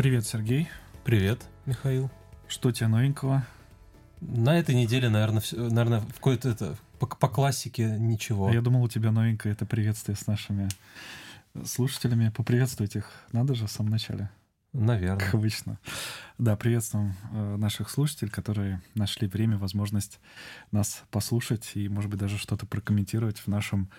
Привет, 0.00 0.24
Сергей. 0.24 0.66
Привет, 1.04 1.44
Михаил. 1.66 2.10
Что 2.48 2.70
у 2.70 2.72
тебя 2.72 2.88
новенького? 2.88 3.44
На 4.22 4.58
этой 4.58 4.74
неделе, 4.74 5.10
наверное, 5.10 5.42
все, 5.42 5.56
наверное, 5.56 6.00
в 6.00 6.14
какой-то 6.14 6.48
это 6.48 6.78
по, 6.98 7.06
по 7.06 7.28
классике 7.28 7.96
ничего. 7.98 8.48
А 8.48 8.54
я 8.54 8.62
думал, 8.62 8.82
у 8.82 8.88
тебя 8.88 9.12
новенькое 9.12 9.52
это 9.52 9.66
приветствие 9.66 10.16
с 10.16 10.26
нашими 10.26 10.70
слушателями. 11.66 12.30
Поприветствовать 12.30 12.96
их 12.96 13.10
надо 13.32 13.54
же 13.54 13.66
в 13.66 13.70
самом 13.70 13.90
начале. 13.90 14.30
Наверное. 14.72 15.18
Как 15.18 15.34
обычно. 15.34 15.78
Да, 16.38 16.56
приветствуем 16.56 17.14
э, 17.32 17.56
наших 17.56 17.90
слушателей, 17.90 18.30
которые 18.30 18.80
нашли 18.94 19.28
время, 19.28 19.58
возможность 19.58 20.18
нас 20.72 21.02
послушать 21.10 21.72
и, 21.74 21.90
может 21.90 22.10
быть, 22.10 22.20
даже 22.20 22.38
что-то 22.38 22.64
прокомментировать 22.64 23.38
в 23.38 23.48
нашем 23.48 23.90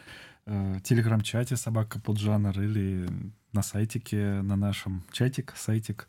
э, 0.45 0.79
телеграм-чате 0.83 1.55
«Собака 1.55 1.99
под 1.99 2.17
жанр» 2.19 2.59
или 2.59 3.07
на 3.53 3.61
сайтике, 3.61 4.41
на 4.41 4.55
нашем 4.55 5.03
чатик, 5.11 5.53
сайтик 5.55 6.07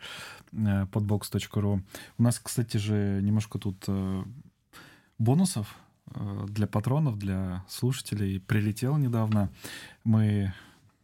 э, 0.52 0.86
podbox.ru. 0.92 1.82
У 2.18 2.22
нас, 2.22 2.38
кстати 2.38 2.76
же, 2.76 3.20
немножко 3.22 3.58
тут 3.58 3.84
э, 3.88 4.24
бонусов 5.18 5.76
э, 6.14 6.46
для 6.48 6.66
патронов, 6.66 7.18
для 7.18 7.64
слушателей 7.68 8.40
прилетел 8.40 8.96
недавно. 8.96 9.50
Мы 10.04 10.52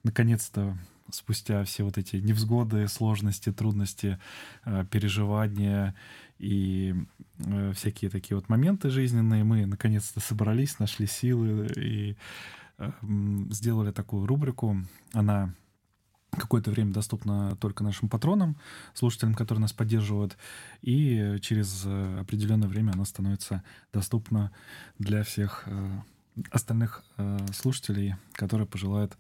наконец-то 0.05 0.77
спустя 1.11 1.65
все 1.65 1.85
вот 1.85 1.99
эти 1.99 2.17
невзгоды, 2.17 2.87
сложности, 2.87 3.51
трудности, 3.51 4.19
переживания 4.91 5.95
и 6.39 6.95
всякие 7.75 8.11
такие 8.11 8.37
вот 8.37 8.51
моменты 8.51 8.91
жизненные, 8.91 9.43
мы 9.43 9.65
наконец-то 9.65 10.21
собрались, 10.21 10.79
нашли 10.79 11.07
силы 11.07 11.67
и 11.77 12.17
сделали 13.51 13.93
такую 13.93 14.27
рубрику. 14.27 14.77
Она 15.12 15.55
какое-то 16.31 16.71
время 16.71 16.93
доступна 16.93 17.57
только 17.57 17.83
нашим 17.83 18.09
патронам, 18.09 18.57
слушателям, 18.95 19.35
которые 19.35 19.62
нас 19.62 19.73
поддерживают, 19.73 20.37
и 20.83 21.37
через 21.41 21.85
определенное 21.87 22.69
время 22.69 22.93
она 22.93 23.05
становится 23.05 23.62
доступна 23.93 24.53
для 24.98 25.23
всех 25.25 25.67
остальных 26.51 27.03
слушателей, 27.53 28.17
которые 28.35 28.67
пожелают 28.67 29.17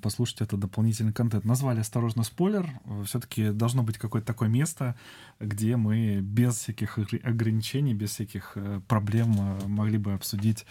послушать 0.00 0.42
этот 0.42 0.60
дополнительный 0.60 1.12
контент. 1.12 1.44
Назвали 1.44 1.80
«Осторожно, 1.80 2.22
спойлер». 2.22 2.68
Все-таки 3.04 3.50
должно 3.50 3.82
быть 3.82 3.98
какое-то 3.98 4.26
такое 4.26 4.48
место, 4.48 4.96
где 5.40 5.76
мы 5.76 6.20
без 6.20 6.56
всяких 6.56 6.98
ограничений, 7.24 7.94
без 7.94 8.10
всяких 8.10 8.52
э, 8.54 8.80
проблем 8.86 9.34
э, 9.38 9.66
могли 9.66 9.98
бы 9.98 10.12
обсудить 10.12 10.66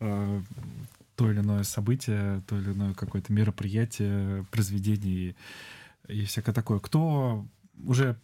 э, 0.00 0.42
то 1.16 1.30
или 1.30 1.40
иное 1.40 1.62
событие, 1.64 2.42
то 2.46 2.58
или 2.58 2.72
иное 2.72 2.94
какое-то 2.94 3.32
мероприятие, 3.32 4.44
произведение 4.50 5.34
и, 6.08 6.14
и 6.20 6.24
всякое 6.24 6.52
такое. 6.52 6.78
Кто 6.78 7.46
уже 7.84 8.16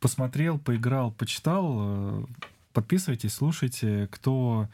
посмотрел, 0.00 0.58
поиграл, 0.58 1.10
почитал, 1.10 2.28
подписывайтесь, 2.72 3.34
слушайте. 3.34 4.08
Кто 4.10 4.68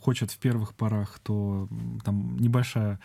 хочет 0.00 0.30
в 0.30 0.38
первых 0.38 0.74
порах, 0.74 1.18
то 1.18 1.68
там 2.04 2.36
небольшая 2.38 3.00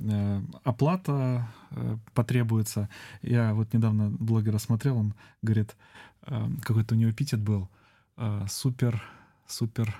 Э, 0.00 0.40
оплата 0.64 1.48
э, 1.70 1.96
потребуется. 2.14 2.88
Я 3.22 3.52
вот 3.52 3.72
недавно 3.74 4.10
блогера 4.10 4.58
смотрел, 4.58 4.96
он 4.96 5.14
говорит, 5.42 5.76
э, 6.26 6.48
какой-то 6.62 6.94
у 6.94 6.98
него 6.98 7.10
эпитет 7.10 7.40
был, 7.40 7.68
супер, 8.48 9.02
супер, 9.46 9.96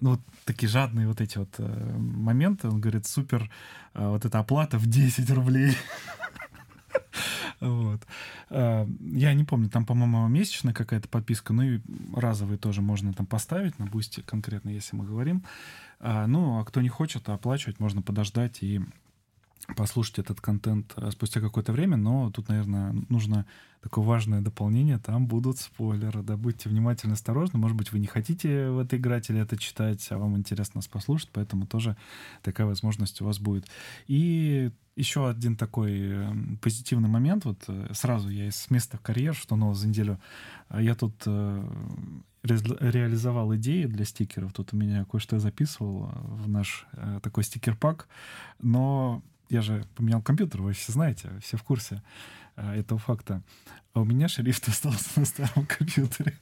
ну 0.00 0.10
вот 0.10 0.20
такие 0.44 0.68
жадные 0.68 1.06
вот 1.06 1.20
эти 1.20 1.38
вот 1.38 1.58
моменты, 1.58 2.68
он 2.68 2.80
говорит, 2.80 3.06
супер, 3.06 3.50
вот 3.94 4.24
эта 4.24 4.38
оплата 4.38 4.78
в 4.78 4.86
10 4.86 5.30
рублей. 5.30 5.76
Вот. 7.60 8.06
Я 8.50 9.34
не 9.34 9.42
помню, 9.42 9.68
там, 9.68 9.84
по-моему, 9.84 10.28
месячная 10.28 10.72
какая-то 10.72 11.08
подписка, 11.08 11.52
ну 11.52 11.62
и 11.62 11.80
разовые 12.14 12.56
тоже 12.56 12.82
можно 12.82 13.12
там 13.12 13.26
поставить 13.26 13.78
на 13.80 13.86
бусте 13.86 14.22
конкретно, 14.22 14.70
если 14.70 14.94
мы 14.94 15.04
говорим. 15.04 15.42
Ну, 16.00 16.60
а 16.60 16.64
кто 16.64 16.80
не 16.80 16.88
хочет 16.88 17.28
оплачивать, 17.28 17.80
можно 17.80 18.00
подождать 18.00 18.62
и 18.62 18.80
послушать 19.76 20.18
этот 20.18 20.40
контент 20.40 20.92
э, 20.96 21.10
спустя 21.10 21.40
какое-то 21.40 21.72
время, 21.72 21.96
но 21.96 22.30
тут, 22.30 22.48
наверное, 22.48 22.94
нужно 23.08 23.46
такое 23.82 24.04
важное 24.04 24.40
дополнение, 24.40 24.98
там 24.98 25.26
будут 25.26 25.58
спойлеры, 25.58 26.22
да, 26.22 26.36
будьте 26.36 26.68
внимательны, 26.68 27.12
осторожны, 27.12 27.58
может 27.58 27.76
быть, 27.76 27.92
вы 27.92 27.98
не 27.98 28.06
хотите 28.06 28.70
в 28.70 28.78
это 28.78 28.96
играть 28.96 29.30
или 29.30 29.40
это 29.40 29.56
читать, 29.56 30.06
а 30.10 30.18
вам 30.18 30.36
интересно 30.36 30.78
нас 30.78 30.88
послушать, 30.88 31.30
поэтому 31.32 31.66
тоже 31.66 31.96
такая 32.42 32.66
возможность 32.66 33.20
у 33.20 33.24
вас 33.24 33.38
будет. 33.38 33.66
И 34.06 34.70
еще 34.96 35.28
один 35.28 35.56
такой 35.56 36.00
э, 36.00 36.32
позитивный 36.60 37.08
момент, 37.08 37.44
вот 37.44 37.64
э, 37.68 37.90
сразу 37.92 38.30
я 38.30 38.48
из 38.48 38.70
места 38.70 38.96
в 38.96 39.00
карьер, 39.00 39.34
что 39.34 39.56
нового 39.56 39.74
за 39.74 39.88
неделю, 39.88 40.18
я 40.70 40.94
тут 40.94 41.26
реализовал 42.42 43.54
идеи 43.56 43.84
для 43.84 44.04
стикеров. 44.04 44.52
Тут 44.52 44.72
у 44.72 44.76
меня 44.76 45.04
кое-что 45.04 45.38
записывал 45.38 46.10
в 46.14 46.48
наш 46.48 46.86
э, 46.92 47.20
такой 47.22 47.44
стикер-пак. 47.44 48.08
Но 48.60 49.22
я 49.48 49.62
же 49.62 49.84
поменял 49.94 50.22
компьютер, 50.22 50.62
вы 50.62 50.72
все 50.72 50.92
знаете, 50.92 51.30
все 51.42 51.56
в 51.56 51.62
курсе 51.62 52.02
э, 52.56 52.80
этого 52.80 52.98
факта. 52.98 53.42
А 53.94 54.00
у 54.00 54.04
меня 54.04 54.28
шрифт 54.28 54.68
остался 54.68 55.20
на 55.20 55.26
старом 55.26 55.66
компьютере. 55.66 56.38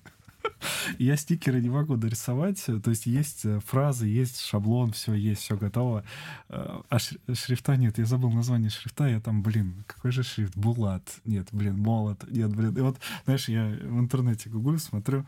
Я 0.99 1.16
стикеры 1.16 1.61
не 1.61 1.71
могу 1.71 1.97
дорисовать. 1.97 2.65
То 2.65 2.91
есть 2.91 3.06
есть 3.06 3.45
э, 3.45 3.61
фразы, 3.61 4.06
есть 4.06 4.41
шаблон, 4.41 4.93
все 4.93 5.15
есть, 5.15 5.43
все 5.43 5.56
готово. 5.56 6.05
Э, 6.49 6.81
а 6.89 6.99
шрифта 6.99 7.77
нет. 7.77 7.99
Я 7.99 8.06
забыл 8.06 8.31
название 8.31 8.71
шрифта. 8.71 9.06
Я 9.06 9.21
там, 9.21 9.43
блин, 9.43 9.84
какой 9.87 10.12
же 10.12 10.22
шрифт? 10.22 10.56
Булат. 10.56 11.21
Нет, 11.25 11.49
блин, 11.53 11.78
молот. 11.78 12.25
Нет, 12.31 12.55
блин. 12.55 12.77
И 12.77 12.81
вот, 12.81 12.99
знаешь, 13.25 13.49
я 13.49 13.66
в 13.66 13.99
интернете 13.99 14.49
гуглю, 14.49 14.78
смотрю. 14.78 15.25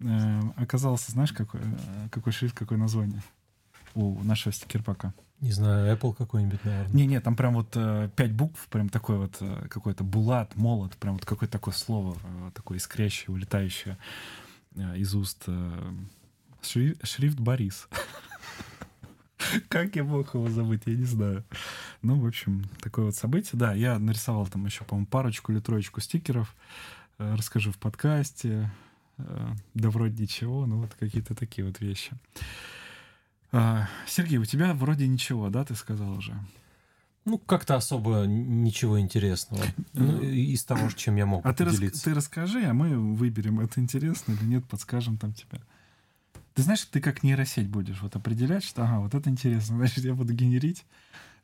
Э, 0.00 0.40
оказался, 0.56 1.12
знаешь, 1.12 1.32
какой, 1.32 1.60
какой 2.10 2.32
шрифт, 2.32 2.56
какое 2.56 2.78
название 2.78 3.22
у 3.94 4.22
нашего 4.24 4.52
стикерпака? 4.52 5.14
Не 5.44 5.52
знаю, 5.52 5.94
Apple 5.94 6.14
какой-нибудь, 6.14 6.64
наверное. 6.64 6.94
Не-не, 6.94 7.20
там 7.20 7.36
прям 7.36 7.52
вот 7.52 7.68
э, 7.74 8.08
пять 8.16 8.32
букв, 8.32 8.66
прям 8.68 8.88
такой 8.88 9.18
вот 9.18 9.36
э, 9.40 9.66
какой-то 9.68 10.02
булат, 10.02 10.56
молот, 10.56 10.96
прям 10.96 11.16
вот 11.16 11.26
какое-то 11.26 11.52
такое 11.52 11.74
слово, 11.74 12.16
э, 12.24 12.50
такое 12.54 12.78
искрящее, 12.78 13.30
улетающее. 13.30 13.98
Э, 14.74 14.96
из 14.96 15.14
уст 15.14 15.44
э, 15.46 15.92
шрифт 16.62 17.38
Борис. 17.38 17.88
Как 19.68 19.94
я 19.96 20.04
мог 20.04 20.32
его 20.32 20.48
забыть, 20.48 20.84
я 20.86 20.94
не 20.94 21.04
знаю. 21.04 21.44
Ну, 22.00 22.18
в 22.18 22.26
общем, 22.26 22.64
такое 22.80 23.04
вот 23.04 23.14
событие. 23.14 23.58
Да, 23.58 23.74
я 23.74 23.98
нарисовал 23.98 24.46
там 24.46 24.64
еще, 24.64 24.84
по-моему, 24.84 25.08
парочку 25.08 25.52
или 25.52 25.60
троечку 25.60 26.00
стикеров. 26.00 26.56
Э, 27.18 27.34
расскажу 27.36 27.70
в 27.70 27.76
подкасте. 27.76 28.72
Да 29.18 29.90
вроде 29.90 30.22
ничего, 30.22 30.64
ну 30.66 30.80
вот 30.80 30.94
какие-то 30.98 31.34
такие 31.34 31.66
вот 31.66 31.80
вещи. 31.80 32.12
А, 33.56 33.88
Сергей, 34.08 34.38
у 34.38 34.44
тебя 34.44 34.74
вроде 34.74 35.06
ничего, 35.06 35.48
да, 35.48 35.64
ты 35.64 35.76
сказал 35.76 36.18
уже? 36.18 36.34
Ну, 37.24 37.38
как-то 37.38 37.76
особо 37.76 38.24
ничего 38.26 38.98
интересного 38.98 39.62
ну, 39.92 40.20
из 40.22 40.64
того, 40.64 40.90
чем 40.96 41.14
я 41.14 41.24
мог 41.24 41.46
а. 41.46 41.54
Ты, 41.54 41.64
рас, 41.64 41.76
ты 41.76 42.14
расскажи, 42.14 42.64
а 42.64 42.74
мы 42.74 43.14
выберем, 43.14 43.60
это 43.60 43.80
интересно 43.80 44.32
или 44.32 44.44
нет, 44.44 44.64
подскажем 44.64 45.18
там 45.18 45.32
тебе. 45.32 45.60
Ты 46.54 46.62
знаешь, 46.62 46.82
ты 46.82 47.00
как 47.00 47.22
нейросеть 47.22 47.68
будешь 47.68 48.02
вот 48.02 48.16
определять, 48.16 48.64
что, 48.64 48.82
ага, 48.82 48.98
вот 48.98 49.14
это 49.14 49.30
интересно, 49.30 49.76
значит, 49.76 50.04
я 50.04 50.14
буду 50.14 50.32
генерить 50.32 50.84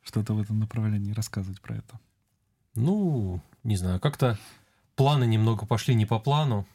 что-то 0.03 0.33
в 0.33 0.41
этом 0.41 0.59
направлении, 0.59 1.13
рассказывать 1.13 1.61
про 1.61 1.77
это. 1.77 1.97
Ну, 2.75 3.41
не 3.63 3.77
знаю, 3.77 4.01
как-то 4.01 4.37
планы 4.97 5.25
немного 5.25 5.65
пошли 5.65 5.95
не 5.95 6.05
по 6.05 6.19
плану. 6.19 6.67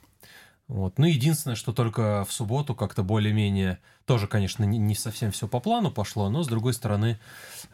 Вот. 0.69 0.99
Ну, 0.99 1.07
единственное, 1.07 1.55
что 1.55 1.73
только 1.73 2.25
в 2.25 2.33
субботу 2.33 2.75
как-то 2.75 3.03
более-менее, 3.03 3.79
тоже, 4.05 4.27
конечно, 4.27 4.65
не, 4.65 4.79
не 4.79 4.95
совсем 4.95 5.31
все 5.31 5.47
по 5.47 5.61
плану 5.61 5.91
пошло, 5.91 6.29
но, 6.29 6.43
с 6.43 6.49
другой 6.49 6.75
стороны, 6.75 7.19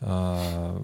э, 0.00 0.82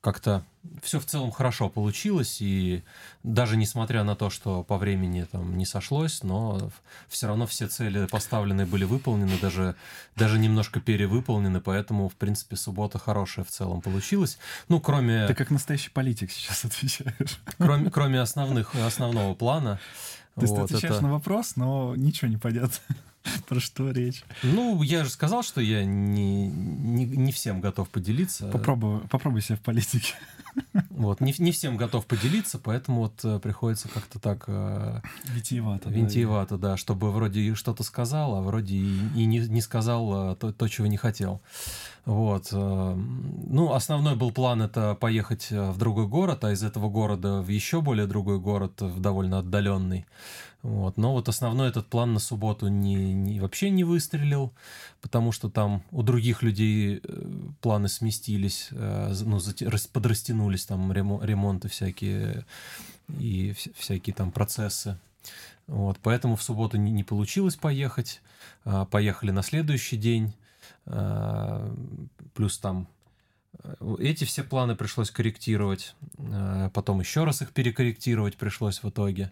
как-то 0.00 0.44
все 0.82 0.98
в 1.00 1.06
целом 1.06 1.30
хорошо 1.30 1.68
получилось, 1.68 2.38
и 2.40 2.82
даже 3.22 3.56
несмотря 3.56 4.02
на 4.02 4.16
то, 4.16 4.28
что 4.30 4.62
по 4.62 4.76
времени 4.78 5.24
там 5.24 5.56
не 5.56 5.66
сошлось, 5.66 6.22
но 6.22 6.70
все 7.08 7.26
равно 7.26 7.46
все 7.46 7.66
цели 7.68 8.06
поставленные 8.06 8.66
были 8.66 8.84
выполнены, 8.84 9.38
даже, 9.40 9.76
даже 10.16 10.38
немножко 10.38 10.80
перевыполнены, 10.80 11.60
поэтому, 11.60 12.08
в 12.08 12.14
принципе, 12.14 12.56
суббота 12.56 12.98
хорошая 12.98 13.44
в 13.44 13.50
целом 13.50 13.80
получилась. 13.80 14.38
Ну, 14.68 14.80
кроме... 14.80 15.26
Ты 15.26 15.34
как 15.34 15.50
настоящий 15.50 15.90
политик 15.90 16.30
сейчас 16.30 16.64
отвечаешь. 16.64 17.40
Кроме, 17.58 17.90
кроме 17.90 18.20
основных, 18.20 18.74
основного 18.74 19.34
плана. 19.34 19.80
То 20.34 20.42
есть 20.42 20.52
вот, 20.54 20.68
ты 20.68 20.74
отвечаешь 20.74 20.96
это... 20.96 21.04
на 21.04 21.12
вопрос, 21.12 21.56
но 21.56 21.94
ничего 21.96 22.30
не 22.30 22.36
понятно. 22.36 22.96
Про 23.48 23.60
что 23.60 23.90
речь? 23.90 24.24
Ну, 24.42 24.82
я 24.82 25.04
же 25.04 25.10
сказал, 25.10 25.42
что 25.42 25.60
я 25.60 25.84
не, 25.84 26.48
не, 26.48 27.04
не 27.04 27.32
всем 27.32 27.60
готов 27.60 27.88
поделиться. 27.88 28.48
Попробуй, 28.48 29.00
попробуй 29.08 29.42
себя 29.42 29.56
в 29.56 29.60
политике. 29.60 30.14
Вот, 30.90 31.20
не, 31.20 31.34
не 31.38 31.52
всем 31.52 31.76
готов 31.76 32.06
поделиться, 32.06 32.58
поэтому 32.58 33.02
вот 33.02 33.24
э, 33.24 33.38
приходится 33.38 33.88
как-то 33.88 34.18
так... 34.18 34.44
Э, 34.48 35.00
витиевато. 35.24 35.88
Витиевато, 35.88 36.58
да, 36.58 36.76
чтобы 36.76 37.10
вроде 37.10 37.54
что-то 37.54 37.84
сказал, 37.84 38.34
а 38.34 38.42
вроде 38.42 38.76
и, 38.76 38.98
и 39.14 39.24
не, 39.24 39.38
не 39.38 39.60
сказал 39.60 40.32
э, 40.32 40.36
то, 40.36 40.52
то, 40.52 40.68
чего 40.68 40.86
не 40.86 40.96
хотел. 40.96 41.40
Вот. 42.04 42.50
Ну, 42.50 43.72
основной 43.72 44.16
был 44.16 44.32
план 44.32 44.62
это 44.62 44.94
поехать 44.94 45.48
в 45.50 45.78
другой 45.78 46.08
город, 46.08 46.44
а 46.44 46.52
из 46.52 46.62
этого 46.62 46.88
города 46.88 47.42
в 47.42 47.48
еще 47.48 47.82
более 47.82 48.06
другой 48.06 48.40
город, 48.40 48.80
в 48.80 49.00
довольно 49.00 49.38
отдаленный. 49.38 50.06
Вот. 50.62 50.96
Но 50.96 51.12
вот 51.12 51.28
основной 51.28 51.68
этот 51.68 51.86
план 51.86 52.12
на 52.12 52.20
субботу 52.20 52.68
не, 52.68 53.12
не, 53.14 53.40
вообще 53.40 53.70
не 53.70 53.84
выстрелил, 53.84 54.52
потому 55.00 55.32
что 55.32 55.48
там 55.48 55.82
у 55.90 56.02
других 56.02 56.42
людей 56.42 57.00
э, 57.02 57.32
планы 57.60 57.88
сместились, 57.88 58.68
ну, 58.70 59.40
подрастянулись 59.92 60.66
там 60.66 60.92
ремонты 60.92 61.68
всякие 61.68 62.44
и 63.18 63.54
всякие 63.76 64.14
там 64.14 64.32
процессы. 64.32 64.98
Вот, 65.66 65.98
поэтому 66.02 66.34
в 66.34 66.42
субботу 66.42 66.76
не, 66.76 66.90
не 66.90 67.04
получилось 67.04 67.54
поехать. 67.54 68.20
А, 68.64 68.84
поехали 68.86 69.30
на 69.30 69.42
следующий 69.42 69.96
день. 69.96 70.34
А, 70.86 71.72
плюс 72.34 72.58
там 72.58 72.88
э, 73.62 73.96
эти 74.00 74.24
все 74.24 74.42
планы 74.42 74.74
пришлось 74.74 75.12
корректировать. 75.12 75.94
А, 76.18 76.70
потом 76.70 76.98
еще 76.98 77.22
раз 77.22 77.42
их 77.42 77.52
перекорректировать 77.52 78.36
пришлось 78.36 78.82
в 78.82 78.88
итоге. 78.88 79.30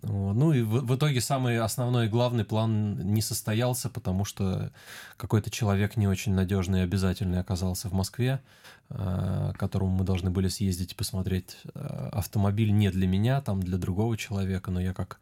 Ну 0.00 0.52
и 0.52 0.62
в, 0.62 0.86
в 0.86 0.96
итоге 0.96 1.20
самый 1.20 1.58
основной 1.58 2.06
и 2.06 2.08
главный 2.08 2.44
план 2.44 2.98
не 3.12 3.20
состоялся, 3.20 3.90
потому 3.90 4.24
что 4.24 4.72
какой-то 5.16 5.50
человек 5.50 5.96
не 5.96 6.08
очень 6.08 6.34
надежный 6.34 6.80
и 6.80 6.84
обязательный 6.84 7.40
оказался 7.40 7.88
в 7.88 7.92
Москве, 7.92 8.40
к 8.88 9.54
которому 9.58 9.90
мы 9.96 10.04
должны 10.04 10.30
были 10.30 10.48
съездить 10.48 10.92
и 10.92 10.94
посмотреть 10.94 11.58
автомобиль 11.74 12.72
не 12.72 12.90
для 12.90 13.06
меня, 13.06 13.42
там 13.42 13.62
для 13.62 13.76
другого 13.76 14.16
человека, 14.16 14.70
но 14.70 14.80
я 14.80 14.94
как 14.94 15.20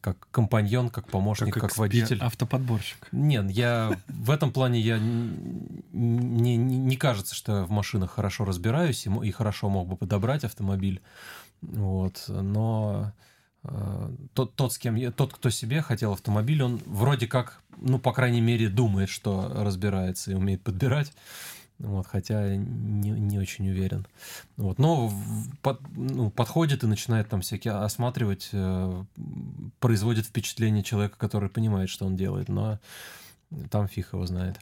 как 0.00 0.28
компаньон, 0.30 0.90
как 0.90 1.08
помощник, 1.08 1.54
как, 1.54 1.62
как 1.64 1.76
водитель. 1.76 2.18
Автоподборщик. 2.20 3.08
Нет, 3.12 3.50
я 3.50 3.98
в 4.06 4.30
этом 4.30 4.52
плане 4.52 4.80
я 4.80 4.98
не, 4.98 6.56
не, 6.56 6.56
не 6.56 6.96
кажется, 6.96 7.34
что 7.34 7.58
я 7.58 7.64
в 7.64 7.70
машинах 7.70 8.12
хорошо 8.12 8.44
разбираюсь 8.44 9.06
и, 9.06 9.10
и 9.26 9.30
хорошо 9.30 9.68
мог 9.68 9.88
бы 9.88 9.96
подобрать 9.96 10.44
автомобиль. 10.44 11.02
Вот, 11.60 12.24
но 12.28 13.12
э, 13.18 13.27
тот, 14.34 14.54
тот, 14.54 14.72
с 14.72 14.78
кем 14.78 14.94
я, 14.94 15.10
тот, 15.10 15.32
кто 15.32 15.50
себе 15.50 15.82
хотел 15.82 16.12
автомобиль, 16.12 16.62
он 16.62 16.80
вроде 16.86 17.26
как, 17.26 17.60
ну, 17.76 17.98
по 17.98 18.12
крайней 18.12 18.40
мере, 18.40 18.68
думает, 18.68 19.08
что 19.08 19.52
разбирается 19.54 20.30
и 20.30 20.34
умеет 20.34 20.62
подбирать. 20.62 21.12
Вот, 21.78 22.08
хотя 22.08 22.56
не, 22.56 23.10
не 23.10 23.38
очень 23.38 23.68
уверен. 23.68 24.04
Вот, 24.56 24.78
но 24.80 25.12
под, 25.62 25.80
ну, 25.96 26.28
подходит 26.28 26.82
и 26.82 26.88
начинает 26.88 27.28
там 27.28 27.40
всякие 27.40 27.74
осматривать, 27.74 28.48
э, 28.52 29.04
производит 29.78 30.26
впечатление 30.26 30.82
человека, 30.82 31.16
который 31.18 31.48
понимает, 31.48 31.88
что 31.88 32.04
он 32.04 32.16
делает. 32.16 32.48
Но 32.48 32.80
там 33.70 33.88
фиг 33.88 34.12
его 34.12 34.26
знает. 34.26 34.58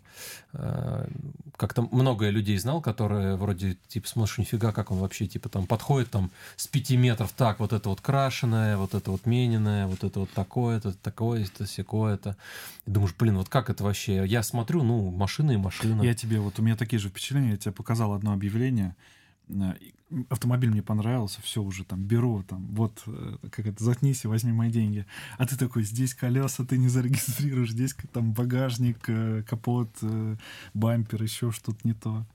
А, 0.52 1.08
как-то 1.56 1.82
много 1.90 2.28
людей 2.30 2.56
знал, 2.58 2.80
которые 2.80 3.36
вроде, 3.36 3.76
типа, 3.88 4.08
смотришь, 4.08 4.38
нифига, 4.38 4.72
как 4.72 4.90
он 4.90 4.98
вообще, 4.98 5.26
типа, 5.26 5.48
там 5.48 5.66
подходит 5.66 6.10
там 6.10 6.30
с 6.56 6.66
пяти 6.66 6.96
метров, 6.96 7.32
так, 7.32 7.60
вот 7.60 7.72
это 7.72 7.88
вот 7.88 8.00
крашеное, 8.00 8.76
вот 8.76 8.94
это 8.94 9.10
вот 9.10 9.26
мененное, 9.26 9.86
вот 9.86 10.04
это 10.04 10.20
вот 10.20 10.30
такое, 10.30 10.78
это 10.78 10.92
такое, 10.92 11.44
это 11.44 11.66
секое, 11.66 12.14
это. 12.14 12.36
И 12.86 12.90
думаешь, 12.90 13.14
блин, 13.18 13.38
вот 13.38 13.48
как 13.48 13.70
это 13.70 13.82
вообще? 13.82 14.24
Я 14.26 14.42
смотрю, 14.42 14.82
ну, 14.82 15.10
машина 15.10 15.52
и 15.52 15.56
машина. 15.56 16.02
Я 16.02 16.14
тебе, 16.14 16.38
вот 16.38 16.58
у 16.58 16.62
меня 16.62 16.76
такие 16.76 17.00
же 17.00 17.08
впечатления, 17.08 17.52
я 17.52 17.56
тебе 17.56 17.72
показал 17.72 18.12
одно 18.12 18.32
объявление, 18.32 18.94
Э, 18.96 19.15
автомобиль 20.28 20.70
мне 20.70 20.82
понравился, 20.82 21.42
все 21.42 21.62
уже 21.62 21.84
там 21.84 22.02
беру, 22.02 22.42
там, 22.42 22.66
вот, 22.74 23.02
э, 23.06 23.36
как 23.50 23.66
это, 23.66 23.82
заткнись 23.82 24.24
и 24.24 24.28
возьми 24.28 24.52
мои 24.52 24.70
деньги. 24.70 25.06
А 25.38 25.46
ты 25.46 25.56
такой, 25.56 25.82
здесь 25.82 26.14
колеса 26.14 26.64
ты 26.64 26.78
не 26.78 26.88
зарегистрируешь, 26.88 27.72
здесь 27.72 27.94
там 28.12 28.32
багажник, 28.32 28.98
э, 29.08 29.42
капот, 29.42 29.90
бампер, 30.74 31.22
еще 31.22 31.50
что-то 31.50 31.78
не 31.84 31.94
то. 31.94 32.26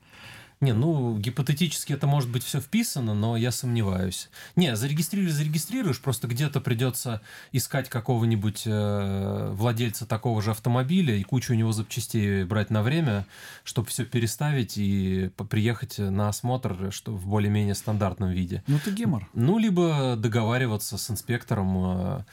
Не, 0.62 0.74
ну, 0.74 1.18
гипотетически 1.18 1.92
это 1.92 2.06
может 2.06 2.30
быть 2.30 2.44
все 2.44 2.60
вписано, 2.60 3.14
но 3.14 3.36
я 3.36 3.50
сомневаюсь. 3.50 4.30
Не, 4.54 4.76
зарегистрируешь, 4.76 5.32
зарегистрируешь, 5.32 6.00
просто 6.00 6.28
где-то 6.28 6.60
придется 6.60 7.20
искать 7.50 7.88
какого-нибудь 7.88 8.62
э, 8.66 9.50
владельца 9.54 10.06
такого 10.06 10.40
же 10.40 10.52
автомобиля 10.52 11.16
и 11.16 11.24
кучу 11.24 11.52
у 11.52 11.56
него 11.56 11.72
запчастей 11.72 12.44
брать 12.44 12.70
на 12.70 12.84
время, 12.84 13.26
чтобы 13.64 13.88
все 13.88 14.04
переставить 14.04 14.78
и 14.78 15.32
приехать 15.50 15.98
на 15.98 16.28
осмотр 16.28 16.92
что 16.92 17.10
в 17.10 17.26
более-менее 17.26 17.74
стандартном 17.74 18.30
виде. 18.30 18.62
Ну, 18.68 18.78
ты 18.84 18.92
гемор. 18.92 19.28
Ну, 19.34 19.58
либо 19.58 20.14
договариваться 20.16 20.96
с 20.96 21.10
инспектором, 21.10 21.76
э, 21.76 22.24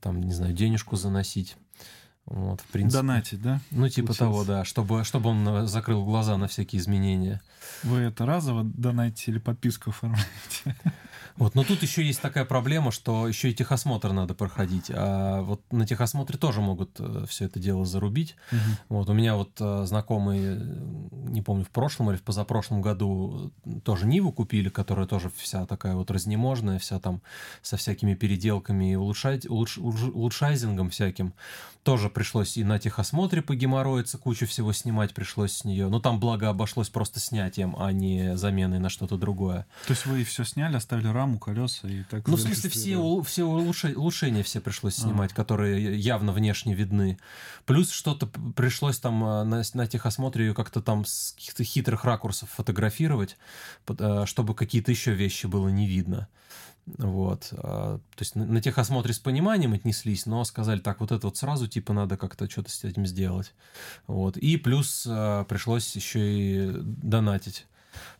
там, 0.00 0.22
не 0.22 0.32
знаю, 0.32 0.54
денежку 0.54 0.94
заносить. 0.94 1.56
Вот, 2.30 2.60
в 2.60 2.66
принципе. 2.66 3.00
Донатить, 3.00 3.40
да? 3.42 3.60
Ну, 3.70 3.88
типа 3.88 4.08
Получилось. 4.08 4.18
того, 4.18 4.44
да, 4.44 4.64
чтобы, 4.64 5.04
чтобы 5.04 5.30
он 5.30 5.48
э, 5.48 5.66
закрыл 5.66 6.04
глаза 6.04 6.36
на 6.36 6.46
всякие 6.46 6.80
изменения. 6.80 7.40
Вы 7.82 8.00
это 8.00 8.26
разово 8.26 8.64
донатите 8.64 9.30
или 9.30 9.38
подписку 9.38 9.90
оформляете? 9.90 10.76
Вот, 11.38 11.54
но 11.54 11.62
тут 11.62 11.82
еще 11.82 12.04
есть 12.04 12.20
такая 12.20 12.44
проблема, 12.44 12.90
что 12.90 13.28
еще 13.28 13.50
и 13.50 13.54
техосмотр 13.54 14.12
надо 14.12 14.34
проходить. 14.34 14.90
А 14.92 15.42
вот 15.42 15.62
на 15.72 15.86
техосмотре 15.86 16.36
тоже 16.36 16.60
могут 16.60 16.98
э, 16.98 17.26
все 17.28 17.44
это 17.44 17.60
дело 17.60 17.86
зарубить. 17.86 18.34
Угу. 18.50 18.58
Вот, 18.88 19.08
у 19.08 19.12
меня 19.12 19.36
вот 19.36 19.52
э, 19.60 19.84
знакомые, 19.86 20.60
не 21.12 21.40
помню, 21.42 21.64
в 21.64 21.70
прошлом 21.70 22.10
или 22.10 22.16
в 22.16 22.22
позапрошлом 22.22 22.82
году 22.82 23.52
тоже 23.84 24.06
Ниву 24.06 24.32
купили, 24.32 24.68
которая 24.68 25.06
тоже 25.06 25.30
вся 25.36 25.64
такая 25.66 25.94
вот 25.94 26.10
разнеможная, 26.10 26.80
вся 26.80 26.98
там 26.98 27.22
со 27.62 27.76
всякими 27.76 28.14
переделками 28.14 28.92
и 28.92 28.96
улучшать, 28.96 29.46
улуш, 29.46 29.78
улучшайзингом 29.78 30.90
всяким. 30.90 31.34
Тоже 31.84 32.10
пришлось 32.10 32.56
и 32.56 32.64
на 32.64 32.78
техосмотре 32.78 33.42
погеморроиться, 33.42 34.18
кучу 34.18 34.46
всего 34.46 34.72
снимать 34.72 35.14
пришлось 35.14 35.52
с 35.52 35.64
нее. 35.64 35.88
Но 35.88 36.00
там, 36.00 36.20
благо, 36.20 36.48
обошлось 36.48 36.88
просто 36.88 37.20
снятием, 37.20 37.76
а 37.78 37.92
не 37.92 38.36
заменой 38.36 38.78
на 38.78 38.88
что-то 38.88 39.16
другое. 39.16 39.66
То 39.86 39.92
есть 39.92 40.04
вы 40.04 40.24
все 40.24 40.44
сняли, 40.44 40.76
оставили 40.76 41.08
раму, 41.08 41.27
колеса 41.36 41.88
и 41.88 42.02
так 42.04 42.26
Ну, 42.26 42.36
в 42.36 42.40
смысле, 42.40 42.70
все, 42.70 43.22
все 43.22 43.44
улучшения 43.44 44.42
все 44.42 44.60
пришлось 44.60 44.98
а. 44.98 45.02
снимать, 45.02 45.32
а. 45.32 45.34
которые 45.34 45.98
явно 45.98 46.32
внешне 46.32 46.74
видны. 46.74 47.18
Плюс 47.66 47.90
что-то 47.90 48.26
пришлось 48.26 48.98
там 48.98 49.22
а, 49.24 49.44
на, 49.44 49.62
на 49.74 49.86
техосмотре 49.86 50.46
ее 50.46 50.54
как-то 50.54 50.80
там 50.80 51.04
с 51.04 51.32
каких-то 51.32 51.64
хитрых 51.64 52.04
ракурсов 52.04 52.48
фотографировать, 52.50 53.36
а, 53.86 54.24
чтобы 54.24 54.54
какие-то 54.54 54.90
еще 54.90 55.12
вещи 55.12 55.46
было 55.46 55.68
не 55.68 55.86
видно. 55.86 56.28
Вот. 56.86 57.48
А, 57.52 57.98
то 57.98 58.20
есть 58.20 58.34
на 58.34 58.62
техосмотре 58.62 59.12
с 59.12 59.18
пониманием 59.18 59.74
отнеслись, 59.74 60.24
но 60.24 60.44
сказали, 60.44 60.78
так, 60.78 61.00
вот 61.00 61.12
это 61.12 61.26
вот 61.26 61.36
сразу, 61.36 61.66
типа, 61.66 61.92
надо 61.92 62.16
как-то 62.16 62.48
что-то 62.48 62.70
с 62.70 62.84
этим 62.84 63.04
сделать. 63.06 63.52
Вот. 64.06 64.38
И 64.38 64.56
плюс 64.56 65.02
пришлось 65.02 65.94
еще 65.96 66.20
и 66.20 66.70
донатить, 66.80 67.66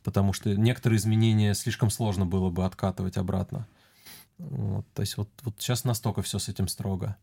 потому 0.02 0.32
что 0.32 0.54
некоторые 0.54 0.98
изменения 0.98 1.54
слишком 1.54 1.90
сложно 1.90 2.26
было 2.26 2.50
бы 2.50 2.64
откатывать 2.64 3.16
обратно. 3.16 3.66
Вот. 4.38 4.86
То 4.94 5.02
есть 5.02 5.16
вот, 5.16 5.28
вот 5.42 5.54
сейчас 5.58 5.84
настолько 5.84 6.22
все 6.22 6.38
с 6.38 6.48
этим 6.48 6.68
строго. 6.68 7.16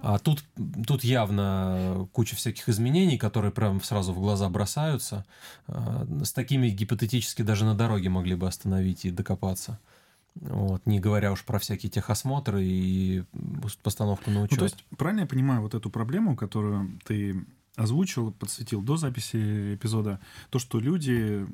А 0.00 0.18
тут, 0.18 0.42
тут 0.86 1.04
явно 1.04 2.08
куча 2.12 2.34
всяких 2.34 2.68
изменений, 2.68 3.16
которые 3.16 3.52
прям 3.52 3.80
сразу 3.82 4.12
в 4.12 4.18
глаза 4.18 4.48
бросаются. 4.48 5.24
А, 5.68 6.06
с 6.24 6.32
такими 6.32 6.68
гипотетически 6.68 7.42
даже 7.42 7.64
на 7.64 7.76
дороге 7.76 8.08
могли 8.08 8.34
бы 8.34 8.48
остановить 8.48 9.04
и 9.04 9.10
докопаться. 9.10 9.78
Вот, 10.34 10.84
не 10.84 10.98
говоря 10.98 11.30
уж 11.30 11.44
про 11.44 11.60
всякие 11.60 11.90
техосмотры 11.90 12.64
и 12.64 13.22
постановку 13.84 14.32
на 14.32 14.42
учет. 14.42 14.58
Ну, 14.58 14.58
то 14.58 14.64
есть, 14.64 14.84
правильно 14.98 15.20
я 15.20 15.26
понимаю 15.26 15.62
вот 15.62 15.74
эту 15.74 15.90
проблему, 15.90 16.34
которую 16.34 16.98
ты 17.04 17.46
озвучил, 17.76 18.32
подсветил 18.32 18.82
до 18.82 18.96
записи 18.96 19.74
эпизода, 19.74 20.20
то, 20.50 20.58
что 20.58 20.78
люди 20.78 21.46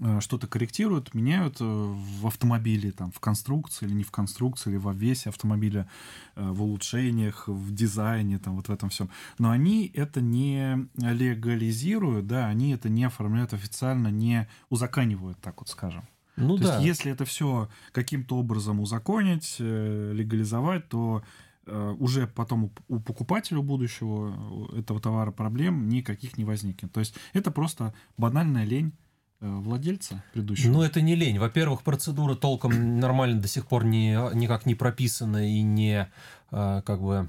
э, 0.00 0.20
что-то 0.20 0.46
корректируют, 0.46 1.14
меняют 1.14 1.60
э, 1.60 1.64
в 1.64 2.26
автомобиле, 2.26 2.92
там, 2.92 3.12
в 3.12 3.20
конструкции 3.20 3.86
или 3.86 3.94
не 3.94 4.04
в 4.04 4.10
конструкции, 4.10 4.70
или 4.70 4.76
в 4.78 4.90
весе 4.92 5.28
автомобиля, 5.28 5.88
э, 6.36 6.50
в 6.50 6.62
улучшениях, 6.62 7.48
в 7.48 7.74
дизайне, 7.74 8.38
там, 8.38 8.56
вот 8.56 8.68
в 8.68 8.72
этом 8.72 8.88
всем. 8.88 9.10
Но 9.38 9.50
они 9.50 9.90
это 9.94 10.20
не 10.20 10.88
легализируют, 10.96 12.26
да, 12.26 12.46
они 12.46 12.72
это 12.72 12.88
не 12.88 13.04
оформляют 13.04 13.52
официально, 13.52 14.08
не 14.08 14.48
узаканивают, 14.70 15.38
так 15.40 15.58
вот 15.58 15.68
скажем. 15.68 16.04
Ну 16.36 16.56
то 16.56 16.62
да. 16.62 16.74
есть, 16.76 16.86
если 16.86 17.12
это 17.12 17.26
все 17.26 17.68
каким-то 17.92 18.38
образом 18.38 18.80
узаконить, 18.80 19.56
легализовать, 19.58 20.88
то 20.88 21.22
уже 21.66 22.26
потом 22.26 22.72
у 22.88 23.00
покупателя 23.00 23.60
будущего 23.60 24.68
э, 24.72 24.80
этого 24.80 25.00
товара 25.00 25.30
проблем 25.30 25.88
никаких 25.88 26.38
не 26.38 26.44
возникнет. 26.44 26.92
То 26.92 27.00
есть 27.00 27.14
это 27.32 27.50
просто 27.50 27.94
банальная 28.16 28.64
лень 28.64 28.92
владельца 29.40 30.24
предыдущего? 30.32 30.72
Ну, 30.72 30.82
это 30.82 31.00
не 31.00 31.14
лень. 31.14 31.38
Во-первых, 31.38 31.82
процедура 31.82 32.34
толком 32.34 32.98
нормально 32.98 33.40
до 33.40 33.48
сих 33.48 33.66
пор 33.66 33.84
не, 33.84 34.18
никак 34.34 34.66
не 34.66 34.74
прописана 34.74 35.48
и 35.48 35.62
не 35.62 36.10
как 36.50 37.00
бы 37.00 37.28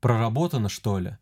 проработана, 0.00 0.68
что 0.68 0.98
ли. 0.98 1.16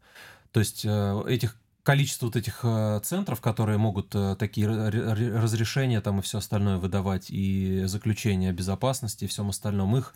То 0.53 0.61
есть 0.61 0.85
этих 0.85 1.61
количество 1.87 2.27
вот 2.27 2.35
этих 2.35 2.61
э, 2.65 2.99
центров, 3.05 3.41
которые 3.41 3.79
могут 3.79 4.13
э, 4.13 4.35
такие 4.37 4.67
разрешения 4.69 6.01
там 6.01 6.19
и 6.19 6.23
все 6.23 6.39
остальное 6.39 6.79
выдавать, 6.79 7.31
и 7.31 7.85
заключения 7.85 8.51
безопасности 8.51 9.25
и 9.25 9.29
всем 9.29 9.51
остальном, 9.51 9.97
их 9.97 10.13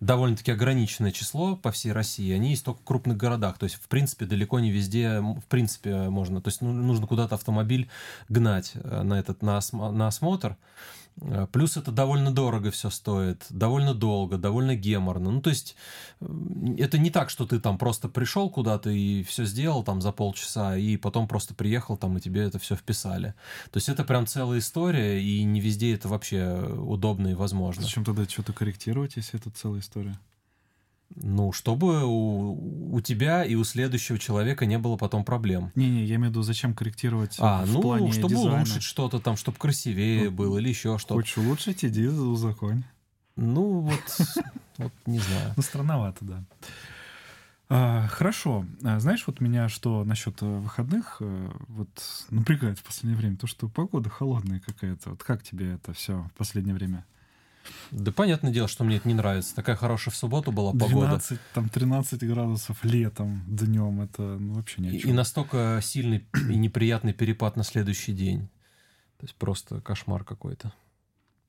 довольно-таки 0.00 0.50
ограниченное 0.50 1.12
число 1.12 1.54
по 1.54 1.70
всей 1.70 1.92
России. 1.92 2.32
Они 2.32 2.50
есть 2.50 2.64
только 2.64 2.80
в 2.80 2.84
крупных 2.84 3.16
городах. 3.18 3.56
То 3.56 3.64
есть, 3.64 3.76
в 3.76 3.86
принципе, 3.86 4.26
далеко 4.26 4.58
не 4.58 4.72
везде, 4.72 5.20
в 5.20 5.44
принципе, 5.48 6.10
можно. 6.10 6.40
То 6.42 6.48
есть, 6.48 6.60
ну, 6.60 6.72
нужно 6.72 7.06
куда-то 7.06 7.36
автомобиль 7.36 7.88
гнать 8.28 8.72
на 8.74 9.16
этот, 9.16 9.42
на, 9.42 9.58
осмо, 9.58 9.92
на 9.92 10.08
осмотр. 10.08 10.56
Э, 11.20 11.46
плюс 11.50 11.76
это 11.76 11.92
довольно 11.92 12.32
дорого 12.32 12.70
все 12.70 12.90
стоит, 12.90 13.46
довольно 13.50 13.94
долго, 13.94 14.38
довольно 14.38 14.74
геморно. 14.74 15.30
Ну, 15.30 15.40
то 15.40 15.50
есть, 15.50 15.76
это 16.20 16.98
не 16.98 17.10
так, 17.10 17.30
что 17.30 17.46
ты 17.46 17.60
там 17.60 17.78
просто 17.78 18.08
пришел 18.08 18.50
куда-то 18.50 18.90
и 18.90 19.22
все 19.22 19.44
сделал 19.44 19.82
там 19.82 20.00
за 20.00 20.12
полчаса, 20.12 20.76
и 20.76 20.96
потом 20.96 21.28
просто 21.28 21.54
приехал 21.54 21.96
там, 21.96 22.16
и 22.16 22.20
тебе 22.20 22.42
это 22.42 22.58
все 22.58 22.76
вписали. 22.76 23.34
То 23.70 23.78
есть, 23.78 23.88
это 23.88 24.04
прям 24.04 24.26
целая 24.26 24.58
история, 24.58 25.22
и 25.22 25.42
не 25.44 25.60
везде 25.60 25.94
это 25.94 26.08
вообще 26.08 26.54
удобно 26.78 27.28
и 27.28 27.34
возможно. 27.34 27.82
Зачем 27.82 28.04
тогда 28.04 28.24
что-то 28.24 28.52
корректировать, 28.52 29.16
если 29.16 29.38
это 29.38 29.50
целая 29.50 29.80
история? 29.80 30.18
Ну, 31.16 31.52
чтобы 31.52 32.04
у, 32.04 32.94
у 32.94 33.00
тебя 33.00 33.44
и 33.44 33.54
у 33.54 33.64
следующего 33.64 34.18
человека 34.18 34.66
не 34.66 34.78
было 34.78 34.96
потом 34.96 35.24
проблем. 35.24 35.70
Не-не, 35.74 36.04
я 36.04 36.16
имею 36.16 36.28
в 36.28 36.30
виду, 36.30 36.42
зачем 36.42 36.74
корректировать 36.74 37.36
а, 37.38 37.64
в 37.64 37.72
ну, 37.72 37.82
плане 37.82 38.12
чтобы 38.12 38.34
дизайна. 38.34 38.56
улучшить 38.56 38.82
что-то 38.82 39.18
там, 39.18 39.36
чтобы 39.36 39.58
красивее 39.58 40.24
ну, 40.24 40.30
было 40.30 40.58
или 40.58 40.68
еще 40.68 40.98
что-то. 40.98 41.14
Хочешь 41.14 41.38
улучшить, 41.38 41.84
иди 41.84 42.06
узаконь. 42.06 42.84
Ну, 43.36 43.80
вот, 43.80 44.20
вот 44.78 44.92
не 45.06 45.18
знаю. 45.18 45.52
Ну, 45.56 45.62
странновато, 45.62 46.24
да. 46.24 46.44
А, 47.68 48.06
хорошо. 48.08 48.66
А, 48.84 49.00
знаешь, 49.00 49.24
вот 49.26 49.40
меня 49.40 49.70
что 49.70 50.04
насчет 50.04 50.42
э, 50.42 50.46
выходных 50.46 51.16
э, 51.20 51.50
вот 51.68 51.88
напрягает 52.28 52.78
в 52.78 52.82
последнее 52.82 53.16
время? 53.16 53.36
То, 53.38 53.46
что 53.46 53.68
погода 53.68 54.10
холодная 54.10 54.60
какая-то. 54.60 55.10
Вот 55.10 55.22
как 55.22 55.42
тебе 55.42 55.72
это 55.72 55.94
все 55.94 56.28
в 56.34 56.38
последнее 56.38 56.74
время? 56.74 57.06
Да 57.90 58.12
понятное 58.12 58.52
дело, 58.52 58.68
что 58.68 58.84
мне 58.84 58.96
это 58.96 59.08
не 59.08 59.14
нравится. 59.14 59.54
Такая 59.54 59.76
хорошая 59.76 60.12
в 60.12 60.16
субботу 60.16 60.52
была 60.52 60.72
12, 60.72 61.28
погода. 61.28 61.40
там 61.54 61.68
13 61.68 62.22
градусов 62.24 62.84
летом, 62.84 63.42
днем. 63.46 64.00
Это 64.00 64.22
ну, 64.22 64.54
вообще 64.54 64.82
не 64.82 64.90
и, 64.90 65.08
и 65.08 65.12
настолько 65.12 65.80
сильный 65.82 66.26
и 66.50 66.56
неприятный 66.56 67.12
перепад 67.12 67.56
на 67.56 67.64
следующий 67.64 68.12
день. 68.12 68.48
То 69.18 69.26
есть 69.26 69.34
просто 69.36 69.80
кошмар 69.80 70.24
какой-то. 70.24 70.72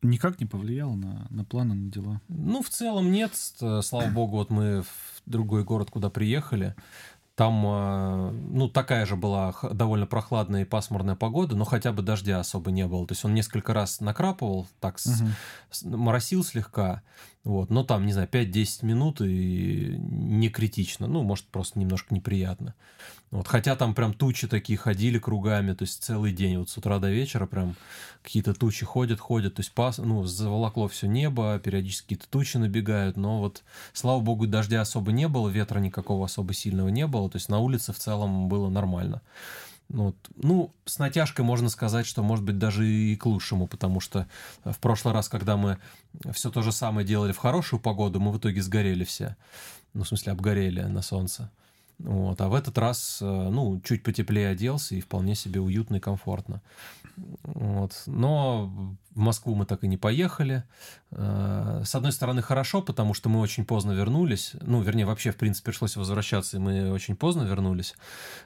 Никак 0.03 0.39
не 0.39 0.45
повлиял 0.45 0.95
на, 0.95 1.27
на 1.29 1.45
планы, 1.45 1.75
на 1.75 1.89
дела? 1.89 2.21
Ну, 2.27 2.61
в 2.61 2.69
целом 2.69 3.11
нет. 3.11 3.31
Слава 3.35 4.09
богу, 4.09 4.35
вот 4.37 4.49
мы 4.49 4.81
в 4.81 5.21
другой 5.25 5.63
город, 5.63 5.89
куда 5.89 6.09
приехали, 6.09 6.75
там, 7.35 7.65
э, 7.65 8.31
ну, 8.31 8.69
такая 8.69 9.05
же 9.07 9.15
была 9.15 9.55
довольно 9.71 10.05
прохладная 10.05 10.61
и 10.61 10.65
пасмурная 10.65 11.15
погода, 11.15 11.55
но 11.55 11.65
хотя 11.65 11.91
бы 11.91 12.03
дождя 12.03 12.39
особо 12.39 12.69
не 12.69 12.85
было. 12.85 13.07
То 13.07 13.13
есть 13.13 13.25
он 13.25 13.33
несколько 13.33 13.73
раз 13.73 14.01
накрапывал, 14.01 14.67
так 14.79 14.99
угу. 15.03 15.29
с, 15.71 15.83
моросил 15.83 16.43
слегка, 16.43 17.01
вот, 17.43 17.71
но 17.71 17.83
там, 17.83 18.05
не 18.05 18.13
знаю, 18.13 18.27
5-10 18.27 18.85
минут 18.85 19.21
и 19.21 19.97
не 19.97 20.49
критично, 20.49 21.07
ну, 21.07 21.23
может, 21.23 21.47
просто 21.47 21.79
немножко 21.79 22.13
неприятно. 22.13 22.75
Вот, 23.33 23.47
хотя 23.47 23.75
там 23.75 23.95
прям 23.95 24.13
тучи 24.13 24.47
такие 24.47 24.77
ходили 24.77 25.17
кругами, 25.17 25.73
то 25.73 25.85
есть 25.85 26.03
целый 26.03 26.31
день, 26.31 26.59
вот 26.59 26.69
с 26.69 26.77
утра 26.77 26.99
до 26.99 27.09
вечера 27.09 27.47
прям 27.47 27.75
какие-то 28.21 28.53
тучи 28.53 28.85
ходят, 28.85 29.19
ходят, 29.19 29.55
то 29.55 29.61
есть 29.61 29.71
пас, 29.71 29.97
ну, 29.97 30.23
заволокло 30.23 30.87
все 30.87 31.07
небо, 31.07 31.57
периодически 31.57 32.03
какие-то 32.03 32.29
тучи 32.29 32.57
набегают, 32.57 33.17
но 33.17 33.39
вот, 33.39 33.63
слава 33.91 34.19
богу, 34.19 34.45
дождя 34.45 34.81
особо 34.81 35.11
не 35.11 35.27
было, 35.27 35.49
ветра 35.49 35.79
никакого 35.79 36.25
особо 36.25 36.53
сильного 36.53 36.89
не 36.89 37.07
было, 37.07 37.27
то 37.27 37.37
есть 37.37 37.49
на 37.49 37.57
улице 37.57 37.91
в 37.91 37.97
целом 37.97 38.49
было 38.49 38.69
нормально. 38.69 39.23
Вот. 39.89 40.15
Ну, 40.35 40.71
с 40.85 40.99
натяжкой 40.99 41.43
можно 41.43 41.69
сказать, 41.69 42.05
что 42.05 42.21
может 42.21 42.45
быть 42.45 42.59
даже 42.59 42.87
и 42.87 43.15
к 43.15 43.25
лучшему, 43.25 43.65
потому 43.65 43.99
что 43.99 44.27
в 44.63 44.77
прошлый 44.77 45.11
раз, 45.11 45.27
когда 45.27 45.57
мы 45.57 45.79
все 46.33 46.51
то 46.51 46.61
же 46.61 46.71
самое 46.71 47.05
делали 47.05 47.31
в 47.31 47.39
хорошую 47.39 47.79
погоду, 47.79 48.19
мы 48.19 48.31
в 48.31 48.37
итоге 48.37 48.61
сгорели 48.61 49.03
все. 49.03 49.37
Ну, 49.95 50.03
в 50.03 50.07
смысле, 50.07 50.33
обгорели 50.33 50.81
на 50.81 51.01
солнце. 51.01 51.49
Вот. 52.03 52.41
А 52.41 52.49
в 52.49 52.53
этот 52.53 52.77
раз, 52.77 53.19
э, 53.21 53.25
ну, 53.25 53.79
чуть 53.81 54.03
потеплее 54.03 54.49
оделся 54.49 54.95
и 54.95 55.01
вполне 55.01 55.35
себе 55.35 55.61
уютно 55.61 55.95
и 55.95 55.99
комфортно. 55.99 56.61
Вот. 57.15 58.03
Но 58.07 58.97
в 59.13 59.19
Москву 59.19 59.55
мы 59.55 59.65
так 59.65 59.83
и 59.83 59.87
не 59.87 59.97
поехали. 59.97 60.63
Э, 61.11 61.81
с 61.85 61.93
одной 61.93 62.11
стороны, 62.11 62.41
хорошо, 62.41 62.81
потому 62.81 63.13
что 63.13 63.29
мы 63.29 63.39
очень 63.39 63.65
поздно 63.65 63.91
вернулись. 63.91 64.53
Ну, 64.61 64.81
вернее, 64.81 65.05
вообще, 65.05 65.31
в 65.31 65.37
принципе, 65.37 65.65
пришлось 65.65 65.95
возвращаться, 65.95 66.57
и 66.57 66.59
мы 66.59 66.91
очень 66.91 67.15
поздно 67.15 67.43
вернулись. 67.43 67.95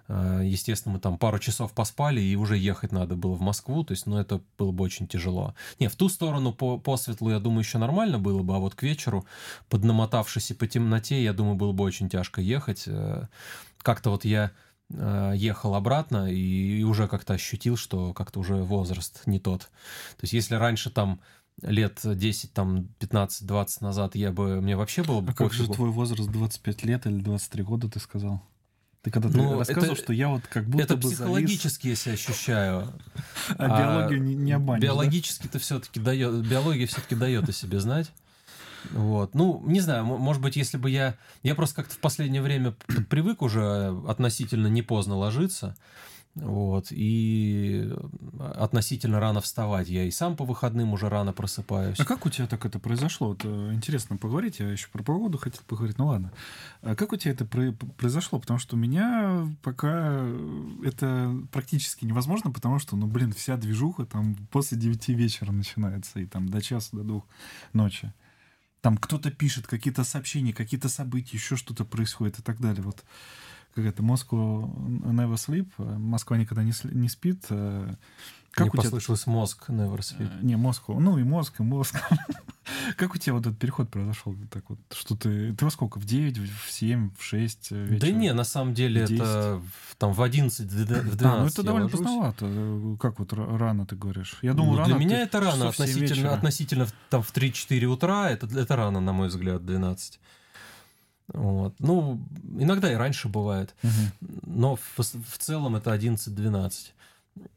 Э, 0.07 0.41
естественно, 0.43 0.95
мы 0.95 0.99
там 0.99 1.17
пару 1.17 1.39
часов 1.39 1.71
поспали, 1.71 2.19
и 2.19 2.35
уже 2.35 2.57
ехать 2.57 2.91
надо 2.91 3.15
было 3.15 3.35
в 3.35 3.41
Москву. 3.41 3.83
То 3.83 3.93
есть, 3.93 4.05
ну, 4.05 4.17
это 4.17 4.41
было 4.57 4.71
бы 4.71 4.83
очень 4.83 5.07
тяжело. 5.07 5.55
Не, 5.79 5.87
в 5.87 5.95
ту 5.95 6.09
сторону 6.09 6.51
по, 6.51 6.77
по 6.77 6.97
светлу, 6.97 7.31
я 7.31 7.39
думаю, 7.39 7.59
еще 7.59 7.77
нормально 7.77 8.19
было 8.19 8.43
бы, 8.43 8.55
а 8.55 8.59
вот 8.59 8.75
к 8.75 8.83
вечеру, 8.83 9.25
поднамотавшись 9.69 10.51
и 10.51 10.53
по 10.53 10.67
темноте, 10.67 11.23
я 11.23 11.33
думаю, 11.33 11.55
было 11.55 11.71
бы 11.71 11.83
очень 11.83 12.09
тяжко 12.09 12.41
ехать. 12.41 12.83
Э, 12.87 13.27
как-то 13.81 14.09
вот 14.09 14.25
я 14.25 14.51
ехал 14.89 15.75
обратно 15.75 16.31
и 16.31 16.83
уже 16.83 17.07
как-то 17.07 17.33
ощутил, 17.33 17.75
что 17.75 18.13
как-то 18.13 18.39
уже 18.39 18.55
возраст 18.55 19.21
не 19.25 19.39
тот. 19.39 19.61
То 19.61 20.23
есть 20.23 20.33
если 20.33 20.55
раньше 20.55 20.89
там 20.89 21.19
лет 21.61 21.99
10, 22.03 22.53
там 22.53 22.87
15-20 22.99 23.67
назад 23.81 24.15
я 24.15 24.31
бы, 24.31 24.61
мне 24.61 24.75
вообще 24.75 25.03
было 25.03 25.21
бы 25.21 25.31
А 25.31 25.35
как 25.35 25.53
же 25.53 25.67
твой 25.67 25.89
возраст 25.89 26.29
25 26.29 26.83
лет 26.85 27.05
или 27.05 27.19
23 27.19 27.63
года, 27.63 27.89
ты 27.89 27.99
сказал? 27.99 28.41
Ты 29.01 29.11
когда 29.11 29.29
ты 29.29 29.37
ну, 29.37 29.57
рассказывал, 29.57 29.93
это, 29.93 30.03
что 30.03 30.13
я 30.13 30.29
вот 30.29 30.45
как 30.47 30.67
будто 30.67 30.83
это 30.83 30.97
бы 30.97 31.09
психологически, 31.09 31.87
завис... 31.87 32.05
если 32.05 32.11
ощущаю. 32.11 32.93
А, 33.49 33.53
а 33.57 33.67
биологию 33.79 34.21
не, 34.21 34.35
не 34.35 34.51
обманешь, 34.51 34.83
Биологически-то 34.83 35.59
все-таки 35.59 35.99
дает, 35.99 36.47
биология 36.47 36.87
все-таки 36.87 37.15
дает 37.15 37.47
о 37.47 37.53
себе 37.53 37.79
знать. 37.79 38.11
Вот. 38.91 39.35
Ну, 39.35 39.63
не 39.65 39.79
знаю, 39.79 40.05
может 40.05 40.41
быть, 40.41 40.55
если 40.55 40.77
бы 40.77 40.89
я... 40.89 41.15
Я 41.43 41.55
просто 41.55 41.75
как-то 41.77 41.95
в 41.95 41.99
последнее 41.99 42.41
время 42.41 42.75
привык 43.09 43.41
уже 43.41 43.95
относительно 44.07 44.67
не 44.67 44.81
поздно 44.81 45.17
ложиться. 45.17 45.75
Вот, 46.41 46.87
и 46.91 47.91
относительно 48.55 49.19
рано 49.19 49.41
вставать. 49.41 49.89
Я 49.89 50.03
и 50.03 50.11
сам 50.11 50.35
по 50.35 50.45
выходным 50.45 50.93
уже 50.93 51.09
рано 51.09 51.33
просыпаюсь. 51.33 51.99
А 51.99 52.05
как 52.05 52.25
у 52.25 52.29
тебя 52.29 52.47
так 52.47 52.65
это 52.65 52.79
произошло? 52.79 53.29
Вот, 53.29 53.43
э, 53.43 53.73
интересно 53.73 54.17
поговорить. 54.17 54.59
Я 54.59 54.69
еще 54.69 54.87
про 54.89 55.03
погоду 55.03 55.37
хотел 55.37 55.61
поговорить. 55.65 55.97
Ну 55.97 56.07
ладно. 56.07 56.31
А 56.81 56.95
как 56.95 57.11
у 57.11 57.17
тебя 57.17 57.31
это 57.31 57.45
произошло? 57.45 58.39
Потому 58.39 58.59
что 58.59 58.75
у 58.75 58.79
меня 58.79 59.47
пока 59.63 60.27
это 60.83 61.35
практически 61.51 62.05
невозможно, 62.05 62.51
потому 62.51 62.77
что, 62.79 62.95
ну, 62.95 63.07
блин, 63.07 63.33
вся 63.33 63.57
движуха 63.57 64.05
там 64.05 64.35
после 64.51 64.77
9 64.77 65.09
вечера 65.09 65.51
начинается, 65.51 66.19
и 66.19 66.25
там 66.25 66.49
до 66.49 66.61
часа, 66.61 66.97
до 66.97 67.03
двух 67.03 67.23
ночи 67.73 68.13
там 68.87 68.95
кто-то 68.95 69.31
пишет 69.31 69.67
какие-то 69.67 70.05
сообщения, 70.05 70.53
какие-то 70.53 70.87
события, 70.87 71.35
еще 71.35 71.57
что-то 71.57 71.83
происходит 71.83 72.39
и 72.39 72.41
так 72.41 72.61
далее. 72.61 72.81
Вот 72.83 73.03
как 73.75 73.83
это, 73.83 74.01
Moscow 74.01 74.73
never 75.03 75.33
sleep, 75.33 75.67
Москва 75.77 76.37
никогда 76.37 76.63
не, 76.63 76.71
не 76.93 77.09
спит. 77.09 77.45
Э, 78.57 78.63
как 78.63 78.73
Мне 78.73 78.79
у 78.79 78.83
послышалось 78.83 79.23
тебя... 79.23 79.33
мозг 79.33 79.69
never 79.69 79.99
sleep. 79.99 80.29
Не, 80.41 80.57
Москва, 80.57 80.99
ну 80.99 81.17
и 81.17 81.23
мозг, 81.23 81.59
и 81.59 81.63
мозг. 81.63 81.95
Как 82.97 83.15
у 83.15 83.17
тебя 83.17 83.33
вот 83.33 83.45
этот 83.45 83.57
переход 83.57 83.89
произошел? 83.89 84.35
Так 84.51 84.69
вот, 84.69 84.79
что 84.91 85.15
ты, 85.15 85.53
ты 85.53 85.63
во 85.63 85.71
сколько? 85.71 85.99
В 85.99 86.05
9, 86.05 86.37
в 86.37 86.69
7, 86.69 87.11
в 87.17 87.23
6 87.23 87.71
вечера? 87.71 87.99
Да 87.99 88.11
не, 88.11 88.33
на 88.33 88.43
самом 88.43 88.73
деле 88.73 89.03
это 89.03 89.61
там 89.97 90.11
в 90.11 90.21
11, 90.21 90.69
в 90.69 90.85
12 90.85 91.21
А, 91.27 91.39
ну 91.39 91.47
это 91.47 91.63
довольно 91.63 91.85
ложусь. 91.85 91.99
поздновато. 91.99 92.97
Как 92.99 93.19
вот 93.19 93.31
рано 93.31 93.85
ты 93.85 93.95
говоришь? 93.95 94.37
Я 94.41 94.53
думаю, 94.53 94.73
ну, 94.73 94.77
рано. 94.79 94.95
Для 94.95 95.05
меня 95.05 95.21
это 95.21 95.39
рано, 95.39 95.69
относительно, 95.69 96.33
относительно 96.33 96.87
там 97.09 97.23
в 97.23 97.31
3-4 97.33 97.85
утра, 97.85 98.29
это, 98.29 98.47
это 98.47 98.75
рано, 98.75 98.99
на 98.99 99.13
мой 99.13 99.29
взгляд, 99.29 99.65
12. 99.65 100.19
Вот. 101.33 101.75
Ну, 101.79 102.21
иногда 102.57 102.91
и 102.91 102.95
раньше 102.95 103.27
бывает. 103.27 103.75
Угу. 103.83 104.29
Но 104.45 104.75
в, 104.75 104.97
в 104.97 105.37
целом 105.37 105.75
это 105.75 105.93
11-12. 105.93 106.91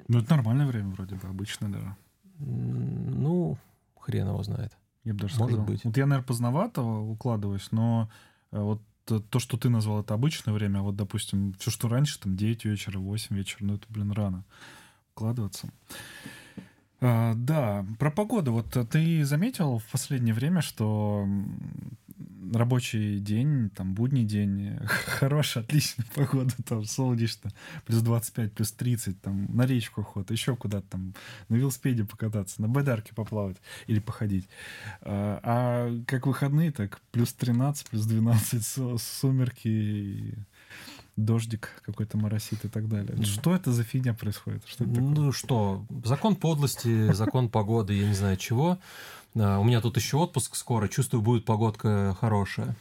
Ну, 0.08 0.18
это 0.18 0.34
нормальное 0.34 0.66
время 0.66 0.90
вроде 0.90 1.14
бы, 1.16 1.28
обычно 1.28 1.70
даже. 1.70 1.96
Ну, 2.38 3.58
хрен 3.98 4.28
его 4.28 4.42
знает. 4.42 4.76
Я 5.04 5.14
бы 5.14 5.20
даже 5.20 5.38
Может 5.38 5.54
сказал. 5.54 5.66
быть. 5.66 5.84
Вот 5.84 5.96
я, 5.96 6.06
наверное, 6.06 6.26
поздновато 6.26 6.82
укладываюсь, 6.82 7.68
но 7.70 8.10
э, 8.52 8.60
вот 8.60 8.82
то, 9.04 9.38
что 9.38 9.56
ты 9.56 9.68
назвал, 9.68 10.00
это 10.00 10.14
обычное 10.14 10.54
время, 10.54 10.78
а 10.80 10.82
вот, 10.82 10.96
допустим, 10.96 11.54
все, 11.58 11.70
что 11.70 11.88
раньше, 11.88 12.20
там, 12.20 12.36
9 12.36 12.64
вечера, 12.64 12.98
8 12.98 13.34
вечера, 13.36 13.64
ну, 13.64 13.74
это, 13.74 13.86
блин, 13.88 14.12
рано 14.12 14.44
укладываться. 15.14 15.70
А, 17.00 17.34
да, 17.34 17.84
про 17.98 18.10
погоду. 18.10 18.52
Вот 18.52 18.76
ты 18.90 19.24
заметил 19.24 19.78
в 19.78 19.86
последнее 19.90 20.34
время, 20.34 20.60
что 20.60 21.26
рабочий 22.52 23.18
день, 23.18 23.70
там, 23.70 23.94
будний 23.94 24.24
день, 24.24 24.78
хорошая, 24.86 25.64
отличная 25.64 26.06
погода, 26.14 26.54
там, 26.66 26.84
солнечно, 26.84 27.50
плюс 27.86 28.02
25, 28.02 28.52
плюс 28.52 28.72
30, 28.72 29.20
там, 29.20 29.46
на 29.54 29.66
речку 29.66 30.02
ход, 30.02 30.30
еще 30.30 30.56
куда-то 30.56 30.86
там, 30.90 31.14
на 31.48 31.56
велосипеде 31.56 32.04
покататься, 32.04 32.60
на 32.62 32.68
байдарке 32.68 33.14
поплавать 33.14 33.56
или 33.86 33.98
походить. 33.98 34.48
А, 35.02 35.40
а 35.42 36.02
как 36.06 36.26
выходные, 36.26 36.72
так 36.72 37.00
плюс 37.10 37.32
13, 37.32 37.88
плюс 37.88 38.06
12, 38.06 39.00
сумерки, 39.00 40.34
дождик 41.16 41.82
какой-то 41.84 42.16
моросит 42.18 42.64
и 42.64 42.68
так 42.68 42.88
далее. 42.88 43.22
Что 43.24 43.54
это 43.54 43.72
за 43.72 43.84
фигня 43.84 44.14
происходит? 44.14 44.62
Что 44.66 44.84
это 44.84 44.94
такое? 44.94 45.10
Ну 45.10 45.32
что, 45.32 45.84
закон 46.04 46.36
подлости, 46.36 47.12
закон 47.12 47.48
погоды, 47.48 47.94
я 47.94 48.08
не 48.08 48.14
знаю 48.14 48.36
чего. 48.36 48.78
А, 49.36 49.58
У 49.58 49.64
меня 49.64 49.80
тут 49.80 49.96
еще 49.96 50.16
отпуск 50.18 50.56
скоро, 50.56 50.88
чувствую, 50.88 51.22
будет 51.22 51.44
погодка 51.44 52.16
хорошая. 52.20 52.76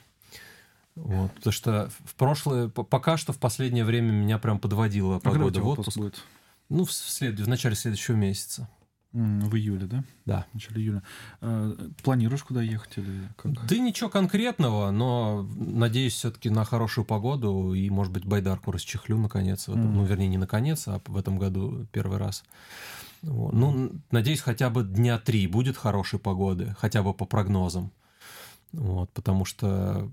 Вот, 0.95 1.31
потому 1.35 1.53
что 1.53 1.89
в 2.05 2.15
прошлое, 2.15 2.67
пока 2.67 3.15
что 3.17 3.31
в 3.31 3.37
последнее 3.37 3.85
время 3.85 4.11
меня 4.11 4.37
прям 4.37 4.59
подводила 4.59 5.17
А 5.17 5.19
погода 5.19 5.51
тебя 5.55 5.63
в 5.63 5.67
отпуск 5.69 5.87
отпуск. 5.89 5.97
будет? 5.97 6.23
Ну, 6.67 6.83
в, 6.85 6.91
след- 6.91 7.39
в 7.39 7.47
начале 7.47 7.75
следующего 7.75 8.15
месяца. 8.15 8.69
В 9.11 9.55
июле, 9.55 9.87
да? 9.87 10.03
Да. 10.25 10.45
В 10.51 10.55
начале 10.55 10.81
июля. 10.83 11.03
А, 11.41 11.73
Планируешь 12.03 12.43
куда 12.43 12.61
ехать 12.61 12.97
или 12.97 13.27
как? 13.37 13.65
Да 13.65 13.77
ничего 13.77 14.09
конкретного, 14.09 14.91
но 14.91 15.47
надеюсь 15.57 16.13
все-таки 16.13 16.49
на 16.49 16.63
хорошую 16.65 17.05
погоду 17.05 17.73
и, 17.73 17.89
может 17.89 18.11
быть, 18.13 18.25
байдарку 18.25 18.71
расчехлю 18.71 19.17
наконец. 19.17 19.67
Мгм. 19.67 19.95
Ну, 19.95 20.03
вернее, 20.05 20.27
не 20.27 20.37
наконец, 20.37 20.87
а 20.87 21.01
в 21.07 21.15
этом 21.17 21.39
году 21.39 21.87
первый 21.91 22.17
раз. 22.19 22.43
Вот. 23.21 23.53
Ну, 23.53 23.91
надеюсь, 24.11 24.41
хотя 24.41 24.69
бы 24.69 24.83
дня 24.83 25.19
три 25.19 25.47
будет 25.47 25.77
хорошей 25.77 26.19
погоды, 26.19 26.75
хотя 26.77 27.03
бы 27.03 27.13
по 27.13 27.25
прогнозам. 27.25 27.91
Вот, 28.71 29.11
потому 29.11 29.45
что 29.45 30.11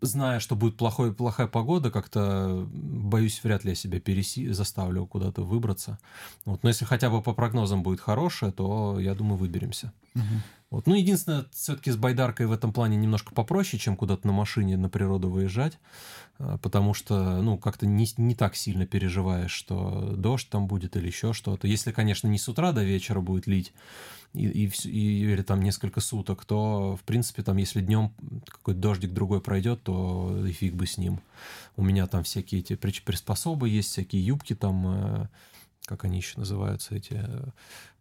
зная, 0.00 0.40
что 0.40 0.56
будет 0.56 0.76
плохой, 0.76 1.14
плохая 1.14 1.46
погода, 1.46 1.90
как-то 1.90 2.66
боюсь, 2.70 3.42
вряд 3.42 3.64
ли 3.64 3.70
я 3.70 3.74
себя 3.74 4.00
переси, 4.00 4.50
заставлю 4.52 5.06
куда-то 5.06 5.42
выбраться. 5.42 5.98
Вот. 6.44 6.62
Но 6.62 6.68
если 6.68 6.84
хотя 6.84 7.10
бы 7.10 7.22
по 7.22 7.32
прогнозам 7.32 7.82
будет 7.82 8.00
хорошее, 8.00 8.52
то, 8.52 8.98
я 9.00 9.14
думаю, 9.14 9.36
выберемся. 9.36 9.92
Мгм. 10.14 10.42
Вот. 10.74 10.88
Ну, 10.88 10.96
единственное, 10.96 11.44
все-таки 11.52 11.92
с 11.92 11.96
байдаркой 11.96 12.46
в 12.46 12.52
этом 12.52 12.72
плане 12.72 12.96
немножко 12.96 13.32
попроще, 13.32 13.80
чем 13.80 13.96
куда-то 13.96 14.26
на 14.26 14.32
машине 14.32 14.76
на 14.76 14.88
природу 14.88 15.30
выезжать, 15.30 15.78
а, 16.40 16.58
потому 16.58 16.94
что, 16.94 17.40
ну, 17.42 17.58
как-то 17.58 17.86
не, 17.86 18.08
не 18.16 18.34
так 18.34 18.56
сильно 18.56 18.84
переживаешь, 18.84 19.52
что 19.52 20.16
дождь 20.16 20.48
там 20.50 20.66
будет 20.66 20.96
или 20.96 21.06
еще 21.06 21.32
что-то. 21.32 21.68
Если, 21.68 21.92
конечно, 21.92 22.26
не 22.26 22.38
с 22.38 22.48
утра 22.48 22.72
до 22.72 22.82
вечера 22.82 23.20
будет 23.20 23.46
лить, 23.46 23.72
и, 24.32 24.46
и, 24.48 24.72
и- 24.88 25.22
или 25.32 25.42
там 25.42 25.62
несколько 25.62 26.00
суток, 26.00 26.44
то, 26.44 26.96
в 26.96 27.04
принципе, 27.04 27.44
там, 27.44 27.56
если 27.56 27.80
днем 27.80 28.12
какой-то 28.44 28.80
дождик 28.80 29.12
другой 29.12 29.40
пройдет, 29.40 29.84
то 29.84 30.44
и 30.44 30.50
фиг 30.50 30.74
бы 30.74 30.88
с 30.88 30.98
ним. 30.98 31.20
У 31.76 31.84
меня 31.84 32.08
там 32.08 32.24
всякие 32.24 32.62
эти 32.62 32.74
приспособы 32.74 33.68
есть, 33.68 33.90
всякие 33.90 34.26
юбки 34.26 34.56
там, 34.56 34.86
э, 34.88 35.28
как 35.86 36.04
они 36.04 36.16
еще 36.16 36.40
называются, 36.40 36.96
эти... 36.96 37.24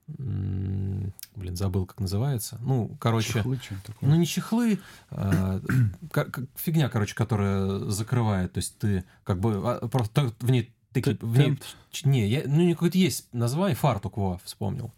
Блин, 0.08 1.56
забыл, 1.56 1.86
как 1.86 2.00
называется. 2.00 2.60
Ну, 2.62 2.96
короче... 3.00 3.34
Чехлы, 3.34 3.60
такое? 3.86 4.10
Ну, 4.10 4.16
не 4.16 4.26
чехлы, 4.26 4.80
а, 5.10 5.62
фигня, 6.56 6.90
короче, 6.90 7.16
которая 7.16 7.80
закрывает. 7.90 8.54
То 8.54 8.60
есть 8.60 8.78
ты 8.78 9.06
как 9.24 9.40
бы 9.40 9.62
а, 9.64 9.88
просто 9.88 10.34
в 10.40 10.52
ней 10.52 10.74
такие... 10.92 11.18
В 11.22 11.38
ней, 11.38 11.60
не, 12.04 12.28
я, 12.28 12.44
ну, 12.46 12.70
какое-то 12.72 12.98
есть 12.98 13.28
название, 13.34 13.76
фартук, 13.76 14.18
во, 14.18 14.40
вспомнил. 14.44 14.92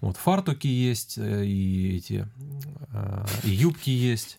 Вот, 0.00 0.18
фартуки 0.18 0.66
есть, 0.66 1.16
э, 1.16 1.46
и 1.46 1.96
эти, 1.96 2.28
а, 2.92 3.24
и 3.42 3.50
юбки 3.50 3.88
есть. 3.88 4.38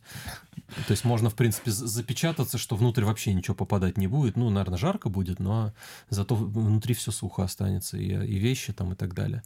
То 0.87 0.91
есть 0.91 1.05
можно, 1.05 1.29
в 1.29 1.35
принципе, 1.35 1.71
запечататься, 1.71 2.57
что 2.57 2.75
внутрь 2.75 3.03
вообще 3.03 3.33
ничего 3.33 3.55
попадать 3.55 3.97
не 3.97 4.07
будет. 4.07 4.35
Ну, 4.35 4.49
наверное, 4.49 4.77
жарко 4.77 5.09
будет, 5.09 5.39
но 5.39 5.73
зато 6.09 6.35
внутри 6.35 6.93
все 6.93 7.11
сухо 7.11 7.43
останется, 7.43 7.97
и, 7.97 8.09
и 8.09 8.37
вещи 8.37 8.73
там, 8.73 8.93
и 8.93 8.95
так 8.95 9.13
далее. 9.13 9.43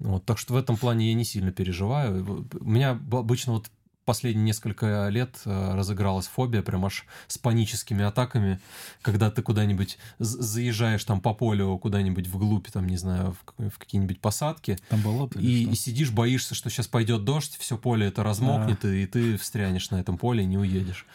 Вот, 0.00 0.24
так 0.24 0.38
что 0.38 0.54
в 0.54 0.56
этом 0.56 0.76
плане 0.76 1.08
я 1.08 1.14
не 1.14 1.24
сильно 1.24 1.52
переживаю. 1.52 2.46
У 2.58 2.64
меня 2.64 2.90
обычно 2.90 3.52
вот 3.52 3.70
последние 4.04 4.44
несколько 4.44 5.08
лет 5.08 5.40
э, 5.44 5.74
разыгралась 5.74 6.26
фобия 6.26 6.62
прям 6.62 6.84
аж 6.84 7.06
с 7.28 7.38
паническими 7.38 8.04
атаками, 8.04 8.58
когда 9.02 9.30
ты 9.30 9.40
куда-нибудь 9.40 9.98
заезжаешь 10.18 11.04
там 11.04 11.20
по 11.20 11.32
полю 11.32 11.78
куда-нибудь 11.78 12.26
вглубь, 12.26 12.68
там, 12.72 12.88
не 12.88 12.96
знаю, 12.96 13.36
в, 13.56 13.78
какие-нибудь 13.78 14.20
посадки, 14.20 14.78
Там 14.88 15.00
болото 15.02 15.38
и, 15.38 15.62
что? 15.62 15.72
и 15.72 15.74
сидишь, 15.76 16.10
боишься, 16.10 16.56
что 16.56 16.70
сейчас 16.70 16.88
пойдет 16.88 17.24
дождь, 17.24 17.56
все 17.58 17.78
поле 17.78 18.08
это 18.08 18.24
размокнет, 18.24 18.84
и, 18.84 19.04
и 19.04 19.06
ты 19.06 19.36
встрянешь 19.36 19.90
на 19.90 20.00
этом 20.00 20.18
поле 20.18 20.42
и 20.42 20.46
не 20.46 20.58
уедешь. 20.58 21.06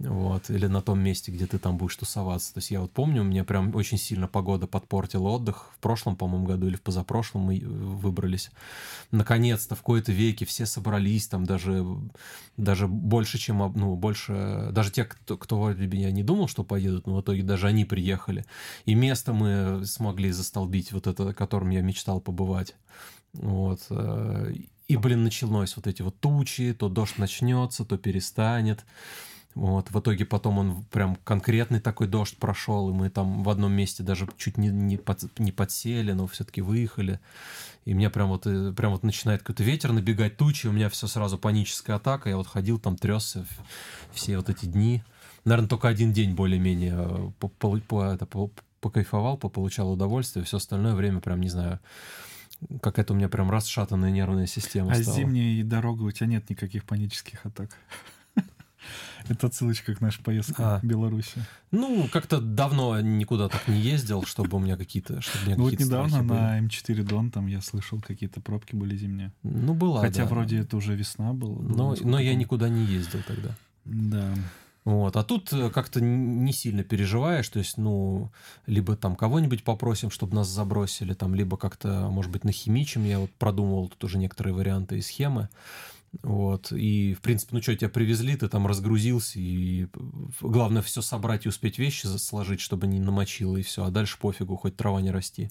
Вот, 0.00 0.48
или 0.48 0.66
на 0.66 0.80
том 0.80 0.98
месте, 0.98 1.30
где 1.30 1.46
ты 1.46 1.58
там 1.58 1.76
будешь 1.76 1.96
тусоваться. 1.96 2.54
То 2.54 2.58
есть 2.58 2.70
я 2.70 2.80
вот 2.80 2.90
помню, 2.90 3.22
мне 3.22 3.44
прям 3.44 3.74
очень 3.74 3.98
сильно 3.98 4.26
погода 4.26 4.66
подпортила 4.66 5.28
отдых. 5.28 5.72
В 5.76 5.78
прошлом, 5.78 6.16
по-моему, 6.16 6.46
году 6.46 6.68
или 6.68 6.76
в 6.76 6.80
позапрошлом 6.80 7.42
мы 7.42 7.58
э, 7.58 7.66
выбрались. 7.66 8.50
Наконец-то, 9.10 9.74
в 9.74 9.82
кои-то 9.82 10.10
веке 10.12 10.46
все 10.46 10.64
собрались, 10.64 11.28
там 11.28 11.44
даже, 11.44 11.84
даже 12.56 12.88
больше, 12.88 13.36
чем, 13.36 13.58
ну, 13.76 13.94
больше, 13.94 14.70
даже 14.72 14.90
те, 14.90 15.04
кто, 15.04 15.36
кто 15.36 15.60
вроде 15.60 15.84
я 15.98 16.10
не 16.10 16.22
думал, 16.22 16.48
что 16.48 16.64
поедут, 16.64 17.06
но 17.06 17.16
в 17.16 17.20
итоге 17.20 17.42
даже 17.42 17.66
они 17.66 17.84
приехали. 17.84 18.46
И 18.86 18.94
место 18.94 19.34
мы 19.34 19.84
смогли 19.84 20.30
застолбить, 20.30 20.92
вот 20.92 21.08
это, 21.08 21.34
которым 21.34 21.68
я 21.70 21.82
мечтал 21.82 22.22
побывать. 22.22 22.74
Вот. 23.34 23.80
э, 23.90 24.54
И, 24.88 24.96
блин, 24.96 25.24
началось 25.24 25.76
вот 25.76 25.86
эти 25.86 26.00
вот 26.00 26.18
тучи, 26.20 26.72
то 26.72 26.88
дождь 26.88 27.18
начнется, 27.18 27.84
то 27.84 27.98
перестанет. 27.98 28.86
Вот, 29.56 29.90
в 29.90 29.98
итоге 29.98 30.24
потом 30.24 30.58
он 30.58 30.84
прям 30.92 31.16
конкретный 31.24 31.80
такой 31.80 32.06
дождь 32.06 32.36
прошел, 32.36 32.88
и 32.90 32.92
мы 32.92 33.10
там 33.10 33.42
в 33.42 33.48
одном 33.50 33.72
месте 33.72 34.02
даже 34.04 34.28
чуть 34.36 34.56
не, 34.56 34.68
не, 34.68 34.96
под- 34.96 35.38
не 35.40 35.50
подсели, 35.50 36.12
но 36.12 36.26
все-таки 36.28 36.62
выехали. 36.62 37.18
И 37.84 37.92
мне 37.94 38.10
прям 38.10 38.28
вот, 38.28 38.46
э, 38.46 38.72
прям 38.72 38.92
вот 38.92 39.02
начинает 39.02 39.40
какой-то 39.42 39.64
ветер 39.64 39.92
набегать, 39.92 40.36
тучи, 40.36 40.68
у 40.68 40.72
меня 40.72 40.88
все 40.88 41.08
сразу 41.08 41.36
паническая 41.36 41.96
атака, 41.96 42.28
я 42.28 42.36
вот 42.36 42.46
ходил 42.46 42.78
там, 42.78 42.96
тресся 42.96 43.44
в- 43.44 44.14
все 44.14 44.36
вот 44.36 44.48
эти 44.48 44.66
дни. 44.66 45.02
Наверное, 45.44 45.68
только 45.68 45.88
один 45.88 46.12
день 46.12 46.34
более-менее 46.34 46.94
э, 46.96 47.30
по- 47.40 47.48
полу- 47.48 47.80
по- 47.80 48.04
это, 48.04 48.26
по- 48.26 48.52
покайфовал, 48.80 49.36
получал 49.36 49.90
удовольствие, 49.92 50.44
все 50.44 50.58
остальное 50.58 50.94
время 50.94 51.20
прям, 51.20 51.40
не 51.40 51.48
знаю, 51.48 51.80
какая-то 52.82 53.14
у 53.14 53.16
меня 53.16 53.28
прям 53.28 53.50
расшатанная 53.50 54.10
нервная 54.12 54.46
система 54.46 54.92
А 54.92 54.94
стала. 54.94 55.16
зимней 55.16 55.62
дорогой 55.64 56.08
у 56.08 56.12
тебя 56.12 56.26
нет 56.28 56.48
никаких 56.50 56.84
панических 56.84 57.44
атак? 57.44 57.70
Это 59.30 59.46
отсылочка 59.46 59.94
к 59.94 60.00
нашей 60.00 60.24
поездке 60.24 60.56
А. 60.58 60.80
в 60.80 60.84
Беларуси. 60.84 61.44
Ну, 61.70 62.08
как-то 62.12 62.40
давно 62.40 63.00
никуда 63.00 63.48
так 63.48 63.68
не 63.68 63.80
ездил, 63.80 64.24
чтобы 64.24 64.56
у 64.56 64.60
меня 64.60 64.76
какие-то... 64.76 65.20
Чтобы 65.20 65.44
у 65.44 65.46
меня 65.46 65.56
Ну 65.56 65.62
вот 65.62 65.70
какие-то 65.70 65.94
недавно 65.94 66.22
на 66.22 66.58
М4 66.58 67.02
Дон, 67.04 67.30
там 67.30 67.46
я 67.46 67.60
слышал, 67.60 68.00
какие-то 68.00 68.40
пробки 68.40 68.74
были 68.74 68.96
зимние. 68.96 69.32
Ну, 69.44 69.74
была, 69.74 70.00
Хотя 70.00 70.24
да. 70.24 70.28
вроде 70.28 70.58
это 70.58 70.76
уже 70.76 70.96
весна 70.96 71.32
была. 71.32 71.62
Но, 71.62 71.94
но 72.00 72.18
я 72.18 72.34
никуда 72.34 72.68
не 72.68 72.84
ездил 72.84 73.20
тогда. 73.24 73.54
Да. 73.84 74.34
Вот. 74.84 75.14
А 75.14 75.22
тут 75.22 75.52
э, 75.52 75.70
как-то 75.70 76.00
не 76.00 76.52
сильно 76.52 76.82
переживаешь, 76.82 77.48
то 77.48 77.60
есть, 77.60 77.76
ну, 77.76 78.32
либо 78.66 78.96
там 78.96 79.14
кого-нибудь 79.14 79.62
попросим, 79.62 80.10
чтобы 80.10 80.34
нас 80.34 80.48
забросили, 80.48 81.14
там, 81.14 81.36
либо 81.36 81.56
как-то, 81.56 82.08
может 82.10 82.32
быть, 82.32 82.42
нахимичим. 82.42 83.04
Я 83.04 83.20
вот 83.20 83.30
продумывал 83.32 83.88
тут 83.88 84.02
уже 84.02 84.18
некоторые 84.18 84.54
варианты 84.54 84.98
и 84.98 85.02
схемы. 85.02 85.48
Вот. 86.22 86.72
И, 86.72 87.14
в 87.14 87.20
принципе, 87.20 87.54
ну 87.54 87.62
что, 87.62 87.76
тебя 87.76 87.88
привезли, 87.88 88.36
ты 88.36 88.48
там 88.48 88.66
разгрузился, 88.66 89.38
и 89.38 89.86
главное 90.40 90.82
все 90.82 91.02
собрать 91.02 91.46
и 91.46 91.48
успеть 91.48 91.78
вещи 91.78 92.06
сложить, 92.06 92.60
чтобы 92.60 92.88
не 92.88 92.98
намочило, 92.98 93.56
и 93.56 93.62
все. 93.62 93.84
А 93.84 93.90
дальше 93.90 94.18
пофигу, 94.18 94.56
хоть 94.56 94.76
трава 94.76 95.00
не 95.00 95.12
расти. 95.12 95.50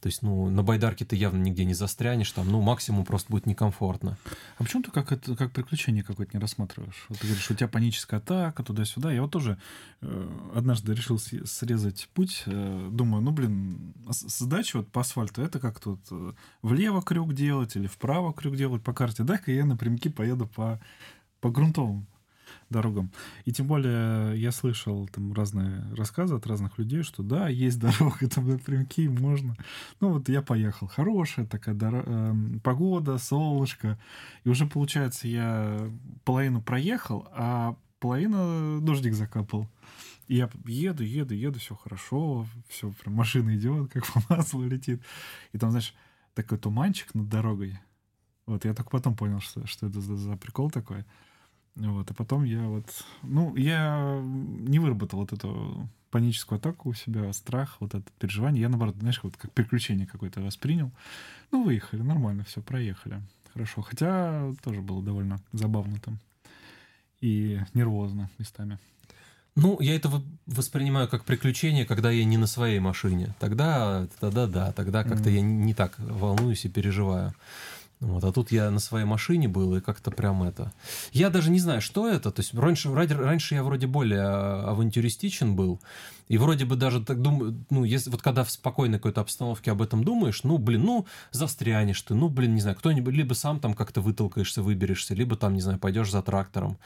То 0.00 0.08
есть, 0.08 0.22
ну, 0.22 0.50
на 0.50 0.62
байдарке 0.62 1.06
ты 1.06 1.16
явно 1.16 1.38
нигде 1.38 1.64
не 1.64 1.74
застрянешь, 1.74 2.30
там, 2.32 2.48
ну, 2.48 2.60
максимум 2.60 3.04
просто 3.06 3.30
будет 3.32 3.46
некомфортно. 3.46 4.18
А 4.58 4.62
почему 4.62 4.82
ты 4.82 4.90
как, 4.90 5.10
это, 5.10 5.34
как 5.36 5.52
приключение 5.52 6.04
какое-то 6.04 6.36
не 6.36 6.40
рассматриваешь? 6.40 7.06
Вот 7.08 7.18
ты 7.18 7.26
говоришь, 7.26 7.50
у 7.50 7.54
тебя 7.54 7.68
паническая 7.68 8.20
атака 8.20 8.62
туда-сюда. 8.62 9.10
Я 9.10 9.22
вот 9.22 9.30
тоже 9.30 9.58
э, 10.02 10.50
однажды 10.54 10.92
решил 10.92 11.18
срезать 11.18 12.10
путь. 12.12 12.42
э, 12.44 12.88
думаю, 12.92 13.22
ну, 13.22 13.30
блин, 13.30 13.94
сдача 14.10 14.78
вот 14.78 14.88
по 14.88 15.00
асфальту, 15.00 15.40
это 15.40 15.58
как 15.58 15.80
тут 15.80 16.00
э, 16.10 16.32
влево 16.60 17.02
крюк 17.02 17.32
делать 17.32 17.74
или 17.76 17.86
вправо 17.86 18.34
крюк 18.34 18.56
делать 18.56 18.82
по 18.82 18.92
карте. 18.92 19.22
Дай-ка 19.22 19.50
я 19.50 19.64
напрямки 19.94 20.08
поеду 20.08 20.46
по, 20.46 20.80
по 21.40 21.50
грунтовым 21.50 22.06
дорогам. 22.70 23.10
И 23.44 23.52
тем 23.52 23.66
более 23.66 24.38
я 24.38 24.52
слышал 24.52 25.08
там 25.08 25.32
разные 25.32 25.84
рассказы 25.94 26.34
от 26.34 26.46
разных 26.46 26.78
людей, 26.78 27.02
что 27.02 27.22
да, 27.22 27.48
есть 27.48 27.78
дорога, 27.78 28.28
там 28.34 28.48
напрямки, 28.48 29.08
можно. 29.08 29.56
Ну 30.00 30.12
вот 30.12 30.28
я 30.28 30.42
поехал. 30.42 30.86
Хорошая 30.86 31.46
такая 31.46 31.74
доро- 31.74 32.04
эм, 32.06 32.60
погода, 32.60 33.18
солнышко. 33.18 33.98
И 34.44 34.48
уже, 34.48 34.66
получается, 34.66 35.28
я 35.28 35.90
половину 36.24 36.60
проехал, 36.60 37.28
а 37.32 37.76
половина 37.98 38.80
дождик 38.80 39.14
закапал. 39.14 39.68
И 40.26 40.36
я 40.36 40.48
еду, 40.66 41.02
еду, 41.02 41.34
еду, 41.34 41.58
все 41.58 41.74
хорошо, 41.74 42.46
все, 42.68 42.90
прям 43.02 43.14
машина 43.14 43.56
идет, 43.56 43.92
как 43.92 44.06
по 44.12 44.22
маслу 44.28 44.64
летит. 44.66 45.00
И 45.52 45.58
там, 45.58 45.70
знаешь, 45.70 45.94
такой 46.34 46.58
туманчик 46.58 47.14
над 47.14 47.28
дорогой. 47.28 47.78
Вот, 48.46 48.64
я 48.64 48.74
только 48.74 48.90
потом 48.90 49.16
понял, 49.16 49.40
что, 49.40 49.66
что 49.66 49.86
это 49.86 50.00
за, 50.00 50.16
за 50.16 50.36
прикол 50.36 50.70
такой. 50.70 51.04
Вот, 51.76 52.10
а 52.10 52.14
потом 52.14 52.44
я 52.44 52.62
вот... 52.62 52.86
Ну, 53.22 53.56
я 53.56 54.20
не 54.22 54.78
выработал 54.78 55.20
вот 55.20 55.32
эту 55.32 55.88
паническую 56.10 56.58
атаку 56.58 56.90
у 56.90 56.94
себя, 56.94 57.32
страх, 57.32 57.76
вот 57.80 57.94
это 57.94 58.04
переживание. 58.20 58.62
Я, 58.62 58.68
наоборот, 58.68 58.94
знаешь, 59.00 59.20
вот 59.22 59.36
как 59.36 59.50
приключение 59.52 60.06
какое-то 60.06 60.40
воспринял. 60.40 60.92
Ну, 61.50 61.64
выехали, 61.64 62.02
нормально, 62.02 62.44
все, 62.44 62.60
проехали. 62.60 63.20
Хорошо. 63.52 63.82
Хотя 63.82 64.52
тоже 64.62 64.80
было 64.80 65.02
довольно 65.02 65.40
забавно 65.52 65.98
там. 65.98 66.18
И 67.20 67.60
нервозно 67.72 68.30
местами. 68.38 68.78
Ну, 69.56 69.80
я 69.80 69.94
это 69.96 70.22
воспринимаю 70.46 71.08
как 71.08 71.24
приключение, 71.24 71.86
когда 71.86 72.10
я 72.10 72.24
не 72.24 72.36
на 72.36 72.46
своей 72.46 72.80
машине. 72.80 73.34
Тогда, 73.38 74.08
тогда 74.20 74.46
да, 74.46 74.72
тогда 74.72 75.04
как-то 75.04 75.30
mm. 75.30 75.32
я 75.32 75.40
не 75.40 75.74
так 75.74 75.98
волнуюсь 75.98 76.64
и 76.64 76.68
переживаю. 76.68 77.32
Вот, 78.04 78.22
а 78.22 78.32
тут 78.32 78.52
я 78.52 78.70
на 78.70 78.80
своей 78.80 79.06
машине 79.06 79.48
был, 79.48 79.76
и 79.76 79.80
как-то 79.80 80.10
прям 80.10 80.42
это... 80.42 80.72
Я 81.12 81.30
даже 81.30 81.50
не 81.50 81.58
знаю, 81.58 81.80
что 81.80 82.08
это. 82.08 82.30
То 82.30 82.40
есть 82.40 82.54
раньше, 82.54 82.92
раньше 82.92 83.54
я 83.54 83.62
вроде 83.62 83.86
более 83.86 84.20
а, 84.20 84.70
авантюристичен 84.70 85.56
был, 85.56 85.80
и 86.28 86.38
вроде 86.38 86.64
бы 86.64 86.76
даже 86.76 87.04
так 87.04 87.20
думаю, 87.20 87.64
ну, 87.70 87.84
если 87.84 88.10
вот 88.10 88.22
когда 88.22 88.44
в 88.44 88.50
спокойной 88.50 88.98
какой-то 88.98 89.20
обстановке 89.20 89.70
об 89.70 89.82
этом 89.82 90.04
думаешь, 90.04 90.42
ну, 90.42 90.58
блин, 90.58 90.84
ну, 90.84 91.06
застрянешь 91.32 92.00
ты, 92.02 92.14
ну, 92.14 92.28
блин, 92.28 92.54
не 92.54 92.60
знаю, 92.60 92.76
кто-нибудь, 92.76 93.12
либо 93.12 93.34
сам 93.34 93.60
там 93.60 93.74
как-то 93.74 94.00
вытолкаешься, 94.00 94.62
выберешься, 94.62 95.14
либо 95.14 95.36
там, 95.36 95.54
не 95.54 95.60
знаю, 95.60 95.78
пойдешь 95.78 96.10
за 96.10 96.22
трактором. 96.22 96.78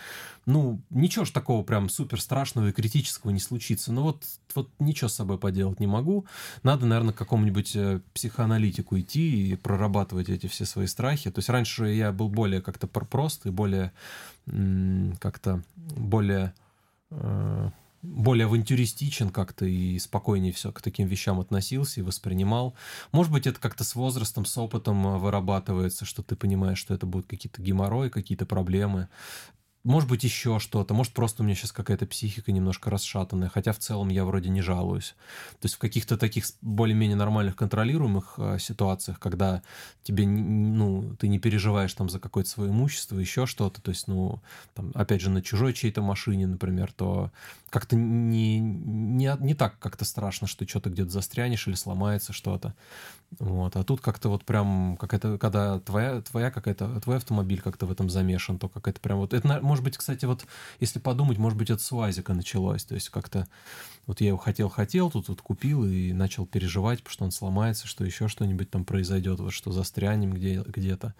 Ну, 0.46 0.80
ничего 0.90 1.24
ж 1.24 1.30
такого 1.30 1.62
прям 1.62 1.88
супер 1.88 2.20
страшного 2.20 2.68
и 2.68 2.72
критического 2.72 3.30
не 3.30 3.40
случится. 3.40 3.92
Ну, 3.92 4.02
вот, 4.02 4.24
вот 4.54 4.70
ничего 4.78 5.08
с 5.08 5.14
собой 5.14 5.38
поделать 5.38 5.78
не 5.78 5.86
могу. 5.86 6.26
Надо, 6.62 6.86
наверное, 6.86 7.14
к 7.14 7.18
какому-нибудь 7.18 7.76
э, 7.76 8.00
психоаналитику 8.14 8.98
идти 8.98 9.50
и 9.50 9.56
прорабатывать 9.56 10.28
эти 10.28 10.46
все 10.46 10.64
свои 10.64 10.86
страхи. 10.86 11.30
То 11.30 11.38
есть 11.38 11.48
раньше 11.48 11.86
я 11.86 12.12
был 12.12 12.28
более 12.28 12.60
как-то 12.60 12.86
прост 12.86 13.46
и 13.46 13.50
более 13.50 13.92
как-то 15.20 15.62
более 15.76 16.54
э, 17.10 17.70
более 18.08 18.46
авантюристичен 18.46 19.30
как-то 19.30 19.64
и 19.64 19.98
спокойнее 19.98 20.52
все 20.52 20.72
к 20.72 20.82
таким 20.82 21.06
вещам 21.06 21.40
относился 21.40 22.00
и 22.00 22.02
воспринимал. 22.02 22.74
Может 23.12 23.32
быть, 23.32 23.46
это 23.46 23.60
как-то 23.60 23.84
с 23.84 23.94
возрастом, 23.94 24.44
с 24.44 24.56
опытом 24.56 25.06
э, 25.06 25.18
вырабатывается, 25.18 26.04
что 26.04 26.22
ты 26.22 26.36
понимаешь, 26.36 26.78
что 26.78 26.94
это 26.94 27.06
будут 27.06 27.26
какие-то 27.26 27.62
геморрои, 27.62 28.08
какие-то 28.08 28.46
проблемы. 28.46 29.08
Может 29.88 30.06
быть, 30.06 30.22
еще 30.22 30.58
что-то. 30.58 30.92
Может, 30.92 31.14
просто 31.14 31.42
у 31.42 31.46
меня 31.46 31.54
сейчас 31.54 31.72
какая-то 31.72 32.04
психика 32.04 32.52
немножко 32.52 32.90
расшатанная. 32.90 33.48
Хотя 33.48 33.72
в 33.72 33.78
целом 33.78 34.10
я 34.10 34.26
вроде 34.26 34.50
не 34.50 34.60
жалуюсь. 34.60 35.14
То 35.52 35.64
есть 35.64 35.76
в 35.76 35.78
каких-то 35.78 36.18
таких 36.18 36.44
более-менее 36.60 37.16
нормальных 37.16 37.56
контролируемых 37.56 38.34
э, 38.36 38.58
ситуациях, 38.58 39.18
когда 39.18 39.62
тебе, 40.02 40.26
ну, 40.26 41.16
ты 41.18 41.28
не 41.28 41.38
переживаешь 41.38 41.94
там 41.94 42.10
за 42.10 42.20
какое-то 42.20 42.50
свое 42.50 42.70
имущество, 42.70 43.18
еще 43.18 43.46
что-то, 43.46 43.80
то 43.80 43.90
есть, 43.90 44.08
ну, 44.08 44.42
там, 44.74 44.92
опять 44.94 45.22
же, 45.22 45.30
на 45.30 45.40
чужой 45.40 45.72
чьей-то 45.72 46.02
машине, 46.02 46.46
например, 46.46 46.92
то 46.92 47.32
как-то 47.70 47.96
не, 47.96 48.58
не, 48.58 49.34
не 49.40 49.54
так 49.54 49.78
как-то 49.78 50.04
страшно, 50.04 50.46
что 50.46 50.68
что-то 50.68 50.90
где-то 50.90 51.08
застрянешь 51.08 51.66
или 51.66 51.74
сломается 51.74 52.34
что-то. 52.34 52.74
Вот. 53.38 53.76
А 53.76 53.84
тут 53.84 54.00
как-то 54.00 54.30
вот 54.30 54.44
прям 54.44 54.96
какая-то, 54.96 55.36
когда 55.36 55.78
твоя, 55.80 56.22
твоя 56.22 56.50
какая-то, 56.50 57.00
твой 57.00 57.18
автомобиль 57.18 57.60
как-то 57.60 57.84
в 57.84 57.92
этом 57.92 58.08
замешан, 58.08 58.58
то 58.58 58.68
какая-то 58.68 59.00
прям 59.00 59.18
вот... 59.18 59.34
Это, 59.34 59.60
может 59.60 59.84
быть, 59.84 59.98
кстати, 59.98 60.24
вот 60.24 60.46
если 60.80 60.98
подумать, 60.98 61.36
может 61.36 61.58
быть, 61.58 61.68
это 61.68 61.82
с 61.82 61.92
УАЗика 61.92 62.32
началось. 62.32 62.84
То 62.84 62.94
есть 62.94 63.10
как-то 63.10 63.46
вот 64.06 64.22
я 64.22 64.28
его 64.28 64.38
хотел-хотел, 64.38 65.10
тут 65.10 65.28
вот 65.28 65.42
купил 65.42 65.84
и 65.84 66.12
начал 66.14 66.46
переживать, 66.46 67.00
что 67.06 67.24
он 67.24 67.30
сломается, 67.30 67.86
что 67.86 68.04
еще 68.04 68.28
что-нибудь 68.28 68.70
там 68.70 68.86
произойдет, 68.86 69.38
вот 69.40 69.52
что 69.52 69.72
застрянем 69.72 70.32
где, 70.32 70.62
где-то. 70.66 71.14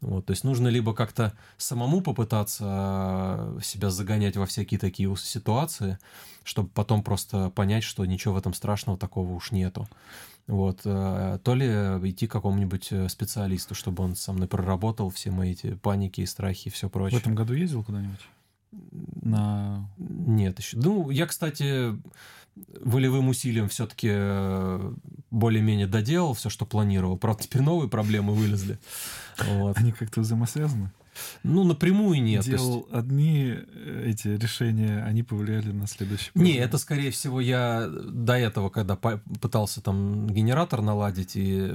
Вот, 0.00 0.26
то 0.26 0.30
есть 0.30 0.44
нужно 0.44 0.68
либо 0.68 0.94
как-то 0.94 1.34
самому 1.58 2.00
попытаться 2.00 2.64
а, 2.64 3.58
себя 3.62 3.90
загонять 3.90 4.36
во 4.36 4.46
всякие 4.46 4.78
такие 4.78 5.14
ситуации, 5.16 5.98
чтобы 6.44 6.68
потом 6.70 7.02
просто 7.02 7.50
понять, 7.50 7.82
что 7.82 8.04
ничего 8.06 8.34
в 8.34 8.38
этом 8.38 8.54
страшного 8.54 8.96
такого 8.96 9.32
уж 9.32 9.50
нету. 9.50 9.88
Вот, 10.50 10.80
э, 10.84 11.38
то 11.44 11.54
ли 11.54 11.68
идти 12.10 12.26
к 12.26 12.32
какому-нибудь 12.32 12.88
э, 12.90 13.08
специалисту, 13.08 13.76
чтобы 13.76 14.02
он 14.02 14.16
со 14.16 14.32
мной 14.32 14.48
проработал 14.48 15.08
все 15.08 15.30
мои 15.30 15.52
эти 15.52 15.74
паники 15.74 16.22
и 16.22 16.26
страхи 16.26 16.66
и 16.66 16.70
все 16.72 16.88
прочее. 16.88 17.20
В 17.20 17.22
этом 17.22 17.36
году 17.36 17.54
ездил 17.54 17.84
куда-нибудь? 17.84 18.18
На... 19.22 19.88
Нет, 19.96 20.58
еще. 20.58 20.76
Ну, 20.76 21.10
я, 21.10 21.26
кстати, 21.26 21.96
волевым 22.80 23.28
усилием 23.28 23.68
все-таки 23.68 24.08
э, 24.10 24.92
более-менее 25.30 25.86
доделал 25.86 26.34
все, 26.34 26.50
что 26.50 26.66
планировал. 26.66 27.16
Правда, 27.16 27.44
теперь 27.44 27.62
новые 27.62 27.88
проблемы 27.88 28.34
вылезли. 28.34 28.78
Вот. 29.46 29.78
Они 29.78 29.92
как-то 29.92 30.20
взаимосвязаны? 30.20 30.90
Ну, 31.42 31.64
напрямую 31.64 32.22
нет. 32.22 32.44
Делал 32.44 32.78
есть... 32.78 32.92
одни 32.92 33.54
э, 33.56 34.04
эти 34.06 34.28
решения, 34.28 35.02
они 35.04 35.22
повлияли 35.22 35.72
на 35.72 35.86
следующие. 35.86 36.30
Не, 36.34 36.54
это, 36.54 36.78
скорее 36.78 37.10
всего, 37.10 37.40
я 37.40 37.88
до 37.88 38.34
этого, 38.34 38.70
когда 38.70 38.96
пытался 38.96 39.80
там 39.80 40.28
генератор 40.28 40.82
наладить 40.82 41.32
и 41.34 41.72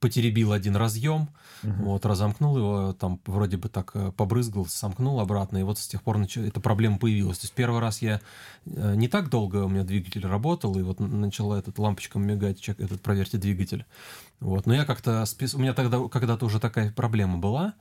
потеребил 0.00 0.52
один 0.52 0.76
разъем, 0.76 1.28
угу. 1.62 1.72
вот, 1.84 2.06
разомкнул 2.06 2.56
его, 2.56 2.92
там 2.92 3.20
вроде 3.26 3.56
бы 3.56 3.68
так 3.68 3.90
э, 3.94 4.12
побрызгал, 4.12 4.66
сомкнул 4.66 5.20
обратно, 5.20 5.58
и 5.58 5.62
вот 5.62 5.78
с 5.78 5.86
тех 5.86 6.02
пор 6.02 6.18
нач... 6.18 6.36
эта 6.36 6.60
проблема 6.60 6.98
появилась. 6.98 7.38
То 7.38 7.44
есть 7.44 7.54
первый 7.54 7.80
раз 7.80 8.02
я 8.02 8.20
э, 8.66 8.94
не 8.94 9.08
так 9.08 9.28
долго 9.30 9.64
у 9.64 9.68
меня 9.68 9.84
двигатель 9.84 10.26
работал, 10.26 10.78
и 10.78 10.82
вот 10.82 11.00
начала 11.00 11.58
этот 11.58 11.78
лампочка 11.78 12.18
мигать, 12.18 12.60
чек, 12.60 12.80
этот 12.80 13.00
проверьте 13.02 13.38
двигатель. 13.38 13.84
Вот, 14.40 14.66
но 14.66 14.74
я 14.74 14.84
как-то... 14.84 15.24
У 15.54 15.58
меня 15.58 15.74
тогда 15.74 16.08
когда-то 16.08 16.46
уже 16.46 16.60
такая 16.60 16.92
проблема 16.92 17.38
была, 17.38 17.74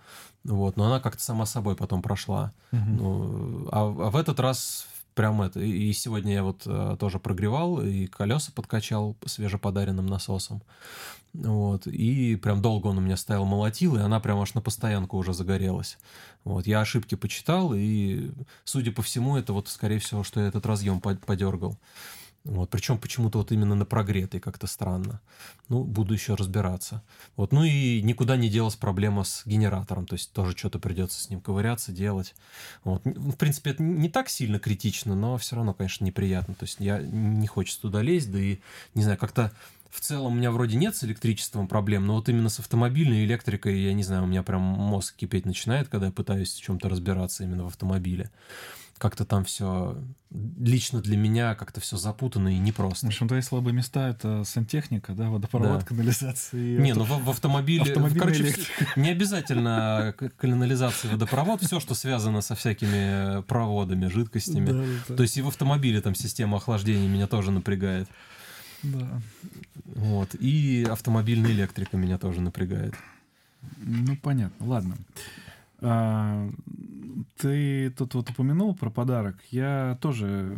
вот, 0.43 0.76
но 0.76 0.86
она 0.86 1.00
как-то 1.00 1.22
сама 1.22 1.46
собой 1.46 1.76
потом 1.76 2.02
прошла. 2.02 2.52
Угу. 2.72 2.82
Ну, 2.88 3.70
а, 3.72 3.82
а 3.82 4.10
в 4.10 4.15
этот 4.15 4.39
раз 4.39 4.88
прям 5.13 5.41
это... 5.41 5.60
И 5.60 5.93
сегодня 5.93 6.34
я 6.34 6.43
вот 6.43 6.63
а, 6.65 6.98
тоже 6.98 7.20
прогревал, 7.20 7.82
и 7.82 8.08
колеса 8.08 8.52
подкачал 8.56 9.15
свежеподаренным 9.26 10.08
насосом. 10.08 10.63
Вот, 11.34 11.86
и 11.86 12.36
прям 12.38 12.62
долго 12.63 12.88
он 12.88 12.98
у 12.98 13.02
меня 13.02 13.17
стоял, 13.17 13.46
молотил, 13.46 13.96
и 13.96 14.00
она 14.00 14.20
прям 14.20 14.39
аж 14.39 14.56
на 14.56 14.62
постоянку 14.62 15.17
уже 15.17 15.34
загорелась. 15.34 16.00
Вот, 16.43 16.65
я 16.65 16.82
ошибки 16.82 17.13
почитал, 17.13 17.74
и, 17.76 18.32
судя 18.63 18.91
по 18.91 19.04
всему, 19.04 19.38
это 19.38 19.54
вот, 19.54 19.67
скорее 19.67 20.00
всего, 20.00 20.24
что 20.24 20.39
я 20.39 20.48
этот 20.48 20.65
разъем 20.65 21.00
подергал. 21.00 21.78
Вот, 22.48 22.70
причем 22.70 22.98
почему-то 22.98 23.40
вот 23.40 23.52
именно 23.52 23.76
на 23.76 23.86
прогретый 23.86 24.40
как-то 24.40 24.68
странно. 24.68 25.20
Ну, 25.68 25.84
буду 25.84 26.14
еще 26.14 26.36
разбираться. 26.36 27.04
Вот, 27.36 27.52
ну 27.52 27.66
и 27.66 28.02
никуда 28.02 28.38
не 28.38 28.50
делась 28.50 28.78
проблема 28.78 29.26
с 29.26 29.46
генератором, 29.46 30.06
то 30.08 30.14
есть 30.14 30.32
тоже 30.32 30.56
что-то 30.56 30.80
придется 30.80 31.22
с 31.22 31.30
ним 31.30 31.42
ковыряться, 31.42 31.92
делать. 31.92 32.36
Вот. 32.86 33.04
В 33.04 33.36
принципе, 33.36 33.72
это 33.72 33.84
не 33.84 34.08
так 34.08 34.30
сильно 34.30 34.60
критично, 34.60 35.14
но 35.14 35.38
все 35.38 35.58
равно, 35.58 35.74
конечно, 35.74 36.06
неприятно. 36.06 36.54
То 36.54 36.64
есть 36.64 36.78
я 36.80 37.00
не 37.02 37.48
хочется 37.48 37.82
туда 37.82 38.02
лезть, 38.02 38.32
да 38.32 38.40
и, 38.40 38.60
не 38.94 39.04
знаю, 39.04 39.18
как-то 39.18 39.52
в 39.90 40.00
целом 40.00 40.34
у 40.34 40.36
меня 40.36 40.52
вроде 40.52 40.78
нет 40.78 40.96
с 40.96 41.04
электричеством 41.04 41.68
проблем, 41.68 42.08
но 42.08 42.16
вот 42.16 42.30
именно 42.30 42.50
с 42.50 42.60
автомобильной 42.60 43.26
электрикой, 43.26 43.82
я 43.82 43.94
не 43.94 44.04
знаю, 44.04 44.24
у 44.24 44.28
меня 44.28 44.44
прям 44.44 44.62
мозг 44.62 45.16
кипеть 45.18 45.46
начинает, 45.46 45.90
когда 45.90 46.08
я 46.08 46.12
пытаюсь 46.14 46.54
в 46.54 46.62
чем-то 46.62 46.88
разбираться 46.88 47.44
именно 47.44 47.66
в 47.66 47.68
автомобиле 47.68 48.32
как-то 48.98 49.26
там 49.26 49.46
все 49.46 49.98
лично 50.30 51.02
для 51.02 51.16
меня 51.16 51.56
как-то 51.56 51.80
все 51.80 51.98
запутано 51.98 52.50
и 52.50 52.58
непросто. 52.58 53.06
В 53.06 53.10
общем, 53.10 53.28
твои 53.28 53.42
слабые 53.42 53.74
места— 53.74 54.10
это 54.10 54.44
сантехника, 54.44 55.14
да, 55.14 55.30
водопровод, 55.30 55.80
да. 55.80 55.86
канализация. 55.86 56.80
Не, 56.80 56.94
ну 56.94 57.04
в, 57.04 57.24
в 57.24 57.30
автомобиле... 57.30 57.94
Короче, 57.94 58.54
не 58.96 59.10
обязательно 59.10 60.14
канализация, 60.38 61.12
водопровод, 61.12 61.62
все, 61.62 61.80
что 61.80 61.96
связано 61.96 62.42
со 62.42 62.56
всякими 62.56 63.42
проводами, 63.44 64.08
жидкостями. 64.08 64.72
Да, 64.72 64.84
да. 65.08 65.16
То 65.16 65.24
есть 65.24 65.38
и 65.38 65.42
в 65.42 65.48
автомобиле 65.48 66.02
там 66.02 66.14
система 66.14 66.58
охлаждения 66.58 67.08
меня 67.08 67.28
тоже 67.28 67.52
напрягает. 67.52 68.10
Да. 68.84 69.22
Вот. 69.86 70.36
И 70.36 70.86
автомобильная 70.90 71.52
электрика 71.52 71.98
меня 71.98 72.18
тоже 72.18 72.42
напрягает. 72.42 72.94
Ну, 73.78 74.16
понятно. 74.18 74.68
Ладно. 74.68 74.98
А, 75.80 76.50
ты 77.38 77.89
тут 77.91 78.13
вот 78.15 78.30
упомянул 78.30 78.75
про 78.75 78.89
подарок. 78.89 79.38
Я 79.51 79.97
тоже, 80.01 80.58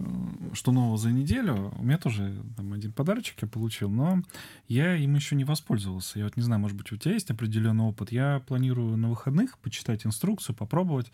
что 0.53 0.71
нового 0.71 0.97
за 0.97 1.11
неделю, 1.11 1.73
у 1.77 1.83
меня 1.83 1.97
тоже 1.97 2.43
там 2.55 2.73
один 2.73 2.91
подарочек 2.91 3.41
я 3.41 3.47
получил, 3.47 3.89
но 3.89 4.21
я 4.67 4.95
им 4.95 5.15
еще 5.15 5.35
не 5.35 5.43
воспользовался. 5.43 6.19
Я 6.19 6.25
вот 6.25 6.37
не 6.37 6.43
знаю, 6.43 6.61
может 6.61 6.77
быть, 6.77 6.91
у 6.91 6.97
тебя 6.97 7.13
есть 7.13 7.31
определенный 7.31 7.83
опыт. 7.83 8.11
Я 8.11 8.41
планирую 8.47 8.97
на 8.97 9.09
выходных 9.09 9.57
почитать 9.59 10.05
инструкцию, 10.05 10.55
попробовать. 10.55 11.11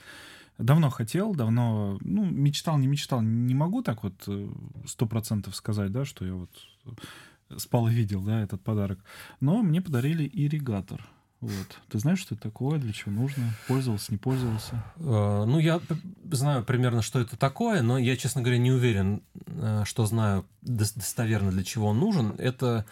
Давно 0.58 0.89
хотел, 0.89 1.36
давно, 1.36 1.97
ну, 2.01 2.23
мечтал, 2.23 2.77
не 2.77 2.88
мечтал. 2.88 3.21
Не 3.21 3.53
могу 3.53 3.81
так 3.81 4.03
вот 4.03 4.23
э, 4.27 4.49
сто 4.86 5.05
процентов 5.05 5.55
сказать, 5.55 5.91
да, 5.91 6.05
что 6.05 6.25
я 6.25 6.34
вот 6.34 6.49
спал 7.58 7.88
и 7.89 7.93
видел, 7.93 8.21
да, 8.23 8.41
этот 8.41 8.62
подарок. 8.62 8.99
Но 9.41 9.62
мне 9.62 9.81
подарили 9.81 10.29
ирригатор. 10.31 11.05
Вот. 11.41 11.80
Ты 11.89 12.00
знаешь, 12.00 12.19
что 12.19 12.34
это 12.34 12.43
такое, 12.43 12.80
для 12.80 12.93
чего 12.93 13.12
нужно? 13.12 13.43
Пользовался, 13.67 14.12
не 14.12 14.17
пользовался? 14.17 14.84
Э, 14.98 15.45
ну, 15.45 15.60
я 15.60 15.80
знаю 16.32 16.63
примерно, 16.63 17.02
что 17.02 17.19
это 17.19 17.38
такое, 17.38 17.82
но 17.82 17.98
я, 17.98 18.17
честно 18.17 18.41
говоря, 18.41 18.58
не 18.58 18.71
уверен, 18.71 19.21
э, 19.48 19.84
что 19.86 20.06
знаю 20.06 20.45
достоверно, 20.62 21.52
для 21.52 21.63
чего 21.63 21.88
он 21.88 22.00
нужен. 22.00 22.34
Это 22.38 22.86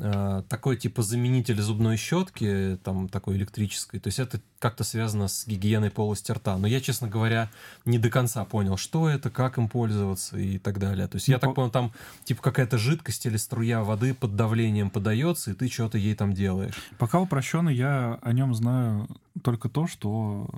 такой 0.00 0.76
типа 0.76 1.02
заменитель 1.02 1.60
зубной 1.60 1.96
щетки, 1.96 2.78
там 2.82 3.08
такой 3.08 3.36
электрической. 3.36 4.00
То 4.00 4.08
есть 4.08 4.18
это 4.18 4.40
как-то 4.58 4.82
связано 4.82 5.28
с 5.28 5.46
гигиеной 5.46 5.90
полости 5.90 6.32
рта. 6.32 6.56
Но 6.56 6.66
я, 6.66 6.80
честно 6.80 7.08
говоря, 7.08 7.50
не 7.84 7.98
до 7.98 8.08
конца 8.08 8.44
понял, 8.44 8.76
что 8.76 9.08
это, 9.08 9.30
как 9.30 9.58
им 9.58 9.68
пользоваться 9.68 10.38
и 10.38 10.58
так 10.58 10.78
далее. 10.78 11.06
То 11.06 11.16
есть 11.16 11.28
ну, 11.28 11.32
я 11.32 11.38
по... 11.38 11.46
так 11.46 11.54
понял, 11.54 11.70
там 11.70 11.92
типа 12.24 12.42
какая-то 12.42 12.78
жидкость 12.78 13.26
или 13.26 13.36
струя 13.36 13.82
воды 13.82 14.14
под 14.14 14.36
давлением 14.36 14.90
подается, 14.90 15.50
и 15.50 15.54
ты 15.54 15.68
что-то 15.68 15.98
ей 15.98 16.14
там 16.14 16.32
делаешь. 16.32 16.74
Пока 16.98 17.20
упрощенно, 17.20 17.68
я 17.68 18.18
о 18.22 18.32
нем 18.32 18.54
знаю 18.54 19.08
только 19.42 19.68
то, 19.68 19.86
что 19.86 20.48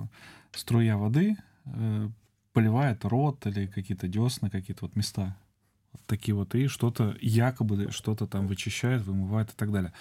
струя 0.53 0.97
воды 0.97 1.35
э, 1.65 2.09
поливает 2.53 3.03
рот 3.03 3.45
или 3.45 3.67
какие-то 3.67 4.07
десны, 4.07 4.49
какие-то 4.49 4.85
вот 4.85 4.95
места. 4.95 5.35
Такие 6.07 6.35
вот, 6.35 6.55
и 6.55 6.67
что-то 6.67 7.15
якобы 7.21 7.89
что-то 7.91 8.27
там 8.27 8.47
вычищает, 8.47 9.03
вымывает 9.03 9.49
и 9.49 9.53
так 9.55 9.71
далее. 9.71 9.93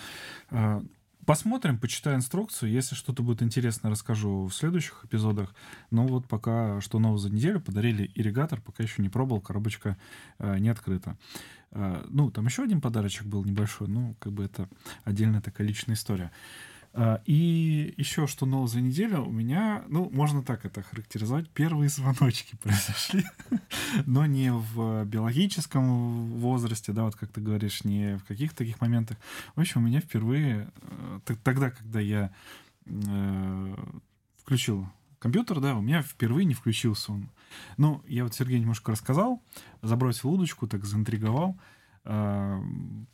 А, 0.50 0.83
посмотрим, 1.26 1.78
почитаю 1.78 2.16
инструкцию. 2.16 2.70
Если 2.70 2.94
что-то 2.94 3.22
будет 3.22 3.42
интересно, 3.42 3.90
расскажу 3.90 4.46
в 4.46 4.55
следующих 4.55 5.05
эпизодах. 5.05 5.55
Но 5.90 6.07
вот 6.07 6.26
пока 6.26 6.81
что 6.81 6.98
нового 6.98 7.18
за 7.18 7.31
неделю 7.31 7.61
подарили 7.61 8.11
ирригатор, 8.14 8.61
пока 8.61 8.83
еще 8.83 9.02
не 9.02 9.09
пробовал, 9.09 9.40
коробочка 9.40 9.96
э, 10.38 10.59
не 10.59 10.68
открыта. 10.68 11.16
Э, 11.70 12.05
ну, 12.09 12.31
там 12.31 12.46
еще 12.46 12.62
один 12.62 12.81
подарочек 12.81 13.26
был 13.26 13.44
небольшой, 13.44 13.88
ну, 13.88 14.16
как 14.18 14.33
бы 14.33 14.44
это 14.44 14.68
отдельная 15.05 15.40
такая 15.40 15.66
личная 15.66 15.94
история. 15.94 16.31
И 17.24 17.94
еще 17.96 18.26
что 18.26 18.44
нового 18.44 18.68
за 18.68 18.81
неделю 18.81 19.24
у 19.24 19.33
меня, 19.33 19.83
ну, 19.88 20.11
можно 20.11 20.42
так 20.42 20.66
это 20.66 20.83
характеризовать, 20.83 21.48
первые 21.50 21.88
звоночки 21.88 22.57
произошли, 22.62 23.24
но 24.07 24.26
не 24.26 24.52
в 24.52 25.05
биологическом 25.05 26.33
возрасте, 26.38 26.92
да, 26.92 27.05
вот 27.05 27.16
как 27.16 27.31
ты 27.31 27.40
говоришь, 27.40 27.85
не 27.85 28.18
в 28.18 28.24
каких-то 28.24 28.59
таких 28.59 28.81
моментах. 28.81 29.16
В 29.57 29.61
общем, 29.61 29.83
у 29.83 29.87
меня 29.87 30.00
впервые, 30.00 30.70
э, 30.83 31.35
тогда, 31.44 31.70
когда 31.70 32.00
я 32.00 32.31
э, 32.87 33.76
включил 34.42 34.87
компьютер, 35.18 35.61
да, 35.61 35.76
у 35.76 35.81
меня 35.81 36.02
впервые 36.02 36.44
не 36.44 36.55
включился 36.55 37.12
он. 37.12 37.31
Ну, 37.76 38.02
я 38.07 38.24
вот 38.24 38.35
Сергей 38.35 38.59
немножко 38.59 38.92
рассказал, 38.92 39.40
забросил 39.81 40.31
удочку, 40.31 40.66
так 40.66 40.85
заинтриговал. 40.85 41.57
А, 42.04 42.60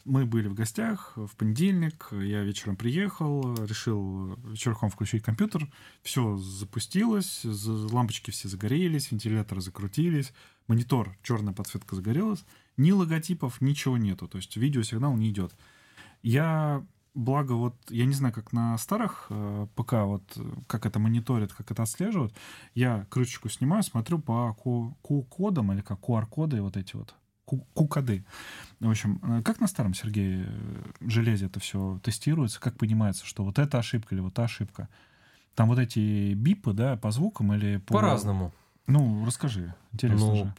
мы 0.05 0.25
были 0.25 0.49
в 0.49 0.55
гостях 0.55 1.13
в 1.17 1.37
понедельник, 1.37 2.09
я 2.13 2.43
вечером 2.43 2.77
приехал, 2.77 3.55
решил 3.65 4.35
вечерком 4.45 4.89
включить 4.89 5.23
компьютер, 5.23 5.71
все 6.03 6.37
запустилось, 6.37 7.43
лампочки 7.45 8.31
все 8.31 8.49
загорелись, 8.49 9.13
вентиляторы 9.13 9.61
закрутились, 9.61 10.33
монитор, 10.69 11.17
черная 11.23 11.53
подсветка 11.53 11.97
загорелась, 11.97 12.45
ни 12.79 12.91
логотипов, 12.91 13.61
ничего 13.61 13.99
нету, 13.99 14.27
то 14.27 14.39
есть 14.39 14.57
видеосигнал 14.57 15.15
не 15.17 15.29
идет. 15.31 15.55
Я 16.23 16.87
благо 17.15 17.53
вот, 17.53 17.75
я 17.91 18.07
не 18.07 18.15
знаю, 18.15 18.33
как 18.33 18.53
на 18.53 18.79
старых 18.79 19.27
э, 19.29 19.67
ПК, 19.75 19.93
вот 20.05 20.23
как 20.67 20.87
это 20.87 20.99
мониторит, 20.99 21.53
как 21.53 21.71
это 21.71 21.83
отслеживают, 21.83 22.33
я 22.75 23.07
крышечку 23.11 23.51
снимаю, 23.51 23.83
смотрю 23.83 24.19
по 24.19 24.55
Q-кодам 25.03 25.73
или 25.73 25.83
как 25.83 26.01
QR-коды 26.01 26.63
вот 26.63 26.77
эти 26.79 26.97
вот 26.97 27.15
кукады. 27.75 28.25
В 28.81 28.89
общем, 28.89 29.21
э, 29.23 29.43
как 29.43 29.61
на 29.61 29.67
старом 29.67 29.95
Сергее 29.95 30.47
э, 30.47 30.83
железе 31.01 31.47
это 31.47 31.61
все 31.61 32.01
тестируется, 32.03 32.61
как 32.61 32.77
понимается, 32.77 33.27
что 33.27 33.45
вот 33.45 33.59
эта 33.59 33.79
ошибка 33.79 34.15
или 34.15 34.21
вот 34.21 34.35
та 34.35 34.45
ошибка? 34.45 34.89
Там 35.55 35.69
вот 35.69 35.79
эти 35.79 36.35
бипы, 36.35 36.73
да, 36.73 36.97
по 36.97 37.11
звукам 37.11 37.53
или 37.55 37.79
по... 37.79 37.95
По-разному. 37.95 38.53
Ну, 38.87 39.25
расскажи, 39.27 39.75
интересно 39.93 40.27
ну, 40.27 40.37
же. 40.37 40.55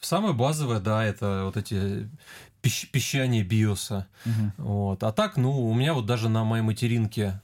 Самое 0.00 0.34
базовое, 0.34 0.80
да, 0.80 1.04
это 1.04 1.42
вот 1.44 1.56
эти 1.56 2.08
пищ 2.62 2.90
пищание 2.90 3.42
биоса. 3.42 4.06
Угу. 4.24 4.52
Вот. 4.68 5.02
А 5.02 5.12
так, 5.12 5.36
ну, 5.36 5.68
у 5.68 5.74
меня 5.74 5.94
вот 5.94 6.06
даже 6.06 6.28
на 6.28 6.44
моей 6.44 6.62
материнке 6.62 7.40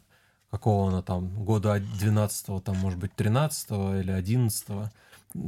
какого 0.51 0.89
она 0.89 1.03
там, 1.03 1.29
года 1.45 1.81
12 1.81 2.65
там, 2.65 2.77
может 2.77 2.99
быть, 2.99 3.15
13 3.15 3.71
или 3.71 4.11
11 4.11 4.91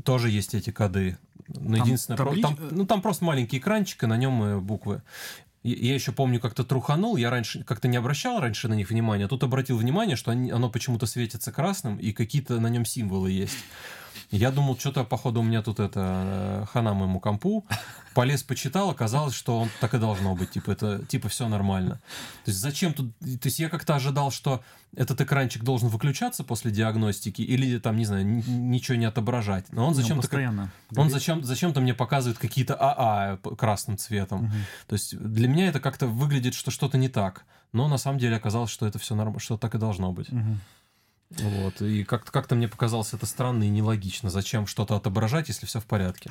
тоже 0.05 0.31
есть 0.31 0.55
эти 0.55 0.71
коды. 0.71 1.18
Там 1.52 1.74
единственное, 1.74 2.16
таблич... 2.16 2.42
там, 2.42 2.57
ну 2.70 2.87
там 2.87 3.02
просто 3.02 3.24
маленький 3.24 3.59
экранчик, 3.59 4.05
и 4.05 4.07
на 4.07 4.16
нем 4.16 4.42
э, 4.42 4.61
буквы. 4.61 5.02
Я 5.62 5.94
еще 5.94 6.11
помню, 6.11 6.40
как-то 6.40 6.64
труханул, 6.64 7.16
я 7.16 7.31
раньше 7.31 7.62
как-то 7.62 7.87
не 7.87 7.96
обращал 7.96 8.40
раньше 8.40 8.66
на 8.66 8.74
них 8.74 8.90
внимания, 8.90 9.26
а 9.26 9.28
тут 9.28 9.44
обратил 9.44 9.76
внимание, 9.76 10.16
что 10.16 10.33
они, 10.33 10.50
оно 10.50 10.68
почему-то 10.68 11.07
светится 11.07 11.52
красным, 11.52 11.98
и 11.98 12.12
какие-то 12.12 12.59
на 12.59 12.66
нем 12.66 12.85
символы 12.85 13.31
есть. 13.31 13.59
Я 14.31 14.51
думал, 14.51 14.79
что-то, 14.79 15.05
походу, 15.05 15.40
у 15.40 15.42
меня 15.42 15.62
тут 15.62 15.81
это 15.81 16.01
э, 16.01 16.64
хана 16.72 16.94
моему 16.94 17.20
компу. 17.20 17.66
Полез, 18.14 18.42
почитал, 18.42 18.90
оказалось, 18.90 19.35
что 19.35 19.59
он 19.59 19.70
так 19.81 19.94
и 19.94 19.98
должно 19.98 20.35
быть. 20.35 20.51
Типа, 20.51 20.70
это, 20.72 21.05
типа, 21.07 21.29
все 21.29 21.48
нормально. 21.48 21.94
То 22.44 22.51
есть, 22.51 22.61
зачем 22.61 22.92
тут... 22.92 23.16
То 23.18 23.46
есть, 23.46 23.59
я 23.59 23.68
как-то 23.68 23.94
ожидал, 23.94 24.31
что 24.31 24.62
этот 24.94 25.20
экранчик 25.20 25.62
должен 25.64 25.88
выключаться 25.88 26.44
после 26.44 26.70
диагностики 26.70 27.40
или, 27.40 27.79
там, 27.79 27.96
не 27.96 28.05
знаю, 28.05 28.27
ничего 28.27 28.96
не 28.96 29.07
отображать. 29.07 29.72
Но 29.72 29.87
он 29.87 29.94
зачем-то... 29.94 30.22
постоянно. 30.22 30.70
Он 30.94 31.09
зачем, 31.09 31.42
зачем-то 31.42 31.81
мне 31.81 31.94
показывает 31.94 32.38
какие-то 32.38 32.75
АА 32.75 33.38
красным 33.57 33.96
цветом. 33.96 34.44
Угу. 34.44 34.55
То 34.88 34.92
есть, 34.94 35.16
для 35.18 35.48
меня 35.48 35.68
это 35.68 35.81
как-то 35.81 36.07
выглядит, 36.07 36.55
что 36.55 36.70
что-то 36.70 36.98
не 36.98 37.09
так. 37.09 37.44
Но 37.72 37.88
на 37.88 37.96
самом 37.96 38.18
деле 38.18 38.37
оказалось, 38.37 38.70
что 38.70 38.87
это 38.87 38.98
все 38.98 39.14
нормально, 39.14 39.40
что 39.40 39.57
так 39.57 39.75
и 39.75 39.79
должно 39.79 40.12
быть. 40.12 40.31
Угу. 40.31 40.59
Вот. 41.40 41.83
И 41.83 42.05
как-то 42.05 42.31
как 42.31 42.51
мне 42.51 42.68
показалось 42.68 43.14
это 43.14 43.27
странно 43.27 43.64
и 43.64 43.68
нелогично. 43.68 44.31
Зачем 44.31 44.66
что-то 44.66 44.97
отображать, 44.97 45.49
если 45.49 45.66
все 45.66 45.81
в 45.81 45.87
порядке? 45.87 46.31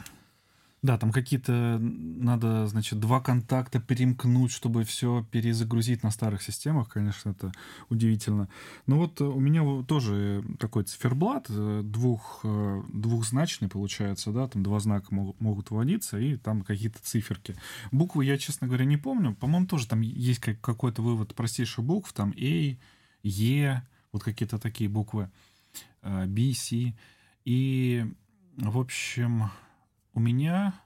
Да, 0.82 0.98
там 0.98 1.12
какие-то 1.12 1.78
надо, 1.80 2.66
значит, 2.66 3.00
два 3.00 3.22
контакта 3.22 3.80
перемкнуть, 3.80 4.52
чтобы 4.52 4.84
все 4.84 5.24
перезагрузить 5.30 6.02
на 6.02 6.10
старых 6.10 6.42
системах. 6.42 6.90
Конечно, 6.90 7.30
это 7.30 7.52
удивительно. 7.90 8.50
Но 8.88 8.98
вот 8.98 9.22
у 9.22 9.40
меня 9.40 9.84
тоже 9.84 10.44
такой 10.58 10.84
циферблат 10.86 11.46
э, 11.50 11.82
двух, 11.84 12.40
э, 12.44 12.82
двухзначный 12.92 13.70
получается, 13.70 14.32
да, 14.32 14.48
там 14.48 14.64
два 14.64 14.80
знака 14.80 15.14
могут, 15.14 15.40
могут 15.40 15.70
вводиться, 15.70 16.18
и 16.18 16.36
там 16.36 16.64
какие-то 16.64 16.98
циферки. 17.04 17.56
Буквы 17.92 18.26
я, 18.26 18.40
честно 18.40 18.66
говоря, 18.66 18.86
не 18.86 18.98
помню. 18.98 19.36
По-моему, 19.36 19.68
тоже 19.68 19.88
там 19.88 20.02
есть 20.02 20.40
какой-то 20.40 21.04
вывод 21.04 21.36
простейших 21.36 21.86
букв, 21.86 22.12
там 22.12 22.34
A, 22.36 22.78
E, 23.24 23.84
вот 24.12 24.24
какие-то 24.24 24.58
такие 24.58 24.90
буквы 24.90 25.30
э, 26.02 26.26
B, 26.26 26.54
C. 26.54 26.94
И, 27.46 28.06
в 28.58 28.78
общем, 28.78 29.50
у 30.14 30.20
меня 30.20 30.80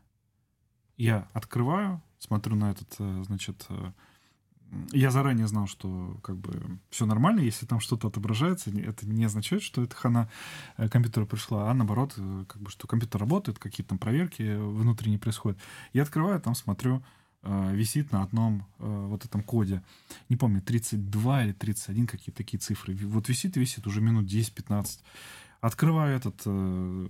я 0.98 1.28
открываю, 1.34 2.02
смотрю 2.20 2.56
на 2.56 2.72
этот, 2.72 2.96
э, 3.00 3.24
значит, 3.26 3.66
э, 3.70 3.92
я 4.92 5.12
заранее 5.12 5.48
знал, 5.48 5.68
что 5.68 6.18
как 6.24 6.38
бы 6.38 6.80
все 6.90 7.06
нормально, 7.06 7.42
если 7.42 7.66
там 7.66 7.80
что-то 7.80 8.08
отображается, 8.08 8.72
это 8.72 9.08
не 9.08 9.26
означает, 9.26 9.62
что 9.62 9.84
это 9.84 9.96
хана 9.96 10.30
компьютера 10.76 11.26
пришла, 11.26 11.70
а 11.70 11.74
наоборот, 11.74 12.16
как 12.48 12.62
бы, 12.62 12.70
что 12.70 12.88
компьютер 12.88 13.22
работает, 13.22 13.60
какие-то 13.60 13.90
там 13.90 14.00
проверки 14.00 14.56
внутренние 14.56 15.20
происходят. 15.20 15.60
Я 15.94 16.02
открываю, 16.02 16.42
там 16.42 16.56
смотрю, 16.56 17.04
Э, 17.04 17.25
висит 17.46 18.12
на 18.12 18.24
одном 18.24 18.66
э, 18.80 19.06
вот 19.10 19.26
этом 19.26 19.44
коде. 19.44 19.84
Не 20.30 20.36
помню, 20.36 20.62
32 20.62 21.44
или 21.46 21.52
31, 21.54 22.08
какие-то 22.08 22.38
такие 22.38 22.60
цифры. 22.60 22.96
Вот 22.96 23.30
висит 23.30 23.58
и 23.58 23.60
висит 23.60 23.86
уже 23.88 24.02
минут 24.02 24.26
10-15. 24.26 25.00
Открываю 25.62 26.16
этот 26.16 26.42
э, 26.46 27.08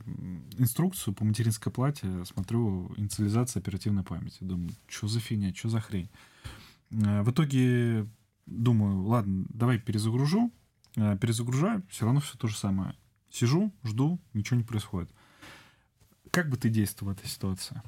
инструкцию 0.58 1.14
по 1.14 1.26
материнской 1.26 1.72
плате, 1.72 2.24
смотрю 2.26 2.92
инициализация 2.96 3.60
оперативной 3.60 4.04
памяти. 4.04 4.38
Думаю, 4.42 4.72
что 4.88 5.08
за 5.08 5.20
фигня, 5.20 5.54
что 5.54 5.70
за 5.70 5.82
хрень. 5.82 6.10
Э, 6.92 7.22
в 7.24 7.32
итоге 7.32 8.08
думаю, 8.46 9.04
ладно, 9.04 9.46
давай 9.50 9.80
перезагружу. 9.80 10.52
Э, 10.96 11.18
перезагружаю, 11.18 11.84
все 11.90 12.06
равно 12.06 12.22
все 12.22 12.38
то 12.38 12.48
же 12.48 12.56
самое. 12.56 12.96
Сижу, 13.30 13.74
жду, 13.84 14.20
ничего 14.34 14.58
не 14.58 14.64
происходит. 14.64 15.10
Как 16.32 16.50
бы 16.50 16.58
ты 16.58 16.70
действовал 16.70 17.14
в 17.14 17.18
этой 17.18 17.28
ситуации? 17.28 17.82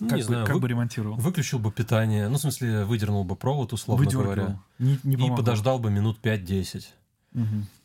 Ну, 0.00 0.08
как, 0.08 0.16
не 0.16 0.22
бы, 0.22 0.26
знаю, 0.26 0.46
как 0.46 0.54
вы, 0.54 0.60
бы 0.60 0.68
ремонтировал? 0.68 1.16
Выключил 1.16 1.58
бы 1.58 1.70
питание. 1.70 2.28
Ну, 2.28 2.36
в 2.36 2.40
смысле, 2.40 2.84
выдернул 2.84 3.24
бы 3.24 3.36
провод, 3.36 3.72
условно 3.72 4.04
Выдергивал. 4.04 4.24
говоря. 4.24 4.60
Не, 4.78 4.98
не 5.04 5.28
и 5.28 5.30
подождал 5.30 5.78
бы 5.78 5.90
минут 5.90 6.18
5-10. 6.22 6.86
Угу. 7.34 7.44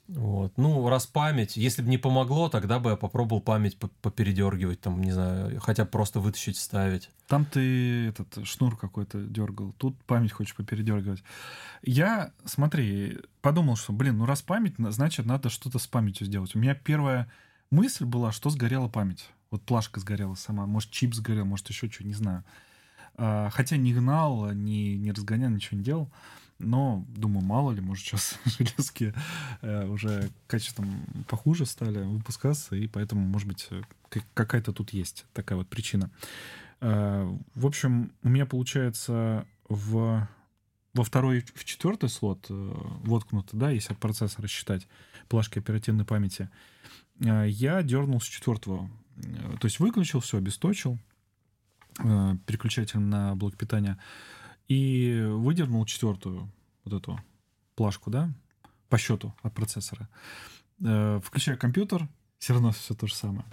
Вот. 0.09 0.53
Ну, 0.57 0.89
раз 0.89 1.05
память, 1.05 1.55
если 1.55 1.83
бы 1.83 1.89
не 1.89 1.99
помогло, 1.99 2.49
тогда 2.49 2.79
бы 2.79 2.89
я 2.89 2.95
попробовал 2.95 3.41
память 3.41 3.77
попередергивать, 3.77 4.81
там, 4.81 5.01
не 5.01 5.11
знаю, 5.11 5.59
хотя 5.61 5.85
бы 5.85 5.91
просто 5.91 6.19
вытащить, 6.19 6.57
вставить. 6.57 7.11
Там 7.27 7.45
ты 7.45 8.07
этот 8.07 8.43
шнур 8.47 8.75
какой-то 8.75 9.21
дергал, 9.21 9.73
тут 9.73 10.03
память 10.05 10.31
хочешь 10.31 10.55
попередергивать. 10.55 11.23
Я, 11.83 12.31
смотри, 12.43 13.19
подумал, 13.41 13.75
что, 13.75 13.93
блин, 13.93 14.17
ну 14.17 14.25
раз 14.25 14.41
память, 14.41 14.73
значит, 14.79 15.27
надо 15.27 15.49
что-то 15.49 15.77
с 15.77 15.85
памятью 15.85 16.25
сделать. 16.25 16.55
У 16.55 16.59
меня 16.59 16.73
первая 16.73 17.31
мысль 17.69 18.05
была, 18.05 18.31
что 18.31 18.49
сгорела 18.49 18.87
память. 18.87 19.29
Вот 19.51 19.63
плашка 19.63 19.99
сгорела 19.99 20.35
сама, 20.35 20.65
может, 20.65 20.91
чип 20.91 21.15
сгорел, 21.15 21.45
может, 21.45 21.69
еще 21.69 21.89
что, 21.89 22.05
не 22.05 22.13
знаю. 22.13 22.43
А, 23.15 23.49
хотя 23.49 23.77
не 23.77 23.93
гнал, 23.93 24.51
не, 24.53 24.97
не 24.97 25.11
разгонял, 25.11 25.49
ничего 25.49 25.77
не 25.77 25.83
делал. 25.83 26.11
Но, 26.59 27.05
думаю, 27.09 27.43
мало 27.43 27.71
ли, 27.71 27.81
может, 27.81 28.05
сейчас 28.05 28.37
железки 28.45 29.13
э, 29.61 29.87
уже 29.87 30.29
качеством 30.47 31.05
похуже 31.27 31.65
стали 31.65 32.03
выпускаться, 32.03 32.75
и 32.75 32.85
поэтому, 32.87 33.21
может 33.21 33.47
быть, 33.47 33.69
какая-то 34.33 34.73
тут 34.73 34.91
есть 34.91 35.25
такая 35.33 35.57
вот 35.57 35.67
причина. 35.67 36.11
Э, 36.81 37.33
в 37.55 37.65
общем, 37.65 38.11
у 38.23 38.29
меня 38.29 38.45
получается 38.45 39.47
в, 39.69 40.27
во 40.93 41.03
второй, 41.03 41.45
в 41.55 41.63
четвертый 41.63 42.09
слот 42.09 42.45
э, 42.49 42.73
воткнуто, 43.03 43.55
да, 43.55 43.71
если 43.71 43.93
от 43.93 43.99
процессора 43.99 44.47
считать 44.47 44.85
плашки 45.29 45.59
оперативной 45.59 46.03
памяти, 46.03 46.49
э, 47.21 47.45
я 47.47 47.81
дернул 47.83 48.19
с 48.19 48.25
четвертого 48.25 48.89
Э, 49.08 49.08
то 49.59 49.65
есть 49.65 49.79
выключил, 49.79 50.19
все, 50.19 50.37
обесточил 50.37 50.97
э, 51.99 52.35
переключателем 52.45 53.09
на 53.09 53.35
блок 53.35 53.57
питания 53.57 53.97
и 54.67 55.25
выдернул 55.27 55.85
четвертую 55.85 56.51
вот 56.83 56.93
эту 56.93 57.19
плашку, 57.75 58.09
да, 58.09 58.31
по 58.89 58.97
счету 58.97 59.33
от 59.41 59.53
процессора. 59.53 60.09
Э, 60.83 61.19
включаю 61.23 61.57
компьютер, 61.57 62.07
Все 62.37 62.53
равно 62.53 62.71
все 62.71 62.93
то 62.93 63.07
же 63.07 63.15
самое. 63.15 63.45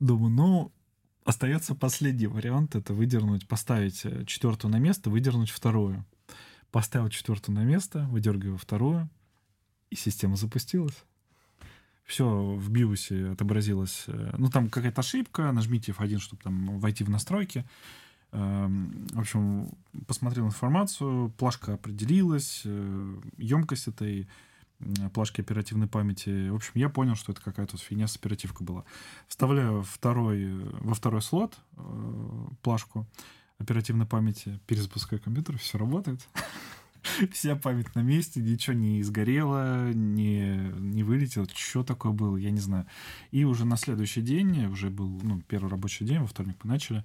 Думаю, 0.00 0.30
ну, 0.30 0.72
остается 1.24 1.74
последний 1.74 2.26
вариант, 2.26 2.74
это 2.74 2.94
выдернуть, 2.94 3.46
поставить 3.46 4.04
э, 4.04 4.24
четвертую 4.24 4.72
на 4.72 4.78
место, 4.78 5.10
выдернуть 5.10 5.50
вторую. 5.50 6.04
Поставил 6.70 7.08
четвертую 7.08 7.56
на 7.56 7.64
место, 7.64 8.06
выдергиваю 8.10 8.56
вторую, 8.56 9.10
и 9.90 9.96
система 9.96 10.36
запустилась. 10.36 11.04
Все 12.10 12.26
в 12.26 12.70
биосе 12.70 13.28
отобразилось. 13.30 14.04
э, 14.08 14.34
Ну, 14.36 14.50
там 14.50 14.68
какая-то 14.68 15.00
ошибка, 15.00 15.52
нажмите 15.52 15.92
F1, 15.92 16.18
чтобы 16.18 16.42
там 16.42 16.78
войти 16.80 17.04
в 17.04 17.08
настройки. 17.10 17.64
Эм, 18.32 19.06
В 19.12 19.20
общем, 19.20 19.70
посмотрел 20.08 20.46
информацию, 20.46 21.30
плашка 21.38 21.74
определилась, 21.74 22.64
емкость 23.38 23.86
этой 23.86 24.28
плашки 25.14 25.40
оперативной 25.40 25.86
памяти. 25.86 26.48
В 26.48 26.56
общем, 26.56 26.72
я 26.74 26.88
понял, 26.88 27.14
что 27.14 27.30
это 27.30 27.40
какая-то 27.42 27.76
фигня 27.76 28.08
с 28.08 28.16
оперативкой 28.16 28.66
была. 28.66 28.84
Вставляю 29.28 29.82
второй, 29.84 30.42
э, 30.42 30.70
во 30.80 30.94
второй 30.94 31.22
слот 31.22 31.58
э, 31.76 32.46
плашку 32.62 33.06
оперативной 33.58 34.06
памяти, 34.06 34.58
перезапускаю 34.66 35.22
компьютер, 35.22 35.58
все 35.58 35.78
работает. 35.78 36.26
Вся 37.32 37.56
память 37.56 37.94
на 37.94 38.00
месте, 38.00 38.40
ничего 38.40 38.74
не 38.74 39.02
сгорело, 39.02 39.92
не, 39.92 40.72
не 40.78 41.02
вылетело. 41.02 41.46
Что 41.54 41.82
такое 41.82 42.12
было, 42.12 42.36
я 42.36 42.50
не 42.50 42.60
знаю. 42.60 42.86
И 43.30 43.44
уже 43.44 43.64
на 43.64 43.76
следующий 43.76 44.22
день, 44.22 44.66
уже 44.66 44.90
был 44.90 45.08
ну, 45.22 45.40
первый 45.42 45.70
рабочий 45.70 46.04
день, 46.04 46.18
во 46.20 46.26
вторник 46.26 46.56
мы 46.62 46.70
начали, 46.70 47.04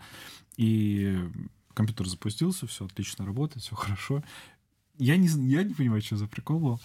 и 0.57 1.17
компьютер 1.73 2.07
запустился, 2.07 2.67
все 2.67 2.85
отлично 2.85 3.25
работает, 3.25 3.63
все 3.63 3.75
хорошо. 3.75 4.23
Я 4.97 5.17
не, 5.17 5.27
я 5.27 5.63
не 5.63 5.73
понимаю, 5.73 6.01
что 6.01 6.17
за 6.17 6.27
прикол 6.27 6.59
был. 6.59 6.81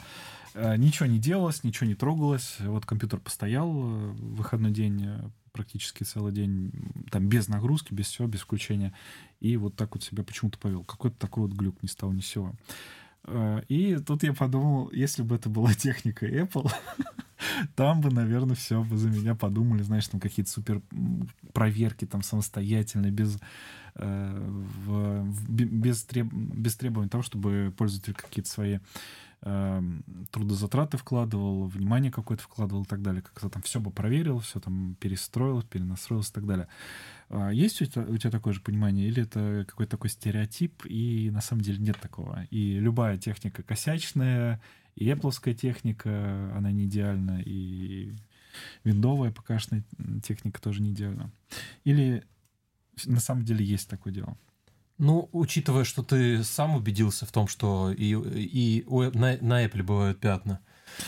Э, 0.54 0.76
Ничего 0.76 1.06
не 1.06 1.18
делалось, 1.18 1.64
ничего 1.64 1.86
не 1.86 1.94
трогалось. 1.94 2.56
Вот 2.60 2.84
компьютер 2.86 3.20
постоял 3.20 3.70
э, 3.70 4.12
выходной 4.12 4.72
день, 4.72 5.04
э, 5.04 5.30
практически 5.52 6.02
целый 6.02 6.32
день, 6.32 6.72
там 7.10 7.28
без 7.28 7.48
нагрузки, 7.48 7.94
без 7.94 8.06
всего, 8.06 8.26
без 8.26 8.40
включения. 8.40 8.92
И 9.40 9.56
вот 9.56 9.76
так 9.76 9.94
вот 9.94 10.02
себя 10.02 10.24
почему-то 10.24 10.58
повел. 10.58 10.84
Какой-то 10.84 11.16
такой 11.18 11.44
вот 11.44 11.52
глюк 11.52 11.82
ни 11.82 11.86
с 11.86 11.94
того 11.94 12.12
ни 12.12 12.20
сего. 12.20 12.54
Э, 13.24 13.62
И 13.68 13.96
тут 13.98 14.22
я 14.22 14.33
подумал, 14.33 14.90
если 14.92 15.22
бы 15.22 15.35
это 15.37 15.48
была 15.48 15.72
техника 15.74 16.26
Apple, 16.26 16.70
там 17.76 18.00
бы, 18.00 18.11
наверное, 18.11 18.54
все 18.56 18.83
бы 18.83 18.96
за 18.96 19.09
меня 19.09 19.35
подумали, 19.35 19.83
знаешь, 19.83 20.09
там 20.09 20.20
какие-то 20.20 20.50
супер 20.50 20.83
проверки 21.52 22.06
там 22.06 22.22
самостоятельно, 22.22 23.11
без, 23.11 23.38
э, 23.96 25.24
без, 25.48 26.04
треб- 26.04 26.33
без 26.33 26.76
требований 26.76 27.09
того, 27.09 27.22
чтобы 27.22 27.72
пользователь 27.76 28.14
какие-то 28.14 28.50
свои 28.50 28.78
э, 29.42 29.83
трудозатраты 30.31 30.96
вкладывал, 30.96 31.66
внимание 31.66 32.11
какое-то 32.11 32.42
вкладывал 32.42 32.83
и 32.83 32.87
так 32.87 33.03
далее. 33.03 33.22
Как-то 33.22 33.48
там 33.48 33.62
все 33.62 33.81
бы 33.81 33.90
проверил, 33.90 34.40
все 34.40 34.61
там 34.61 34.96
перестроил, 35.00 35.62
перенастроил 35.62 36.22
и 36.22 36.33
так 36.33 36.46
далее. 36.46 36.68
А 37.29 37.50
Есть 37.50 37.81
у 37.83 37.85
тебя, 37.85 38.03
у 38.03 38.16
тебя 38.16 38.31
такое 38.31 38.53
же 38.53 38.61
понимание, 38.61 39.09
или 39.09 39.22
это 39.22 39.64
какой-то 39.68 39.92
такой 39.92 40.11
стереотип, 40.11 40.85
и 40.87 41.31
на 41.31 41.40
самом 41.40 41.62
деле 41.62 41.79
нет 41.79 41.98
такого? 42.00 42.44
И 42.50 42.79
любая 42.79 43.18
техника 43.18 43.62
косячная, 43.62 44.61
и 44.96 45.09
Apple 45.09 45.55
техника, 45.55 46.53
она 46.57 46.70
не 46.72 46.85
идеальна, 46.85 47.40
и 47.44 48.14
виндовая 48.85 49.33
ПКшная 49.33 49.85
техника 50.22 50.61
тоже 50.61 50.83
не 50.83 50.90
идеальна. 50.90 51.31
Или 51.85 52.24
на 53.07 53.20
самом 53.20 53.44
деле 53.44 53.64
есть 53.64 53.88
такое 53.88 54.12
дело? 54.12 54.37
Ну, 55.00 55.30
учитывая, 55.32 55.84
что 55.84 56.02
ты 56.02 56.44
сам 56.44 56.76
убедился 56.76 57.24
в 57.24 57.32
том, 57.32 57.48
что 57.48 57.90
и, 57.90 58.12
и 58.14 58.84
у 58.86 59.02
на, 59.02 59.38
на 59.40 59.64
Apple 59.64 59.82
бывают 59.82 60.20
пятна. 60.20 60.60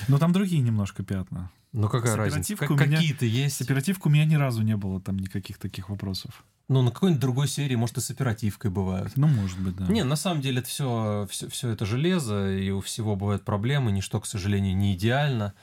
Но 0.08 0.18
там 0.18 0.32
другие 0.32 0.62
немножко 0.62 1.02
пятна. 1.04 1.50
Ну, 1.72 1.88
какая 1.88 2.14
С 2.14 2.16
разница? 2.16 2.56
Как- 2.56 2.70
меня- 2.70 2.96
Какие-то 2.96 3.26
С 3.26 3.28
есть. 3.28 3.60
оперативкой 3.60 4.10
у 4.10 4.14
меня 4.14 4.24
ни 4.24 4.34
разу 4.34 4.62
не 4.62 4.76
было 4.78 4.98
там 5.00 5.18
никаких 5.18 5.58
таких 5.58 5.90
вопросов. 5.90 6.42
Ну, 6.68 6.82
на 6.82 6.90
какой-нибудь 6.90 7.20
другой 7.20 7.48
серии, 7.48 7.74
может, 7.74 7.98
и 7.98 8.00
с 8.00 8.10
оперативкой 8.10 8.70
бывают. 8.70 9.12
Ну, 9.16 9.26
может 9.26 9.58
быть, 9.60 9.76
да. 9.76 9.86
Не, 9.86 10.04
на 10.04 10.16
самом 10.16 10.40
деле 10.40 10.60
это 10.60 10.68
все, 10.68 11.26
все, 11.30 11.48
все 11.48 11.70
это 11.70 11.84
железо, 11.84 12.50
и 12.50 12.70
у 12.70 12.80
всего 12.80 13.16
бывают 13.16 13.44
проблемы, 13.44 13.92
ничто, 13.92 14.20
к 14.20 14.26
сожалению, 14.26 14.76
не 14.76 14.94
идеально. 14.94 15.54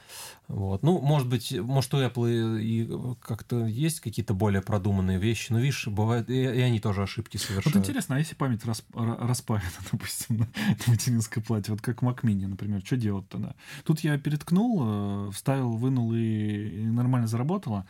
Вот. 0.46 0.82
Ну, 0.82 1.00
может 1.00 1.28
быть, 1.28 1.52
может, 1.52 1.94
у 1.94 1.98
Apple 1.98 2.60
и, 2.60 2.90
как-то 3.20 3.66
есть 3.66 4.00
какие-то 4.00 4.34
более 4.34 4.62
продуманные 4.62 5.18
вещи, 5.18 5.52
но, 5.52 5.60
видишь, 5.60 5.86
бывает, 5.86 6.28
и, 6.28 6.42
и 6.42 6.60
они 6.60 6.80
тоже 6.80 7.02
ошибки 7.04 7.36
совершают. 7.36 7.66
Вот 7.66 7.76
интересно, 7.76 8.16
а 8.16 8.18
если 8.18 8.34
память 8.34 8.64
рас- 8.64 8.84
ра- 8.92 9.26
распаяна, 9.26 9.68
допустим, 9.92 10.38
на, 10.38 10.44
на 10.46 10.92
материнской 10.92 11.40
плате, 11.40 11.70
вот 11.70 11.80
как 11.80 12.02
Mac 12.02 12.22
Mini, 12.22 12.48
например, 12.48 12.82
что 12.84 12.96
делать 12.96 13.28
тогда? 13.28 13.54
Тут 13.84 14.00
я 14.00 14.18
переткнул, 14.18 15.28
э, 15.28 15.30
вставил, 15.32 15.72
вынул 15.72 16.12
и, 16.14 16.18
и 16.18 16.84
нормально 16.84 17.28
заработало, 17.28 17.86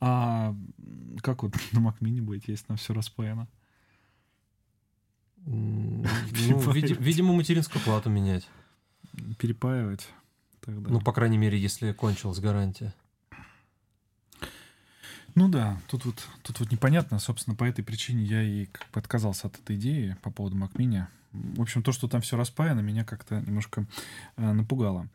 а 0.00 0.54
как 1.20 1.42
вот 1.42 1.54
на 1.72 1.78
Mac 1.78 1.94
Mini 2.00 2.20
будет, 2.20 2.46
если 2.54 2.66
там 2.66 2.76
все 2.76 2.94
распаяно? 2.94 3.48
М, 5.46 6.02
Ну, 6.48 6.72
види- 6.72 6.96
видимо, 6.98 7.32
материнскую 7.34 7.82
плату 7.82 8.10
менять. 8.10 8.48
Перепаивать 9.38 10.08
тогда. 10.60 10.90
Ну, 10.90 11.00
по 11.00 11.12
крайней 11.12 11.38
мере, 11.38 11.58
если 11.58 11.92
кончилась 11.92 12.40
гарантия. 12.40 12.94
Ну 15.34 15.48
да, 15.48 15.80
тут 15.88 16.04
вот, 16.04 16.26
тут 16.42 16.60
вот 16.60 16.70
непонятно. 16.70 17.18
Собственно, 17.18 17.56
по 17.56 17.64
этой 17.64 17.82
причине 17.84 18.22
я 18.24 18.42
и 18.42 18.66
как 18.66 18.88
бы 18.92 19.00
отказался 19.00 19.48
от 19.48 19.58
этой 19.58 19.76
идеи 19.76 20.16
по 20.22 20.30
поводу 20.30 20.56
Mini. 20.56 21.06
В 21.32 21.60
общем, 21.60 21.82
то, 21.82 21.90
что 21.90 22.06
там 22.06 22.20
все 22.20 22.36
распаяно, 22.36 22.80
меня 22.80 23.04
как-то 23.04 23.40
немножко 23.40 23.86
э, 24.36 24.52
напугало. 24.52 25.08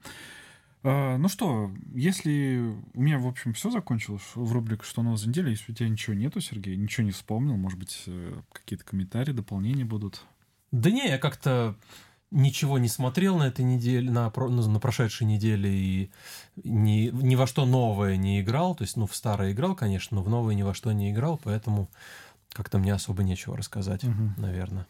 А, 0.84 1.18
ну 1.18 1.28
что, 1.28 1.72
если 1.94 2.74
у 2.94 3.02
меня, 3.02 3.20
в 3.20 3.28
общем, 3.28 3.54
все 3.54 3.70
закончилось 3.70 4.24
в 4.36 4.52
рубрике 4.54 4.84
«Что 4.84 5.02
нового 5.02 5.18
за 5.18 5.28
неделю», 5.30 5.50
если 5.50 5.72
у 5.72 5.76
тебя 5.76 5.90
ничего 5.90 6.16
нету, 6.16 6.40
Сергей, 6.40 6.78
ничего 6.78 7.06
не 7.06 7.12
вспомнил, 7.12 7.58
может 7.58 7.78
быть, 7.78 8.04
э, 8.08 8.42
какие-то 8.54 8.86
комментарии, 8.86 9.34
дополнения 9.34 9.84
будут? 9.84 10.24
Да 10.72 10.90
не, 10.90 11.08
я 11.08 11.18
как-то 11.18 11.76
ничего 12.32 12.78
не 12.78 12.88
смотрел 12.88 13.38
на 13.38 13.48
этой 13.48 13.66
неделе, 13.66 14.10
на, 14.10 14.32
ну, 14.36 14.68
на 14.70 14.80
прошедшей 14.80 15.28
неделе 15.28 15.70
и 15.70 16.12
ни, 16.64 17.10
ни 17.10 17.36
во 17.36 17.48
что 17.48 17.66
новое 17.66 18.18
не 18.18 18.40
играл. 18.40 18.76
То 18.76 18.84
есть, 18.84 18.96
ну, 18.96 19.08
в 19.08 19.16
старое 19.16 19.52
играл, 19.52 19.76
конечно, 19.76 20.16
но 20.16 20.24
в 20.24 20.30
новое 20.30 20.56
ни 20.56 20.62
во 20.62 20.74
что 20.74 20.92
не 20.92 21.12
играл, 21.12 21.40
поэтому 21.44 21.90
как-то 22.54 22.78
мне 22.78 22.94
особо 22.94 23.24
нечего 23.24 23.58
рассказать, 23.58 24.04
Мгм. 24.04 24.36
наверное. 24.38 24.88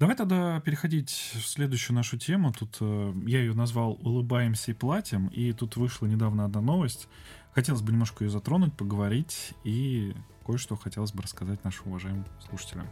Давай 0.00 0.16
тогда 0.16 0.60
переходить 0.60 1.10
в 1.10 1.46
следующую 1.46 1.94
нашу 1.94 2.16
тему. 2.16 2.54
Тут 2.58 2.78
э, 2.80 3.12
я 3.26 3.40
ее 3.40 3.52
назвал 3.52 3.98
«Улыбаемся 4.00 4.70
и 4.70 4.74
платим», 4.74 5.26
и 5.26 5.52
тут 5.52 5.76
вышла 5.76 6.06
недавно 6.06 6.46
одна 6.46 6.62
новость. 6.62 7.06
Хотелось 7.52 7.82
бы 7.82 7.92
немножко 7.92 8.24
ее 8.24 8.30
затронуть, 8.30 8.72
поговорить, 8.72 9.52
и 9.62 10.16
кое-что 10.46 10.76
хотелось 10.76 11.12
бы 11.12 11.22
рассказать 11.22 11.62
нашим 11.64 11.88
уважаемым 11.88 12.24
слушателям. 12.48 12.88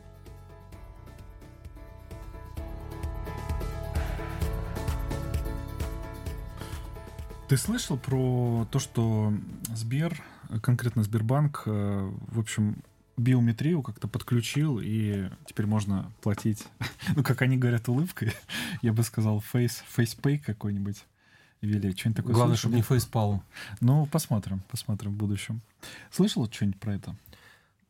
Ты 7.48 7.56
слышал 7.56 7.96
про 7.96 8.66
то, 8.70 8.78
что 8.78 9.32
Сбер, 9.74 10.22
конкретно 10.60 11.02
Сбербанк, 11.04 11.62
э, 11.64 12.12
в 12.26 12.38
общем, 12.38 12.82
биометрию 13.18 13.82
как-то 13.82 14.08
подключил, 14.08 14.80
и 14.82 15.28
теперь 15.46 15.66
можно 15.66 16.10
платить, 16.22 16.64
ну, 17.16 17.22
как 17.22 17.42
они 17.42 17.56
говорят, 17.56 17.88
улыбкой. 17.88 18.32
Я 18.82 18.92
бы 18.92 19.02
сказал, 19.02 19.42
face, 19.52 19.82
FacePay 19.96 20.38
какой-нибудь 20.38 21.04
ввели. 21.60 21.94
Что-нибудь 21.94 22.16
такое 22.16 22.34
Главное, 22.34 22.56
слышал? 22.56 22.70
чтобы 22.70 22.76
не 22.76 22.82
фейспалм. 22.82 23.42
Ну, 23.80 24.06
посмотрим, 24.06 24.62
посмотрим 24.70 25.12
в 25.12 25.16
будущем. 25.16 25.60
Слышал 26.10 26.48
что-нибудь 26.50 26.80
про 26.80 26.94
это? 26.94 27.16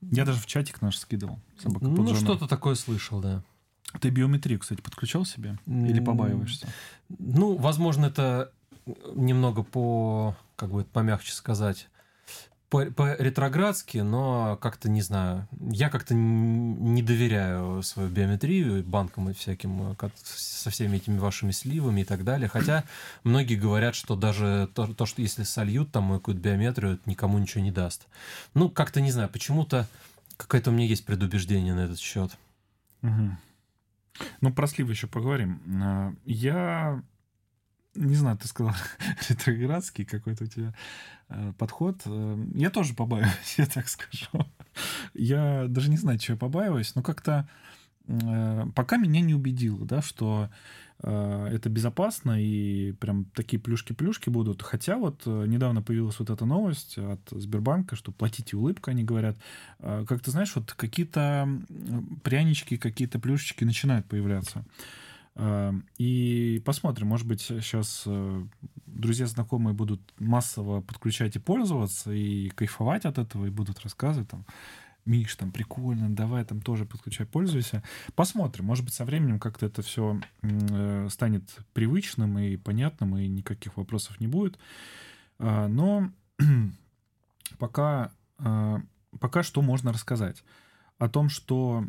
Я 0.00 0.24
даже 0.24 0.40
в 0.40 0.46
чатик 0.46 0.80
наш 0.80 0.96
скидывал. 0.96 1.38
Собака 1.60 1.84
Ну, 1.84 2.14
что-то 2.14 2.46
такое 2.46 2.74
слышал, 2.74 3.20
да. 3.20 3.42
Ты 4.00 4.10
биометрию, 4.10 4.58
кстати, 4.58 4.80
подключал 4.80 5.24
себе? 5.24 5.58
Или 5.66 6.00
побаиваешься? 6.00 6.68
Ну, 7.08 7.56
возможно, 7.56 8.06
это 8.06 8.52
немного 9.14 9.62
по, 9.62 10.36
как 10.56 10.70
бы 10.70 10.84
помягче 10.84 11.32
сказать, 11.32 11.88
по, 12.70 12.84
по 12.86 13.14
ретроградски, 13.16 13.98
но 13.98 14.58
как-то 14.60 14.90
не 14.90 15.00
знаю. 15.00 15.48
Я 15.60 15.88
как-то 15.88 16.14
не 16.14 17.02
доверяю 17.02 17.82
свою 17.82 18.10
биометрию 18.10 18.84
банкам 18.84 19.30
и 19.30 19.32
всяким, 19.32 19.92
э, 19.92 19.94
как- 19.94 20.12
со 20.22 20.68
всеми 20.70 20.96
этими 20.98 21.18
вашими 21.18 21.50
сливами 21.50 22.02
и 22.02 22.04
так 22.04 22.24
далее. 22.24 22.48
Хотя 22.48 22.84
многие 23.24 23.54
говорят, 23.56 23.94
что 23.94 24.16
даже 24.16 24.68
то, 24.74 24.86
то, 24.92 25.06
что 25.06 25.22
если 25.22 25.44
сольют 25.44 25.90
там 25.92 26.04
мою 26.04 26.20
какую-то 26.20 26.42
биометрию, 26.42 26.94
это 26.94 27.08
никому 27.08 27.38
ничего 27.38 27.64
не 27.64 27.72
даст. 27.72 28.06
Ну, 28.54 28.68
как-то 28.68 29.00
не 29.00 29.10
знаю, 29.12 29.28
почему-то 29.30 29.86
какое-то 30.36 30.70
у 30.70 30.72
меня 30.74 30.86
есть 30.86 31.04
предубеждение 31.06 31.74
на 31.74 31.80
этот 31.80 31.98
счет. 31.98 32.36
Мгм. 33.02 33.38
Ну, 34.40 34.52
про 34.52 34.66
сливы 34.66 34.92
еще 34.92 35.06
поговорим. 35.06 35.60
А, 35.82 36.12
Я 36.24 37.02
не 37.98 38.14
знаю, 38.14 38.38
ты 38.38 38.46
сказал 38.48 38.74
ретроградский 39.28 40.04
какой-то 40.04 40.44
у 40.44 40.46
тебя 40.46 40.74
э, 41.28 41.52
подход. 41.58 42.02
Э, 42.06 42.46
Я 42.54 42.70
тоже 42.70 42.94
побаиваюсь, 42.94 43.54
я 43.58 43.66
так 43.66 43.88
скажу. 43.88 44.46
Я 45.14 45.66
даже 45.68 45.90
не 45.90 45.96
знаю, 45.96 46.18
чего 46.18 46.34
я 46.34 46.38
побаиваюсь, 46.38 46.94
но 46.94 47.02
как-то 47.02 47.48
э, 48.06 48.66
пока 48.74 48.96
меня 48.96 49.20
не 49.20 49.34
убедило, 49.34 49.84
да, 49.84 50.00
что 50.00 50.48
э, 51.02 51.48
это 51.52 51.68
безопасно 51.68 52.40
и 52.40 52.92
прям 52.92 53.24
такие 53.34 53.60
плюшки-плюшки 53.60 54.30
будут. 54.30 54.62
Хотя 54.62 54.96
вот 54.96 55.26
недавно 55.26 55.82
появилась 55.82 56.18
вот 56.18 56.30
эта 56.30 56.44
новость 56.44 56.98
от 56.98 57.20
Сбербанка, 57.30 57.96
что 57.96 58.12
платите 58.12 58.56
улыбкой, 58.56 58.94
они 58.94 59.04
говорят. 59.04 59.36
Как 59.80 60.20
ты 60.20 60.30
знаешь, 60.30 60.54
вот 60.54 60.72
какие-то 60.72 61.48
прянички, 62.22 62.76
какие-то 62.76 63.18
плюшечки 63.18 63.64
начинают 63.64 64.06
появляться. 64.06 64.64
Э, 65.38 65.72
и 65.96 66.60
посмотрим, 66.64 67.06
может 67.06 67.26
быть, 67.26 67.40
сейчас 67.40 68.02
э, 68.06 68.44
друзья, 68.98 69.26
знакомые 69.26 69.74
будут 69.74 70.00
массово 70.18 70.80
подключать 70.80 71.36
и 71.36 71.38
пользоваться, 71.38 72.12
и 72.12 72.50
кайфовать 72.50 73.04
от 73.04 73.18
этого, 73.18 73.46
и 73.46 73.50
будут 73.50 73.80
рассказывать 73.80 74.28
там, 74.28 74.44
Миш, 75.04 75.36
там 75.36 75.52
прикольно, 75.52 76.14
давай 76.14 76.44
там 76.44 76.60
тоже 76.60 76.84
подключай, 76.84 77.26
пользуйся. 77.26 77.82
Посмотрим, 78.14 78.66
может 78.66 78.84
быть, 78.84 78.92
со 78.92 79.06
временем 79.06 79.40
как-то 79.40 79.64
это 79.64 79.80
все 79.80 80.20
э, 80.42 81.08
станет 81.10 81.56
привычным 81.72 82.38
и 82.38 82.56
понятным, 82.56 83.16
и 83.16 83.26
никаких 83.26 83.78
вопросов 83.78 84.20
не 84.20 84.26
будет. 84.26 84.58
Э, 85.38 85.66
но 85.66 86.10
пока, 87.58 88.12
э, 88.38 88.78
пока 89.18 89.42
что 89.42 89.62
можно 89.62 89.94
рассказать 89.94 90.44
о 90.98 91.08
том, 91.08 91.30
что 91.30 91.86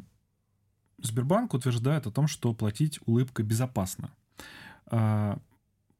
Сбербанк 1.04 1.54
утверждает 1.54 2.08
о 2.08 2.12
том, 2.12 2.28
что 2.28 2.54
платить 2.54 3.00
улыбкой 3.06 3.46
безопасно. 3.46 4.12
А, 4.88 5.40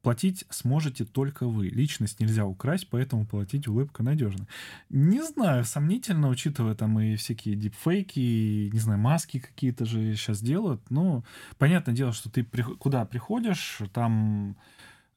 Платить 0.02 0.46
сможете 0.48 1.04
только 1.04 1.46
вы. 1.46 1.68
Личность 1.68 2.20
нельзя 2.20 2.46
украсть, 2.46 2.88
поэтому 2.88 3.26
платить 3.26 3.68
улыбка 3.68 4.02
надежно. 4.02 4.46
Не 4.88 5.22
знаю, 5.22 5.64
сомнительно, 5.64 6.30
учитывая 6.30 6.74
там 6.74 6.98
и 7.00 7.16
всякие 7.16 7.54
дипфейки, 7.54 8.18
и, 8.18 8.70
не 8.72 8.78
знаю, 8.78 8.98
маски 8.98 9.40
какие-то 9.40 9.84
же 9.84 10.16
сейчас 10.16 10.40
делают. 10.40 10.80
Но 10.90 11.22
понятное 11.58 11.94
дело, 11.94 12.12
что 12.14 12.30
ты 12.30 12.44
при, 12.44 12.62
куда 12.62 13.04
приходишь, 13.04 13.82
там, 13.92 14.56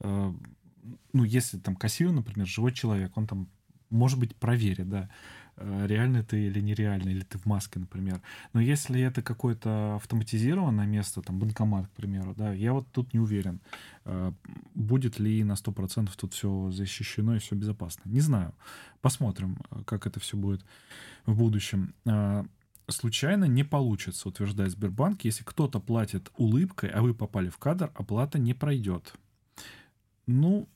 э, 0.02 0.34
ну, 1.14 1.24
если 1.24 1.60
там 1.60 1.78
кассир, 1.78 2.12
например, 2.12 2.46
живой 2.46 2.74
человек, 2.74 3.16
он 3.16 3.26
там, 3.26 3.48
может 3.90 4.20
быть, 4.20 4.36
проверит, 4.36 4.90
да. 4.90 5.10
Э, 5.58 5.86
реальный 5.88 6.24
ты 6.24 6.48
или 6.48 6.60
нереальный, 6.62 7.12
или 7.12 7.24
ты 7.24 7.38
в 7.38 7.46
маске, 7.46 7.80
например. 7.80 8.22
Но 8.54 8.62
если 8.62 9.02
это 9.02 9.22
какое-то 9.22 9.96
автоматизированное 9.96 10.86
место, 10.86 11.22
там 11.22 11.40
банкомат, 11.40 11.88
к 11.88 11.92
примеру, 11.92 12.34
да, 12.36 12.54
я 12.54 12.74
вот 12.74 12.88
тут 12.92 13.14
не 13.14 13.20
уверен, 13.20 13.62
э, 14.06 14.32
будет 14.74 15.20
ли 15.20 15.44
на 15.44 15.56
100% 15.56 16.10
тут 16.16 16.34
все 16.34 16.72
защищено 16.72 17.36
и 17.36 17.40
все 17.40 17.56
безопасно. 17.56 18.02
Не 18.06 18.20
знаю. 18.20 18.54
Посмотрим, 19.02 19.58
э, 19.70 19.84
как 19.86 20.08
это 20.08 20.20
все 20.20 20.38
будет 20.38 20.66
в 21.26 21.38
будущем. 21.38 21.94
Случайно 22.90 23.46
не 23.46 23.64
получится, 23.64 24.28
утверждает 24.28 24.72
Сбербанк, 24.72 25.24
если 25.24 25.46
кто-то 25.46 25.80
платит 25.80 26.30
улыбкой, 26.36 26.90
а 26.90 27.02
вы 27.02 27.14
попали 27.14 27.48
в 27.48 27.58
кадр, 27.58 27.90
оплата 27.96 28.40
не 28.40 28.54
пройдет. 28.54 29.14
Ну, 30.28 30.68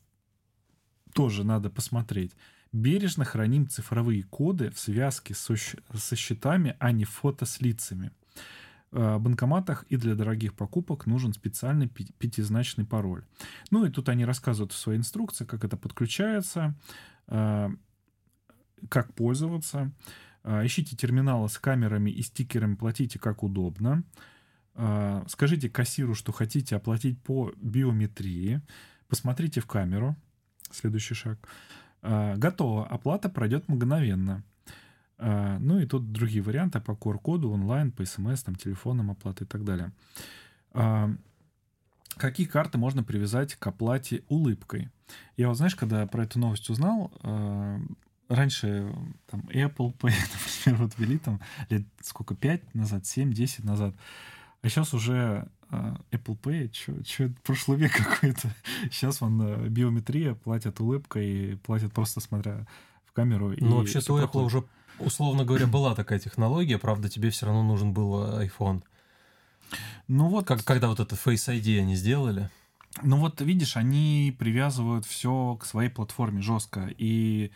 тоже 1.13 1.43
надо 1.43 1.69
посмотреть. 1.69 2.31
Бережно 2.71 3.25
храним 3.25 3.67
цифровые 3.67 4.23
коды 4.23 4.69
в 4.71 4.79
связке 4.79 5.33
со, 5.33 5.55
со 5.55 6.15
счетами, 6.15 6.75
а 6.79 6.91
не 6.91 7.05
фото 7.05 7.45
с 7.45 7.61
лицами. 7.61 8.11
В 8.91 9.19
банкоматах 9.19 9.83
и 9.89 9.97
для 9.97 10.15
дорогих 10.15 10.53
покупок 10.53 11.05
нужен 11.07 11.33
специальный 11.33 11.87
пятизначный 11.89 12.85
пароль. 12.85 13.25
Ну 13.69 13.85
и 13.85 13.89
тут 13.89 14.07
они 14.09 14.23
рассказывают 14.25 14.71
в 14.71 14.77
своей 14.77 14.97
инструкции, 14.97 15.45
как 15.45 15.65
это 15.65 15.75
подключается, 15.75 16.73
а, 17.27 17.69
как 18.89 19.13
пользоваться. 19.13 19.91
А, 20.43 20.65
ищите 20.65 20.95
терминалы 20.95 21.49
с 21.49 21.57
камерами 21.57 22.09
и 22.11 22.21
стикерами, 22.21 22.75
платите 22.75 23.19
как 23.19 23.43
удобно. 23.43 24.03
Скажите 25.27 25.71
кассиру, 25.71 26.13
что 26.13 26.31
хотите 26.31 26.75
оплатить 26.75 27.19
по 27.23 27.51
биометрии. 27.55 28.61
Посмотрите 29.07 29.59
в 29.59 29.65
камеру. 29.65 30.15
Следующий 30.69 31.15
шаг. 31.15 31.39
А, 32.09 32.37
готово, 32.37 32.87
оплата 32.87 33.27
пройдет 33.27 33.67
мгновенно. 33.67 34.41
А, 35.17 35.57
ну 35.59 35.79
и 35.79 35.85
тут 35.85 36.13
другие 36.13 36.41
варианты 36.41 36.79
по 36.79 36.91
QR-коду, 36.91 37.51
онлайн, 37.51 37.91
по 37.91 38.05
смс, 38.05 38.43
там, 38.43 38.55
телефоном 38.55 39.11
оплаты 39.11 39.43
и 39.43 39.47
так 39.47 39.65
далее. 39.65 39.91
А, 40.71 41.09
какие 42.15 42.47
карты 42.47 42.77
можно 42.77 43.03
привязать 43.03 43.55
к 43.55 43.67
оплате 43.67 44.23
улыбкой? 44.29 44.89
Я 45.35 45.49
вот, 45.49 45.57
знаешь, 45.57 45.75
когда 45.75 46.07
про 46.07 46.23
эту 46.23 46.39
новость 46.39 46.69
узнал, 46.69 47.11
раньше 48.29 48.93
там 49.29 49.41
Apple 49.49 49.93
Pay, 49.97 50.13
например, 50.65 50.81
вот 50.81 50.97
ввели 50.97 51.17
там 51.17 51.41
лет 51.69 51.83
сколько, 52.01 52.35
5 52.35 52.73
назад, 52.73 53.05
7, 53.05 53.33
10 53.33 53.65
назад, 53.65 53.95
а 54.67 54.69
сейчас 54.69 54.93
уже 54.93 55.47
а, 55.69 55.97
Apple 56.11 56.37
Pay, 56.37 57.05
что 57.05 57.31
прошлый 57.43 57.77
век 57.77 57.93
какой-то. 57.95 58.53
Сейчас 58.91 59.21
он 59.21 59.41
э, 59.41 59.69
биометрия, 59.69 60.33
платят 60.33 60.81
улыбкой, 60.81 61.57
платят 61.63 61.93
просто 61.93 62.19
смотря 62.19 62.67
в 63.05 63.13
камеру. 63.13 63.53
Ну, 63.57 63.77
вообще-то 63.77 64.13
у 64.13 64.19
Apple 64.19 64.43
уже, 64.43 64.65
условно 64.99 65.45
говоря, 65.45 65.67
была 65.67 65.95
такая 65.95 66.19
технология, 66.19 66.77
правда, 66.77 67.07
тебе 67.07 67.29
все 67.29 67.45
равно 67.45 67.63
нужен 67.63 67.93
был 67.93 68.41
iPhone. 68.41 68.83
Ну 70.09 70.27
вот... 70.27 70.45
Как, 70.45 70.65
когда 70.65 70.89
вот 70.89 70.99
это 70.99 71.15
Face 71.15 71.47
ID 71.47 71.79
они 71.79 71.95
сделали. 71.95 72.49
Ну 73.03 73.15
вот, 73.17 73.39
видишь, 73.39 73.77
они 73.77 74.35
привязывают 74.37 75.05
все 75.05 75.55
к 75.55 75.65
своей 75.65 75.89
платформе 75.89 76.41
жестко. 76.41 76.89
И 76.97 77.51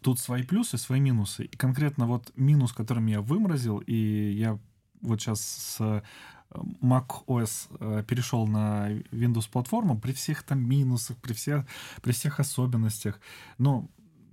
тут 0.00 0.20
свои 0.20 0.42
плюсы, 0.42 0.78
свои 0.78 1.00
минусы. 1.00 1.44
И 1.44 1.56
конкретно 1.58 2.06
вот 2.06 2.32
минус, 2.34 2.72
которым 2.72 3.08
я 3.08 3.20
выморозил, 3.20 3.78
и 3.78 4.32
я 4.32 4.58
вот 5.02 5.20
сейчас 5.20 5.40
с 5.40 6.02
Mac 6.50 7.24
OS 7.26 7.68
э, 7.80 8.04
перешел 8.06 8.46
на 8.46 8.90
Windows 9.10 9.48
платформу 9.50 9.98
при 9.98 10.12
всех 10.12 10.42
там 10.42 10.60
минусах, 10.66 11.16
при 11.18 11.32
всех, 11.32 11.64
при 12.02 12.12
всех 12.12 12.40
особенностях. 12.40 13.20
Ну, 13.58 13.90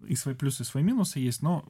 и 0.08 0.16
свои 0.16 0.36
плюсы, 0.36 0.64
и 0.64 0.66
свои 0.66 0.84
минусы 0.84 1.20
есть, 1.20 1.42
но 1.42 1.66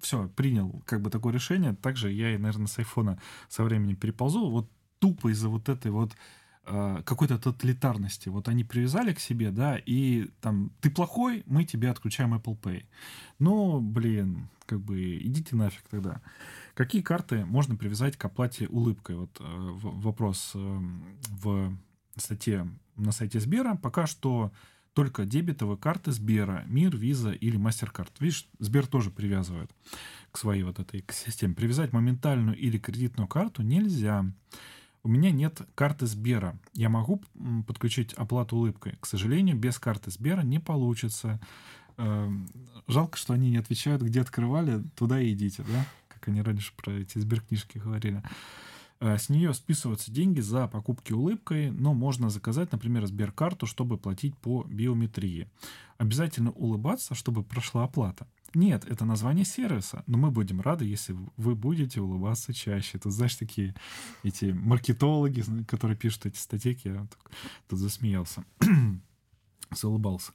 все, 0.00 0.28
принял 0.28 0.82
как 0.86 1.00
бы 1.00 1.10
такое 1.10 1.32
решение. 1.32 1.74
Также 1.74 2.10
я, 2.12 2.38
наверное, 2.38 2.66
с 2.66 2.78
айфона 2.78 3.20
со 3.48 3.64
временем 3.64 3.96
переползу. 3.96 4.50
Вот 4.50 4.70
тупо 4.98 5.32
из-за 5.32 5.48
вот 5.48 5.68
этой 5.68 5.90
вот 5.90 6.12
э, 6.12 6.16
какой-то 6.64 7.38
тоталитарности. 7.38 8.28
Вот 8.28 8.48
они 8.48 8.64
привязали 8.64 9.12
к 9.12 9.20
себе, 9.20 9.50
да, 9.50 9.76
и 9.76 10.30
там, 10.40 10.72
ты 10.80 10.90
плохой, 10.90 11.42
мы 11.46 11.64
тебе 11.64 11.90
отключаем 11.90 12.34
Apple 12.34 12.58
Pay. 12.58 12.84
Ну, 13.38 13.80
блин, 13.80 14.48
как 14.66 14.80
бы 14.80 15.16
идите 15.18 15.56
нафиг 15.56 15.82
тогда. 15.90 16.20
Какие 16.74 17.02
карты 17.02 17.44
можно 17.44 17.76
привязать 17.76 18.16
к 18.16 18.24
оплате 18.24 18.66
улыбкой? 18.68 19.16
Вот 19.16 19.38
э, 19.40 19.44
вопрос 19.44 20.52
э, 20.54 20.80
в 21.42 21.76
статье 22.16 22.68
на 22.96 23.12
сайте 23.12 23.40
Сбера. 23.40 23.74
Пока 23.76 24.06
что 24.06 24.52
только 24.94 25.24
дебетовые 25.24 25.76
карты 25.76 26.12
Сбера, 26.12 26.64
Мир, 26.66 26.96
Виза 26.96 27.32
или 27.32 27.56
Мастеркард. 27.56 28.12
Видишь, 28.20 28.48
Сбер 28.60 28.86
тоже 28.86 29.10
привязывает 29.10 29.70
к 30.30 30.38
своей 30.38 30.62
вот 30.62 30.78
этой 30.78 31.04
системе. 31.10 31.54
Привязать 31.54 31.92
моментальную 31.92 32.56
или 32.56 32.78
кредитную 32.78 33.28
карту 33.28 33.62
нельзя. 33.62 34.24
У 35.04 35.08
меня 35.08 35.30
нет 35.30 35.60
карты 35.74 36.06
Сбера. 36.06 36.58
Я 36.72 36.88
могу 36.88 37.22
подключить 37.66 38.14
оплату 38.14 38.56
улыбкой. 38.56 38.96
К 39.00 39.06
сожалению, 39.06 39.56
без 39.56 39.78
карты 39.78 40.10
Сбера 40.10 40.40
не 40.40 40.58
получится. 40.58 41.40
Эм, 41.98 42.48
жалко, 42.88 43.18
что 43.18 43.34
они 43.34 43.50
не 43.50 43.58
отвечают, 43.58 44.02
где 44.02 44.22
открывали, 44.22 44.82
туда 44.96 45.20
и 45.20 45.32
идите, 45.32 45.62
да? 45.62 45.86
как 46.08 46.28
они 46.28 46.40
раньше 46.40 46.72
про 46.74 46.92
эти 46.92 47.18
сберкнижки 47.18 47.76
говорили. 47.76 48.22
Э, 49.00 49.18
с 49.18 49.28
нее 49.28 49.52
списываются 49.52 50.10
деньги 50.10 50.40
за 50.40 50.68
покупки 50.68 51.12
улыбкой, 51.12 51.70
но 51.70 51.92
можно 51.92 52.30
заказать, 52.30 52.72
например, 52.72 53.06
Сберкарту, 53.06 53.66
чтобы 53.66 53.98
платить 53.98 54.34
по 54.38 54.64
биометрии. 54.64 55.50
Обязательно 55.98 56.50
улыбаться, 56.52 57.14
чтобы 57.14 57.42
прошла 57.42 57.84
оплата. 57.84 58.26
Нет, 58.54 58.84
это 58.84 59.04
название 59.04 59.44
сервиса, 59.44 60.04
но 60.06 60.16
мы 60.16 60.30
будем 60.30 60.60
рады, 60.60 60.84
если 60.84 61.16
вы 61.36 61.54
будете 61.54 62.00
улыбаться 62.00 62.52
чаще. 62.52 62.98
Тут, 62.98 63.12
знаешь, 63.12 63.34
такие 63.34 63.74
эти 64.22 64.46
маркетологи, 64.46 65.44
которые 65.66 65.96
пишут 65.96 66.26
эти 66.26 66.38
статьи, 66.38 66.78
я 66.84 67.06
тут 67.68 67.78
засмеялся 67.78 68.44
заулыбался. 69.70 70.32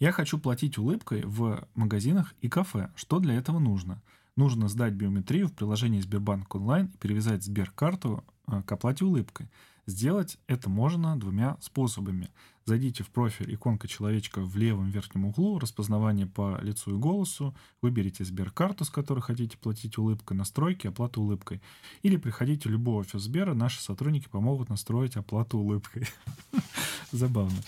Я 0.00 0.12
хочу 0.12 0.38
платить 0.38 0.78
улыбкой 0.78 1.22
в 1.24 1.66
магазинах 1.74 2.34
и 2.40 2.48
кафе. 2.48 2.90
Что 2.94 3.18
для 3.18 3.34
этого 3.34 3.58
нужно? 3.58 4.02
Нужно 4.36 4.68
сдать 4.68 4.94
биометрию 4.94 5.48
в 5.48 5.52
приложении 5.52 6.00
Сбербанк 6.00 6.54
онлайн 6.54 6.86
и 6.86 6.96
перевязать 6.96 7.42
Сберкарту 7.42 8.24
э, 8.46 8.62
к 8.62 8.72
оплате 8.72 9.04
улыбкой. 9.04 9.50
Сделать 9.86 10.38
это 10.46 10.70
можно 10.70 11.18
двумя 11.18 11.58
способами. 11.60 12.30
Зайдите 12.64 13.02
в 13.02 13.10
профиль 13.10 13.54
иконка 13.54 13.88
человечка 13.88 14.40
в 14.40 14.56
левом 14.56 14.90
верхнем 14.90 15.24
углу, 15.24 15.58
распознавание 15.58 16.26
по 16.26 16.60
лицу 16.62 16.96
и 16.96 16.98
голосу, 16.98 17.54
выберите 17.80 18.24
Сберкарту, 18.24 18.84
с 18.84 18.90
которой 18.90 19.20
хотите 19.20 19.58
платить 19.58 19.98
улыбкой, 19.98 20.36
настройки, 20.36 20.86
оплату 20.86 21.22
улыбкой. 21.22 21.60
Или 22.02 22.16
приходите 22.16 22.68
в 22.68 22.72
любой 22.72 23.00
офис 23.00 23.22
Сбера, 23.22 23.54
наши 23.54 23.80
сотрудники 23.80 24.28
помогут 24.28 24.68
настроить 24.68 25.16
оплату 25.16 25.58
улыбкой. 25.58 26.06
Забавно. 27.12 27.58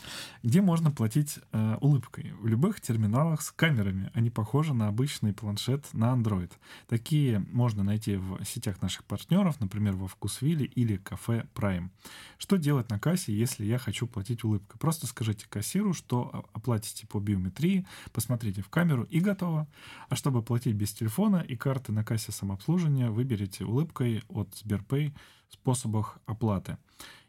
Где 0.42 0.62
можно 0.62 0.90
платить 0.90 1.38
э, 1.52 1.76
улыбкой? 1.82 2.32
В 2.40 2.46
любых 2.46 2.80
терминалах 2.80 3.42
с 3.42 3.50
камерами. 3.50 4.10
Они 4.14 4.30
похожи 4.30 4.72
на 4.72 4.88
обычный 4.88 5.34
планшет 5.34 5.86
на 5.92 6.14
Android. 6.14 6.50
Такие 6.88 7.40
можно 7.52 7.84
найти 7.84 8.16
в 8.16 8.42
сетях 8.44 8.80
наших 8.80 9.04
партнеров, 9.04 9.60
например, 9.60 9.96
во 9.96 10.08
Вкусвилле 10.08 10.64
или 10.64 10.96
кафе 10.96 11.46
Prime. 11.54 11.90
Что 12.38 12.56
делать 12.56 12.88
на 12.88 12.98
кассе, 12.98 13.36
если 13.36 13.66
я 13.66 13.78
хочу 13.78 14.06
платить 14.06 14.44
улыбкой? 14.44 14.78
Просто 14.84 15.06
скажите 15.06 15.46
кассиру, 15.48 15.94
что 15.94 16.44
оплатите 16.52 17.06
по 17.06 17.18
биометрии, 17.18 17.86
посмотрите 18.12 18.60
в 18.60 18.68
камеру 18.68 19.04
и 19.04 19.18
готово. 19.18 19.66
А 20.10 20.14
чтобы 20.14 20.42
платить 20.42 20.76
без 20.76 20.92
телефона 20.92 21.36
и 21.36 21.56
карты 21.56 21.90
на 21.90 22.04
кассе 22.04 22.32
самообслуживания, 22.32 23.10
выберите 23.10 23.64
улыбкой 23.64 24.22
от 24.28 24.54
Сберпэй 24.54 25.14
в 25.48 25.54
способах 25.54 26.18
оплаты. 26.26 26.76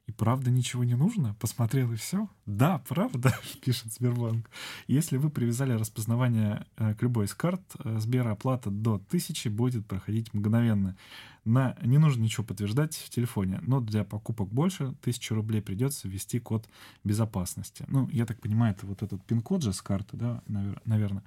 И 0.07 0.11
правда 0.11 0.51
ничего 0.51 0.83
не 0.83 0.95
нужно? 0.95 1.35
Посмотрел 1.39 1.91
и 1.91 1.95
все? 1.95 2.29
Да, 2.45 2.79
правда, 2.87 3.35
пишет 3.65 3.91
Сбербанк. 3.91 4.49
Если 4.87 5.17
вы 5.17 5.31
привязали 5.31 5.73
распознавание 5.73 6.67
э, 6.77 6.93
к 6.93 7.01
любой 7.01 7.25
из 7.25 7.33
карт, 7.33 7.61
э, 7.83 7.99
Сбероплата 7.99 8.69
до 8.69 8.95
1000 8.95 9.49
будет 9.49 9.87
проходить 9.87 10.31
мгновенно. 10.33 10.95
На, 11.43 11.75
не 11.81 11.97
нужно 11.97 12.21
ничего 12.21 12.43
подтверждать 12.43 12.95
в 12.95 13.09
телефоне, 13.09 13.59
но 13.63 13.79
для 13.79 14.03
покупок 14.03 14.49
больше 14.49 14.83
1000 14.83 15.33
рублей 15.33 15.61
придется 15.61 16.07
ввести 16.07 16.39
код 16.39 16.67
безопасности. 17.03 17.85
Ну, 17.87 18.07
я 18.11 18.27
так 18.27 18.39
понимаю, 18.39 18.75
это 18.75 18.85
вот 18.85 19.01
этот 19.01 19.23
пин-код 19.25 19.63
же 19.63 19.73
с 19.73 19.81
карты, 19.81 20.17
да, 20.17 20.43
наверное. 20.85 21.23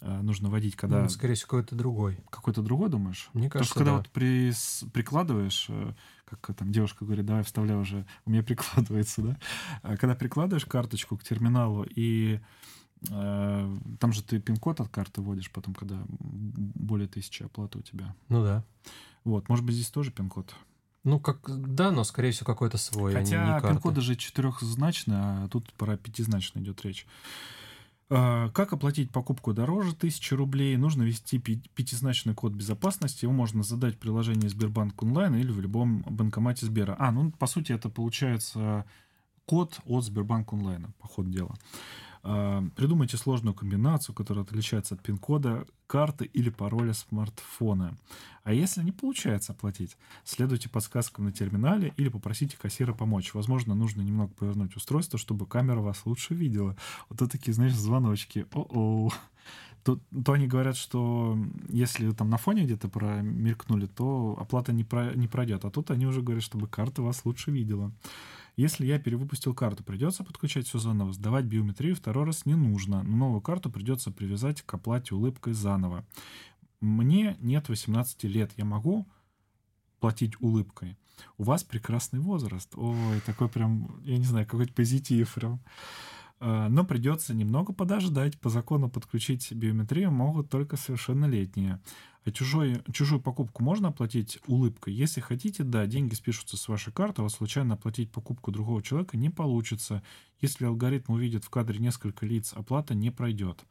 Э, 0.00 0.20
нужно 0.20 0.48
вводить, 0.48 0.74
когда... 0.74 1.02
Ну, 1.02 1.08
скорее 1.08 1.34
всего, 1.34 1.50
какой-то 1.50 1.76
другой. 1.76 2.18
Какой-то 2.30 2.62
другой, 2.62 2.88
думаешь? 2.88 3.30
Мне 3.34 3.48
кажется, 3.50 3.74
Потому 3.74 3.74
что 3.74 3.74
когда 3.74 3.90
да. 3.90 3.96
вот 3.98 4.08
при, 4.10 4.52
прикладываешь, 4.92 5.70
как 6.40 6.56
там 6.56 6.72
девушка 6.72 7.04
говорит, 7.04 7.26
давай 7.26 7.42
вставляй 7.42 7.76
уже, 7.76 8.06
у 8.24 8.30
меня 8.30 8.42
прикладывается, 8.42 9.22
да? 9.22 9.38
А 9.82 9.96
когда 9.96 10.14
прикладываешь 10.14 10.64
карточку 10.64 11.16
к 11.16 11.22
терминалу, 11.22 11.84
и 11.84 12.40
э, 13.08 13.78
там 13.98 14.12
же 14.12 14.22
ты 14.22 14.40
пин-код 14.40 14.80
от 14.80 14.88
карты 14.88 15.20
вводишь 15.20 15.50
потом, 15.50 15.74
когда 15.74 16.02
более 16.08 17.08
тысячи 17.08 17.42
оплаты 17.42 17.78
у 17.78 17.82
тебя. 17.82 18.14
Ну 18.28 18.42
да. 18.42 18.64
Вот, 19.24 19.48
может 19.48 19.64
быть, 19.64 19.74
здесь 19.74 19.90
тоже 19.90 20.10
пин-код? 20.10 20.54
Ну, 21.02 21.18
как, 21.18 21.40
да, 21.74 21.90
но, 21.90 22.04
скорее 22.04 22.30
всего, 22.30 22.46
какой-то 22.46 22.76
свой, 22.76 23.14
Хотя 23.14 23.42
а 23.42 23.46
не, 23.46 23.54
не 23.54 23.72
пин-коды 23.72 24.02
же 24.02 24.16
четырехзначные, 24.16 25.44
а 25.44 25.48
тут 25.48 25.72
про 25.72 25.96
пятизначный 25.96 26.62
идет 26.62 26.84
речь. 26.84 27.06
А, 28.12 28.48
как 28.50 28.72
оплатить 28.72 29.12
покупку 29.12 29.52
дороже 29.52 29.92
1000 29.92 30.36
рублей? 30.36 30.76
Нужно 30.76 31.04
ввести 31.04 31.38
пятизначный 31.38 32.34
код 32.34 32.52
безопасности. 32.52 33.24
Его 33.24 33.32
можно 33.32 33.62
задать 33.62 33.94
в 33.94 33.98
приложении 33.98 34.48
Сбербанк 34.48 35.00
онлайн 35.00 35.36
или 35.36 35.52
в 35.52 35.60
любом 35.60 36.02
банкомате 36.02 36.66
Сбера. 36.66 36.96
А, 36.98 37.12
ну, 37.12 37.30
по 37.30 37.46
сути, 37.46 37.72
это 37.72 37.88
получается 37.88 38.84
код 39.46 39.78
от 39.84 40.04
Сбербанк 40.04 40.52
онлайна, 40.52 40.92
по 40.98 41.06
ходу 41.06 41.30
дела. 41.30 41.54
А, 42.22 42.62
придумайте 42.76 43.16
сложную 43.16 43.54
комбинацию, 43.54 44.14
которая 44.14 44.44
отличается 44.44 44.94
от 44.94 45.02
пин-кода 45.02 45.66
карты 45.86 46.26
или 46.26 46.50
пароля 46.50 46.92
смартфона. 46.92 47.96
А 48.44 48.52
если 48.52 48.82
не 48.82 48.92
получается 48.92 49.52
оплатить, 49.52 49.96
следуйте 50.24 50.68
подсказкам 50.68 51.24
на 51.24 51.32
терминале 51.32 51.92
или 51.96 52.08
попросите 52.08 52.56
кассира 52.56 52.92
помочь. 52.92 53.32
Возможно, 53.34 53.74
нужно 53.74 54.02
немного 54.02 54.32
повернуть 54.34 54.76
устройство, 54.76 55.18
чтобы 55.18 55.46
камера 55.46 55.80
вас 55.80 56.04
лучше 56.04 56.34
видела. 56.34 56.76
Вот 57.08 57.22
это 57.22 57.30
такие, 57.30 57.54
знаешь, 57.54 57.74
звоночки. 57.74 58.46
О-о. 58.52 59.10
То, 59.82 59.98
то 60.24 60.32
они 60.32 60.46
говорят, 60.46 60.76
что 60.76 61.38
если 61.70 62.10
там 62.12 62.28
на 62.28 62.36
фоне 62.36 62.64
где-то 62.64 62.88
промелькнули, 62.88 63.86
то 63.86 64.36
оплата 64.38 64.72
не, 64.72 64.84
про, 64.84 65.14
не 65.14 65.26
пройдет. 65.26 65.64
А 65.64 65.70
тут 65.70 65.90
они 65.90 66.06
уже 66.06 66.20
говорят, 66.20 66.44
чтобы 66.44 66.68
карта 66.68 67.00
вас 67.00 67.24
лучше 67.24 67.50
видела. 67.50 67.90
Если 68.60 68.84
я 68.84 68.98
перевыпустил 68.98 69.54
карту, 69.54 69.82
придется 69.84 70.22
подключать 70.22 70.68
все 70.68 70.78
заново. 70.78 71.14
Сдавать 71.14 71.46
биометрию 71.46 71.96
второй 71.96 72.26
раз 72.26 72.44
не 72.44 72.54
нужно. 72.54 73.02
Но 73.02 73.16
новую 73.16 73.40
карту 73.40 73.70
придется 73.70 74.10
привязать 74.10 74.60
к 74.60 74.74
оплате 74.74 75.14
улыбкой 75.14 75.54
заново. 75.54 76.04
Мне 76.78 77.38
нет 77.40 77.70
18 77.70 78.24
лет. 78.24 78.52
Я 78.58 78.66
могу 78.66 79.08
платить 79.98 80.38
улыбкой. 80.42 80.98
У 81.38 81.44
вас 81.44 81.64
прекрасный 81.64 82.20
возраст. 82.20 82.70
Ой, 82.76 83.20
такой 83.24 83.48
прям, 83.48 83.98
я 84.04 84.18
не 84.18 84.26
знаю, 84.26 84.44
какой-то 84.44 84.74
позитив 84.74 85.32
прям. 85.32 85.60
А, 86.38 86.68
но 86.68 86.84
придется 86.84 87.32
немного 87.32 87.72
подождать. 87.72 88.38
По 88.40 88.50
закону 88.50 88.90
подключить 88.90 89.50
биометрию 89.52 90.10
могут 90.10 90.50
только 90.50 90.76
совершеннолетние. 90.76 91.80
А 92.24 92.30
чужой, 92.32 92.82
чужую 92.92 93.20
покупку 93.20 93.62
можно 93.62 93.88
оплатить 93.88 94.38
улыбкой? 94.46 94.92
Если 94.92 95.20
хотите, 95.20 95.64
да, 95.64 95.86
деньги 95.86 96.14
спишутся 96.14 96.58
с 96.58 96.68
вашей 96.68 96.92
карты, 96.92 97.22
а 97.22 97.24
вот 97.24 97.32
случайно 97.32 97.74
оплатить 97.74 98.12
покупку 98.12 98.52
другого 98.52 98.82
человека 98.82 99.16
не 99.16 99.30
получится. 99.30 100.02
Если 100.40 100.66
алгоритм 100.66 101.12
увидит 101.12 101.44
в 101.44 101.50
кадре 101.50 101.78
несколько 101.78 102.26
лиц, 102.26 102.52
оплата 102.54 102.94
не 102.94 103.10
пройдет. 103.10 103.64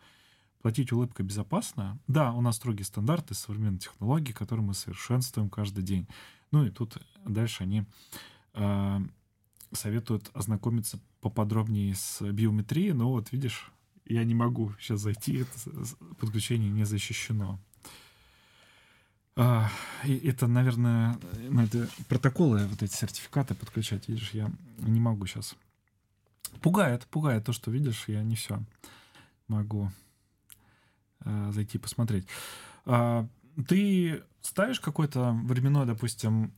Платить 0.61 0.91
улыбкой 0.91 1.25
безопасно? 1.25 1.99
Да, 2.07 2.33
у 2.33 2.41
нас 2.41 2.55
строгие 2.55 2.85
стандарты, 2.85 3.35
современные 3.35 3.79
технологии, 3.79 4.33
которые 4.33 4.65
мы 4.65 4.73
совершенствуем 4.73 5.49
каждый 5.49 5.83
день. 5.83 6.07
Ну 6.51 6.65
и 6.65 6.71
тут 6.71 6.97
дальше 7.25 7.63
они 7.63 7.85
э, 8.55 8.99
советуют 9.71 10.31
ознакомиться 10.33 10.99
поподробнее 11.21 11.93
с 11.95 12.21
биометрией, 12.21 12.93
но 12.93 13.11
вот 13.11 13.31
видишь, 13.31 13.71
я 14.05 14.23
не 14.23 14.33
могу 14.33 14.73
сейчас 14.79 15.01
зайти, 15.01 15.37
это 15.37 15.51
подключение 16.17 16.71
не 16.71 16.83
защищено. 16.83 17.59
А, 19.41 19.69
и 20.03 20.17
это, 20.27 20.47
наверное, 20.47 21.17
ну, 21.49 21.65
протоколы, 22.09 22.67
вот 22.67 22.83
эти 22.83 22.93
сертификаты 22.93 23.55
подключать, 23.55 24.09
видишь, 24.09 24.31
я 24.31 24.51
не 24.79 24.99
могу 24.99 25.25
сейчас. 25.27 25.55
Пугает, 26.59 27.07
пугает 27.07 27.45
то, 27.45 27.53
что 27.53 27.71
видишь, 27.71 28.03
я 28.09 28.21
не 28.21 28.35
все 28.35 28.61
могу 29.47 29.91
а, 31.21 31.53
зайти 31.53 31.77
посмотреть. 31.77 32.27
А, 32.85 33.29
ты 33.65 34.23
ставишь 34.41 34.81
какой-то 34.81 35.31
временной, 35.31 35.85
допустим, 35.85 36.53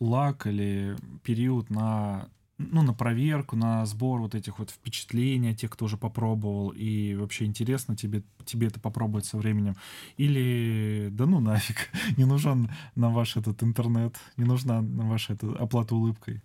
лак 0.00 0.48
или 0.48 0.96
период 1.22 1.70
на 1.70 2.28
ну, 2.58 2.82
на 2.82 2.94
проверку, 2.94 3.56
на 3.56 3.84
сбор 3.84 4.20
вот 4.20 4.34
этих 4.34 4.58
вот 4.58 4.70
впечатлений, 4.70 5.54
тех, 5.54 5.70
кто 5.70 5.86
уже 5.86 5.96
попробовал, 5.96 6.70
и 6.70 7.14
вообще 7.14 7.46
интересно 7.46 7.96
тебе, 7.96 8.22
тебе 8.44 8.68
это 8.68 8.78
попробовать 8.78 9.26
со 9.26 9.36
временем. 9.36 9.76
Или, 10.16 11.08
да 11.10 11.26
ну 11.26 11.40
нафиг, 11.40 11.90
не 12.16 12.24
нужен 12.24 12.70
нам 12.94 13.12
ваш 13.12 13.36
этот 13.36 13.62
интернет, 13.62 14.16
не 14.36 14.44
нужна 14.44 14.82
нам 14.82 15.08
ваша 15.08 15.32
эта 15.32 15.50
оплата 15.56 15.94
улыбкой. 15.94 16.42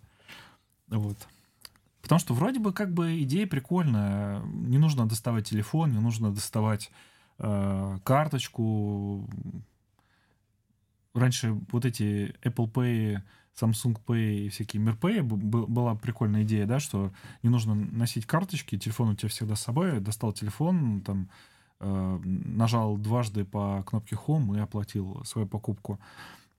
Вот. 0.88 1.28
Потому 2.02 2.20
что 2.20 2.34
вроде 2.34 2.60
бы 2.60 2.74
как 2.74 2.92
бы 2.94 3.22
идея 3.22 3.46
прикольная. 3.46 4.42
Не 4.42 4.80
нужно 4.80 5.08
доставать 5.08 5.48
телефон, 5.48 5.92
не 5.92 6.00
нужно 6.00 6.34
доставать 6.34 6.92
э, 7.38 7.98
карточку. 8.04 9.30
Раньше 11.14 11.56
вот 11.72 11.86
эти 11.86 12.36
Apple 12.44 12.72
Pay 12.72 13.22
Samsung 13.62 13.98
Pay 14.06 14.46
и 14.46 14.50
всякие 14.50 14.84
MirPay 14.84 15.22
была 15.22 15.96
прикольная 15.96 16.44
идея, 16.44 16.66
да, 16.66 16.80
что 16.80 17.12
не 17.44 17.50
нужно 17.50 17.76
носить 17.76 18.26
карточки, 18.26 18.78
телефон 18.78 19.10
у 19.10 19.16
тебя 19.16 19.30
всегда 19.30 19.56
с 19.56 19.62
собой, 19.62 20.00
достал 20.00 20.34
телефон, 20.34 21.02
там, 21.02 21.30
э, 21.80 22.20
нажал 22.24 22.98
дважды 22.98 23.46
по 23.46 23.84
кнопке 23.84 24.16
Home 24.28 24.58
и 24.58 24.60
оплатил 24.60 25.24
свою 25.26 25.48
покупку 25.48 26.00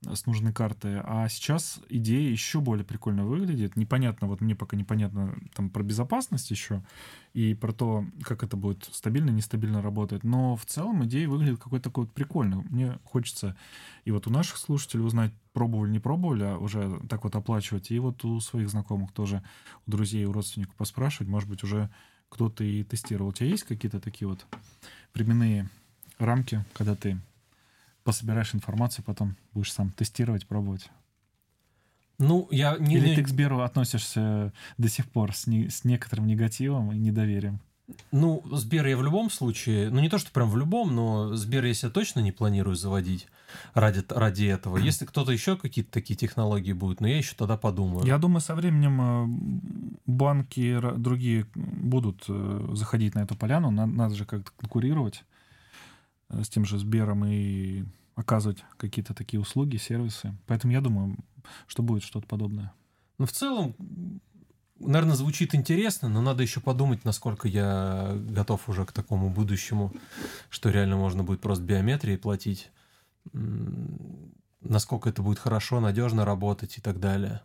с 0.03 0.25
нужной 0.25 0.51
карты. 0.51 1.01
А 1.03 1.27
сейчас 1.29 1.79
идея 1.89 2.29
еще 2.29 2.59
более 2.59 2.83
прикольно 2.83 3.25
выглядит. 3.25 3.75
Непонятно, 3.75 4.27
вот 4.27 4.41
мне 4.41 4.55
пока 4.55 4.75
непонятно 4.75 5.37
там 5.53 5.69
про 5.69 5.83
безопасность 5.83 6.49
еще 6.49 6.83
и 7.33 7.53
про 7.53 7.71
то, 7.71 8.05
как 8.23 8.43
это 8.43 8.57
будет 8.57 8.89
стабильно, 8.91 9.29
нестабильно 9.29 9.81
работать. 9.81 10.23
Но 10.23 10.55
в 10.55 10.65
целом 10.65 11.05
идея 11.05 11.27
выглядит 11.27 11.59
какой-то 11.59 11.89
такой 11.89 12.05
вот 12.05 12.13
прикольный. 12.13 12.63
Мне 12.69 12.97
хочется 13.03 13.55
и 14.03 14.11
вот 14.11 14.25
у 14.25 14.31
наших 14.31 14.57
слушателей 14.57 15.05
узнать, 15.05 15.31
пробовали, 15.53 15.91
не 15.91 15.99
пробовали, 15.99 16.43
а 16.43 16.57
уже 16.57 16.99
так 17.07 17.23
вот 17.23 17.35
оплачивать. 17.35 17.91
И 17.91 17.99
вот 17.99 18.25
у 18.25 18.39
своих 18.39 18.69
знакомых 18.69 19.11
тоже, 19.11 19.43
у 19.85 19.91
друзей, 19.91 20.25
у 20.25 20.33
родственников 20.33 20.75
поспрашивать. 20.75 21.29
Может 21.29 21.47
быть, 21.47 21.63
уже 21.63 21.91
кто-то 22.29 22.63
и 22.63 22.83
тестировал. 22.83 23.29
У 23.29 23.33
тебя 23.33 23.49
есть 23.49 23.63
какие-то 23.63 23.99
такие 23.99 24.27
вот 24.27 24.45
временные 25.13 25.69
рамки, 26.17 26.65
когда 26.73 26.95
ты 26.95 27.19
пособираешь 28.03 28.53
информацию, 28.55 29.05
потом 29.05 29.35
будешь 29.53 29.71
сам 29.71 29.91
тестировать, 29.91 30.47
пробовать? 30.47 30.89
Ну, 32.17 32.47
я 32.51 32.77
не... 32.77 32.97
Или 32.97 33.15
ты 33.15 33.23
к 33.23 33.27
Сберу 33.27 33.61
относишься 33.61 34.53
до 34.77 34.89
сих 34.89 35.09
пор 35.09 35.35
с, 35.35 35.47
не, 35.47 35.69
с 35.69 35.83
некоторым 35.83 36.27
негативом 36.27 36.91
и 36.91 36.97
недоверием? 36.97 37.59
Ну, 38.11 38.43
Сбер 38.51 38.85
я 38.87 38.97
в 38.97 39.03
любом 39.03 39.29
случае, 39.29 39.89
ну 39.89 39.99
не 39.99 40.09
то, 40.09 40.17
что 40.17 40.31
прям 40.31 40.49
в 40.49 40.57
любом, 40.57 40.95
но 40.95 41.35
Сбер 41.35 41.65
я 41.65 41.73
себя 41.73 41.91
точно 41.91 42.19
не 42.19 42.31
планирую 42.31 42.75
заводить 42.75 43.27
ради, 43.73 44.03
ради 44.09 44.45
этого. 44.45 44.77
Если 44.77 45.05
кто-то 45.05 45.31
еще 45.31 45.57
какие-то 45.57 45.91
такие 45.91 46.15
технологии 46.15 46.73
будет, 46.73 47.01
но 47.01 47.07
я 47.07 47.17
еще 47.17 47.35
тогда 47.35 47.57
подумаю. 47.57 48.05
Я 48.05 48.17
думаю, 48.17 48.41
со 48.41 48.55
временем 48.55 49.01
э, 49.01 49.99
банки 50.05 50.79
другие 50.97 51.47
будут 51.55 52.23
э, 52.27 52.69
заходить 52.73 53.15
на 53.15 53.19
эту 53.19 53.35
поляну. 53.35 53.71
Надо 53.71 54.15
же 54.15 54.25
как-то 54.25 54.51
конкурировать 54.57 55.23
с 56.31 56.49
тем 56.49 56.65
же 56.65 56.77
Сбером 56.79 57.25
и 57.25 57.83
оказывать 58.15 58.63
какие-то 58.77 59.13
такие 59.13 59.39
услуги, 59.39 59.77
сервисы. 59.77 60.35
Поэтому 60.47 60.73
я 60.73 60.81
думаю, 60.81 61.17
что 61.67 61.83
будет 61.83 62.03
что-то 62.03 62.27
подобное. 62.27 62.73
Ну, 63.17 63.25
в 63.25 63.31
целом, 63.31 63.75
наверное, 64.79 65.15
звучит 65.15 65.55
интересно, 65.55 66.09
но 66.09 66.21
надо 66.21 66.43
еще 66.43 66.59
подумать, 66.59 67.05
насколько 67.05 67.47
я 67.47 68.13
готов 68.15 68.67
уже 68.69 68.85
к 68.85 68.91
такому 68.91 69.29
будущему, 69.29 69.93
что 70.49 70.69
реально 70.69 70.97
можно 70.97 71.23
будет 71.23 71.41
просто 71.41 71.63
биометрией 71.63 72.17
платить, 72.17 72.71
насколько 74.61 75.09
это 75.09 75.21
будет 75.21 75.39
хорошо, 75.39 75.79
надежно 75.79 76.25
работать 76.25 76.77
и 76.77 76.81
так 76.81 76.99
далее. 76.99 77.41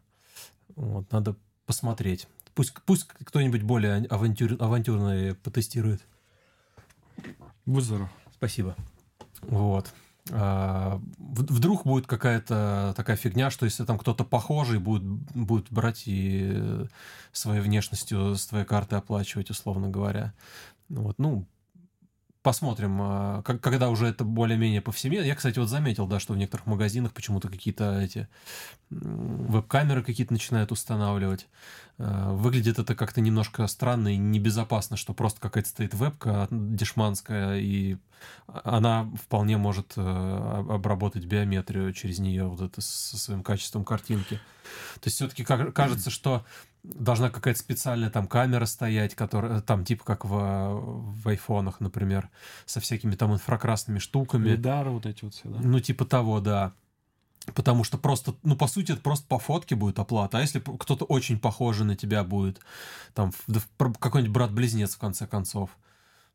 Вот, 0.75 1.11
надо 1.13 1.37
посмотреть. 1.65 2.29
Пусть, 2.55 2.75
пусть 2.87 3.07
кто-нибудь 3.07 3.63
более 3.63 4.07
авантюр, 4.07 4.57
авантюрный 4.59 5.35
потестирует. 5.35 6.03
Будь 7.67 7.85
здоров. 7.85 8.11
Спасибо. 8.39 8.77
Вот. 9.43 9.93
А, 10.33 11.01
вдруг 11.19 11.85
будет 11.85 12.07
какая-то 12.07 12.95
такая 12.97 13.17
фигня, 13.17 13.51
что 13.51 13.65
если 13.65 13.85
там 13.85 13.99
кто-то 13.99 14.25
похожий 14.25 14.79
будет, 14.79 15.03
будет 15.03 15.71
брать 15.71 16.03
и 16.07 16.87
своей 17.33 17.61
внешностью 17.61 18.35
с 18.35 18.47
твоей 18.47 18.65
карты 18.65 18.97
оплачивать, 18.97 19.51
условно 19.51 19.89
говоря. 19.89 20.33
Вот, 20.89 21.19
ну, 21.19 21.47
посмотрим, 22.47 22.99
а, 23.03 23.43
когда 23.43 23.91
уже 23.91 24.07
это 24.07 24.23
более-менее 24.23 24.81
повсеместно. 24.81 25.27
Я, 25.27 25.35
кстати, 25.35 25.59
вот 25.59 25.69
заметил, 25.69 26.07
да, 26.07 26.21
что 26.21 26.33
в 26.33 26.37
некоторых 26.37 26.67
магазинах 26.67 27.13
почему-то 27.13 27.49
какие-то 27.49 28.01
эти 28.01 28.29
веб-камеры 28.89 30.05
какие-то 30.05 30.33
начинают 30.33 30.71
устанавливать. 30.71 31.49
А, 31.99 32.33
выглядит 32.35 32.79
это 32.79 32.95
как-то 32.95 33.21
немножко 33.21 33.67
странно 33.67 34.15
и 34.15 34.17
небезопасно, 34.17 34.97
что 34.97 35.13
просто 35.13 35.41
какая-то 35.41 35.69
стоит 35.69 35.95
вебка 35.95 36.47
дешманская, 36.53 37.59
и 37.59 37.97
она 38.47 39.11
вполне 39.21 39.57
может 39.57 39.95
э, 39.97 40.01
обработать 40.01 41.25
биометрию 41.25 41.93
через 41.93 42.21
нее 42.21 42.45
вот 42.45 42.61
это 42.61 42.81
со 42.81 43.19
своим 43.19 43.43
качеством 43.43 43.85
картинки. 43.85 44.37
То 44.95 45.07
есть 45.07 45.17
все-таки 45.17 45.45
кажется, 45.45 46.11
что 46.11 46.47
должна 46.95 47.31
какая-то 47.31 47.59
специальная 47.59 48.11
там 48.11 48.27
камера 48.27 48.67
стоять, 48.67 49.15
которая 49.15 49.61
там 49.61 49.85
типа 49.85 50.05
как 50.05 50.25
в, 50.25 50.31
в 50.31 51.29
айфонах, 51.29 51.81
например, 51.81 52.31
со 52.65 52.81
всякими 52.81 53.15
там 53.15 53.33
инфракрасными 53.33 53.99
штуками. 53.99 54.49
Лидары 54.49 54.91
вот 54.91 55.07
эти 55.07 55.25
вот 55.25 55.35
все, 55.35 55.49
да? 55.49 55.59
Ну, 55.61 55.81
типа 55.81 56.05
того, 56.05 56.41
да. 56.41 56.73
Потому 57.55 57.85
что 57.85 57.97
просто, 57.97 58.35
ну, 58.43 58.57
по 58.57 58.67
сути, 58.67 58.93
это 58.93 59.01
просто 59.01 59.27
по 59.29 59.39
фотке 59.39 59.77
будет 59.77 59.99
оплата. 59.99 60.39
А 60.39 60.41
если 60.41 60.61
кто-то 60.61 61.05
очень 61.05 61.39
похожий 61.39 61.87
на 61.87 61.95
тебя 61.95 62.25
будет, 62.25 62.61
там, 63.15 63.33
какой-нибудь 63.79 64.35
брат-близнец, 64.35 64.95
в 64.95 64.99
конце 64.99 65.27
концов, 65.27 65.71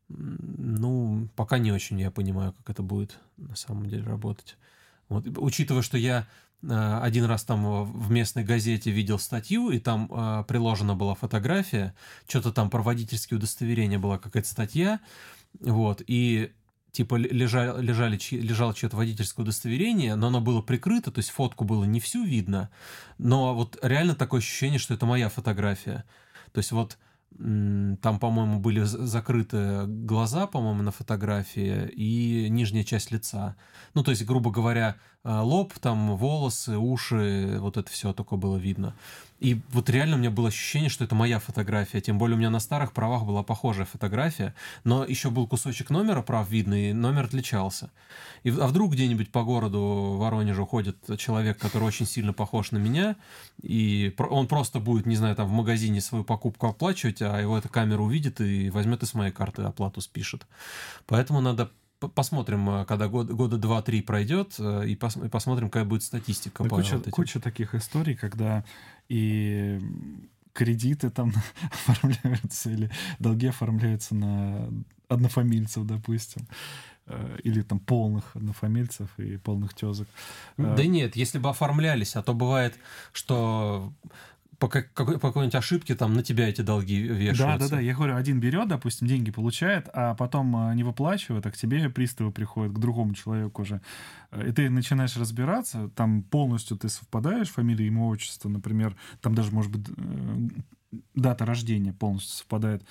ну, 0.07 1.27
пока 1.35 1.57
не 1.57 1.71
очень 1.71 1.99
я 1.99 2.11
понимаю, 2.11 2.53
как 2.53 2.69
это 2.69 2.83
будет 2.83 3.19
на 3.37 3.55
самом 3.55 3.87
деле 3.87 4.03
работать. 4.03 4.57
Вот, 5.09 5.25
учитывая, 5.37 5.81
что 5.81 5.97
я 5.97 6.27
Э, 6.27 6.50
один 6.63 7.25
раз 7.25 7.43
там 7.43 7.83
в 7.83 8.11
местной 8.11 8.43
газете 8.43 8.91
видел 8.91 9.17
статью, 9.19 9.71
и 9.71 9.79
там 9.79 10.07
э, 10.11 10.43
приложена 10.47 10.95
была 10.95 11.15
фотография, 11.15 11.95
что-то 12.27 12.51
там 12.51 12.69
про 12.69 12.81
водительские 12.81 13.37
удостоверения 13.37 13.97
была 13.97 14.17
какая-то 14.17 14.47
статья, 14.47 14.99
вот, 15.59 16.03
и 16.05 16.51
типа 16.91 17.15
лежали, 17.15 17.81
лежали, 17.81 18.19
лежало 18.31 18.73
чье-то 18.73 18.97
водительское 18.97 19.43
удостоверение, 19.43 20.15
но 20.15 20.27
оно 20.27 20.41
было 20.41 20.61
прикрыто, 20.61 21.11
то 21.11 21.19
есть 21.19 21.31
фотку 21.31 21.63
было 21.63 21.83
не 21.85 21.99
всю 21.99 22.23
видно, 22.23 22.69
но 23.17 23.55
вот 23.55 23.79
реально 23.81 24.13
такое 24.13 24.39
ощущение, 24.39 24.79
что 24.79 24.93
это 24.93 25.05
моя 25.05 25.29
фотография. 25.29 26.03
То 26.51 26.59
есть 26.59 26.71
вот 26.71 26.97
там, 27.37 28.19
по-моему, 28.19 28.59
были 28.59 28.83
закрыты 28.83 29.85
глаза, 29.87 30.47
по-моему, 30.47 30.83
на 30.83 30.91
фотографии 30.91 31.89
и 31.89 32.49
нижняя 32.49 32.83
часть 32.83 33.09
лица. 33.11 33.55
Ну, 33.93 34.03
то 34.03 34.11
есть, 34.11 34.25
грубо 34.25 34.51
говоря, 34.51 34.97
э, 35.20 35.20
лоб, 35.23 35.73
там 35.79 36.15
волосы, 36.15 36.77
уши, 36.77 37.57
вот 37.59 37.77
это 37.77 37.89
все 37.91 38.13
только 38.13 38.35
было 38.35 38.57
видно. 38.57 38.95
И 39.41 39.59
вот 39.71 39.89
реально 39.89 40.17
у 40.17 40.19
меня 40.19 40.29
было 40.29 40.49
ощущение, 40.49 40.89
что 40.89 41.03
это 41.03 41.15
моя 41.15 41.39
фотография. 41.39 41.99
Тем 41.99 42.19
более 42.19 42.35
у 42.35 42.37
меня 42.37 42.51
на 42.51 42.59
старых 42.59 42.93
правах 42.93 43.25
была 43.25 43.41
похожая 43.41 43.87
фотография, 43.87 44.53
но 44.83 45.03
еще 45.03 45.31
был 45.31 45.47
кусочек 45.47 45.89
номера 45.89 46.21
прав 46.21 46.47
видный, 46.47 46.91
и 46.91 46.93
номер 46.93 47.25
отличался. 47.25 47.89
И, 48.43 48.51
а 48.51 48.67
вдруг 48.67 48.93
где-нибудь 48.93 49.31
по 49.31 49.43
городу 49.43 50.15
Воронежу 50.19 50.67
ходит 50.67 50.97
человек, 51.17 51.57
который 51.57 51.85
очень 51.85 52.05
сильно 52.05 52.33
похож 52.33 52.69
на 52.69 52.77
меня, 52.77 53.15
и 53.63 54.13
он 54.19 54.47
просто 54.47 54.79
будет, 54.79 55.07
не 55.07 55.15
знаю, 55.15 55.35
там 55.35 55.47
в 55.47 55.51
магазине 55.53 56.01
свою 56.01 56.23
покупку 56.23 56.67
оплачивать, 56.67 57.23
а 57.23 57.39
его 57.39 57.57
эта 57.57 57.67
камера 57.67 58.01
увидит 58.03 58.41
и 58.41 58.69
возьмет 58.69 59.01
из 59.01 59.15
моей 59.15 59.31
карты 59.31 59.63
оплату 59.63 60.01
спишет. 60.01 60.45
Поэтому 61.07 61.41
надо 61.41 61.71
посмотрим, 62.07 62.69
э, 62.69 62.85
когда 62.85 63.07
год, 63.07 63.29
года 63.29 63.57
два-три 63.57 64.01
пройдет, 64.01 64.55
э, 64.59 64.87
и, 64.87 64.95
пос, 64.95 65.17
и 65.17 65.29
посмотрим, 65.29 65.69
какая 65.69 65.85
будет 65.85 66.03
статистика. 66.03 66.63
Да 66.63 66.69
по 66.69 66.77
куча, 66.77 66.97
вот 66.97 67.09
куча 67.09 67.39
таких 67.39 67.75
историй, 67.75 68.15
когда 68.15 68.63
и 69.09 69.79
кредиты 70.53 71.09
там 71.09 71.33
оформляются 71.87 72.69
или 72.69 72.91
долги 73.19 73.47
оформляются 73.47 74.15
на 74.15 74.69
однофамильцев, 75.07 75.85
допустим 75.85 76.47
э, 77.07 77.37
или 77.43 77.61
там 77.61 77.79
полных 77.79 78.35
однофамильцев 78.35 79.09
и 79.17 79.37
полных 79.37 79.73
тезок. 79.73 80.07
Да 80.57 80.83
нет, 80.83 81.15
если 81.15 81.39
бы 81.39 81.49
оформлялись, 81.49 82.15
а 82.15 82.23
то 82.23 82.33
бывает, 82.33 82.75
что 83.11 83.93
по, 84.61 84.69
как, 84.69 84.93
по 84.93 85.03
какой-нибудь 85.03 85.55
ошибке 85.55 85.95
там 85.95 86.13
на 86.13 86.21
тебя 86.21 86.47
эти 86.47 86.61
долги 86.61 87.01
вешаются. 87.01 87.45
Да, 87.45 87.57
да, 87.57 87.67
да. 87.77 87.79
Я 87.79 87.95
говорю, 87.95 88.15
один 88.15 88.39
берет, 88.39 88.67
допустим, 88.67 89.07
деньги 89.07 89.31
получает, 89.31 89.89
а 89.91 90.13
потом 90.13 90.55
а, 90.55 90.75
не 90.75 90.83
выплачивает, 90.83 91.43
а 91.47 91.51
к 91.51 91.57
тебе 91.57 91.89
приставы 91.89 92.31
приходят, 92.31 92.71
к 92.71 92.77
другому 92.77 93.15
человеку 93.15 93.63
уже. 93.63 93.81
Э, 94.29 94.47
и 94.47 94.51
ты 94.51 94.69
начинаешь 94.69 95.17
разбираться, 95.17 95.89
там 95.95 96.21
полностью 96.21 96.77
ты 96.77 96.89
совпадаешь, 96.89 97.49
фамилия, 97.49 97.87
имя, 97.87 98.03
отчество, 98.03 98.49
например, 98.49 98.95
там 99.19 99.33
даже, 99.33 99.51
может 99.51 99.71
быть, 99.71 99.87
э, 99.97 100.49
дата 101.15 101.43
рождения 101.43 101.91
полностью 101.91 102.37
совпадает, 102.37 102.85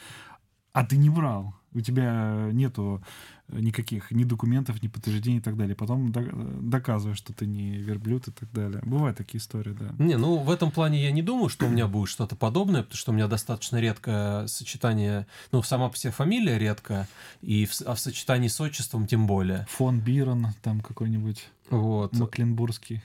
а 0.73 0.85
ты 0.85 0.97
не 0.97 1.09
брал 1.09 1.55
у 1.73 1.81
тебя 1.81 2.49
нету 2.53 3.03
никаких 3.49 4.11
ни 4.11 4.25
документов, 4.25 4.83
ни 4.83 4.89
подтверждений 4.89 5.39
и 5.39 5.41
так 5.41 5.57
далее. 5.57 5.75
Потом 5.75 6.13
доказываешь, 6.13 7.19
что 7.19 7.33
ты 7.33 7.47
не 7.47 7.79
верблюд 7.79 8.29
и 8.29 8.31
так 8.31 8.51
далее. 8.53 8.81
Бывают 8.85 9.19
такие 9.19 9.39
истории, 9.41 9.73
да. 9.73 9.95
Не, 9.99 10.17
ну 10.17 10.39
в 10.39 10.51
этом 10.51 10.71
плане 10.71 11.03
я 11.03 11.11
не 11.11 11.23
думаю, 11.23 11.49
что 11.49 11.67
у 11.67 11.69
меня 11.69 11.87
будет 11.87 12.09
что-то 12.09 12.37
подобное, 12.37 12.83
потому 12.83 12.97
что 12.97 13.11
у 13.13 13.15
меня 13.15 13.27
достаточно 13.27 13.81
редкое 13.81 14.47
сочетание, 14.47 15.27
ну 15.53 15.63
сама 15.63 15.89
по 15.89 15.97
себе 15.97 16.13
фамилия 16.13 16.59
редкая, 16.59 17.09
и 17.41 17.67
в, 17.67 17.81
а 17.87 17.95
в 17.95 18.01
сочетании 18.01 18.49
с 18.49 18.61
отчеством 18.61 19.07
тем 19.07 19.27
более. 19.27 19.67
Фон 19.71 20.01
Бирон 20.01 20.47
там 20.63 20.81
какой-нибудь. 20.81 21.49
Вот. 21.71 22.13
Макленбургский. 22.17 23.03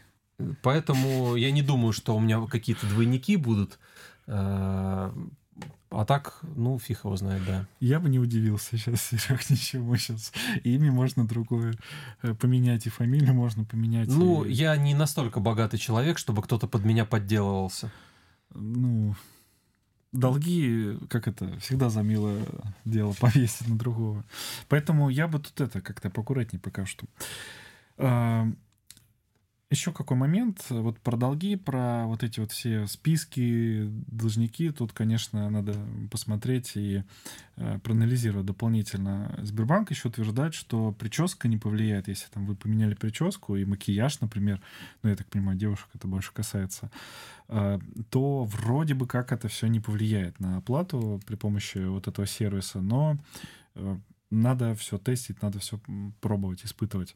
Поэтому 0.61 1.35
я 1.35 1.51
не 1.51 1.61
думаю, 1.61 1.93
что 1.93 2.15
у 2.15 2.19
меня 2.19 2.45
какие-то 2.45 2.85
двойники 2.87 3.37
будут. 3.37 3.79
А 5.97 6.03
так, 6.03 6.39
ну, 6.55 6.77
фиг 6.77 7.05
его 7.05 7.15
знает, 7.15 7.45
да. 7.45 7.67
Я 7.79 8.01
бы 8.01 8.09
не 8.09 8.19
удивился 8.19 8.77
сейчас, 8.77 9.01
Серег, 9.11 9.49
ничего 9.49 9.95
сейчас. 9.95 10.33
Имя 10.63 10.91
можно 10.91 11.25
другое 11.25 11.73
э, 12.21 12.33
поменять, 12.33 12.85
и 12.85 12.89
фамилию 12.89 13.33
можно 13.33 13.63
поменять. 13.63 14.09
Ну, 14.09 14.43
и... 14.43 14.51
я 14.51 14.75
не 14.75 14.93
настолько 14.93 15.39
богатый 15.39 15.77
человек, 15.77 16.17
чтобы 16.17 16.41
кто-то 16.41 16.67
под 16.67 16.83
меня 16.83 17.05
подделывался. 17.05 17.93
Ну, 18.53 19.15
долги, 20.11 20.97
как 21.09 21.29
это, 21.29 21.57
всегда 21.59 21.89
за 21.89 22.01
милое 22.01 22.45
дело 22.83 23.13
повесить 23.19 23.69
на 23.69 23.77
другого. 23.77 24.25
Поэтому 24.67 25.09
я 25.09 25.29
бы 25.29 25.39
тут 25.39 25.61
это 25.61 25.79
как-то 25.79 26.09
поаккуратнее 26.09 26.59
пока 26.59 26.85
что. 26.85 27.05
Еще 29.71 29.91
какой 29.91 30.15
момент, 30.15 30.63
вот 30.69 30.99
про 30.99 31.17
долги, 31.17 31.55
про 31.55 32.05
вот 32.05 32.21
эти 32.21 32.39
вот 32.39 32.51
все 32.51 32.85
списки, 32.85 33.87
должники, 34.05 34.69
тут, 34.69 34.93
конечно, 34.93 35.49
надо 35.49 35.73
посмотреть 36.11 36.73
и 36.75 37.03
э, 37.55 37.79
проанализировать 37.79 38.45
дополнительно. 38.45 39.35
Сбербанк 39.41 39.89
еще 39.89 40.09
утверждает, 40.09 40.53
что 40.53 40.91
прическа 40.91 41.47
не 41.47 41.57
повлияет, 41.57 42.07
если 42.07 42.29
там 42.29 42.45
вы 42.45 42.55
поменяли 42.55 42.93
прическу 42.93 43.55
и 43.55 43.65
макияж, 43.65 44.19
например, 44.19 44.61
ну, 45.01 45.09
я 45.09 45.15
так 45.15 45.25
понимаю, 45.27 45.57
девушек 45.57 45.89
это 45.95 46.07
больше 46.07 46.31
касается, 46.31 46.91
э, 47.47 47.79
то 48.11 48.43
вроде 48.43 48.93
бы 48.93 49.07
как 49.07 49.31
это 49.31 49.47
все 49.47 49.65
не 49.65 49.79
повлияет 49.79 50.39
на 50.39 50.57
оплату 50.57 51.19
при 51.25 51.35
помощи 51.35 51.79
вот 51.79 52.07
этого 52.07 52.27
сервиса, 52.27 52.81
но 52.81 53.17
э, 53.73 53.97
надо 54.29 54.75
все 54.75 54.99
тестить, 54.99 55.41
надо 55.41 55.57
все 55.57 55.79
пробовать, 56.21 56.63
испытывать. 56.65 57.15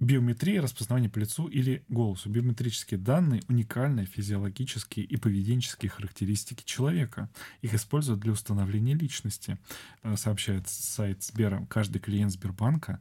Биометрия, 0.00 0.60
распознавание 0.60 1.08
по 1.08 1.18
лицу 1.18 1.46
или 1.46 1.84
голосу. 1.88 2.28
Биометрические 2.28 2.98
данные— 2.98 3.42
уникальные 3.48 4.06
физиологические 4.06 5.06
и 5.06 5.16
поведенческие 5.16 5.90
характеристики 5.90 6.64
человека. 6.64 7.30
Их 7.62 7.74
используют 7.74 8.20
для 8.20 8.32
установления 8.32 8.94
личности, 8.94 9.56
э, 10.02 10.16
сообщает 10.16 10.68
сайт 10.68 11.22
Сбера. 11.22 11.64
Каждый 11.70 12.00
клиент 12.00 12.32
Сбербанка 12.32 13.00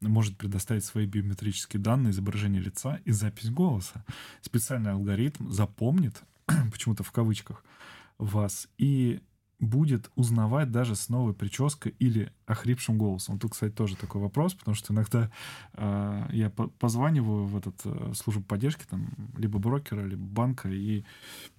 может 0.00 0.38
предоставить 0.38 0.84
свои 0.84 1.06
биометрические 1.06 1.80
данные, 1.80 2.12
изображение 2.12 2.62
лица 2.62 3.00
и 3.04 3.12
запись 3.12 3.50
голоса. 3.50 4.04
Специальный 4.40 4.92
алгоритм 4.92 5.50
запомнит, 5.50 6.22
почему-то 6.72 7.02
в 7.02 7.12
кавычках, 7.12 7.64
вас 8.16 8.68
и 8.78 9.20
будет 9.60 10.10
узнавать 10.16 10.70
даже 10.70 10.96
с 10.96 11.08
новой 11.08 11.34
прической 11.34 11.94
или 11.98 12.32
охрипшим 12.46 12.96
голосом. 12.98 13.38
Тут, 13.38 13.52
кстати, 13.52 13.72
тоже 13.72 13.96
такой 13.96 14.20
вопрос, 14.20 14.54
потому 14.54 14.74
что 14.74 14.92
иногда 14.92 15.30
э, 15.74 16.26
я 16.32 16.50
по 16.50 16.68
позваниваю 16.68 17.46
в 17.46 17.56
этот 17.56 17.80
э, 17.84 18.12
службу 18.14 18.42
поддержки, 18.42 18.84
там, 18.88 19.08
либо 19.36 19.58
брокера, 19.58 20.04
либо 20.04 20.22
банка, 20.22 20.68
и 20.70 21.04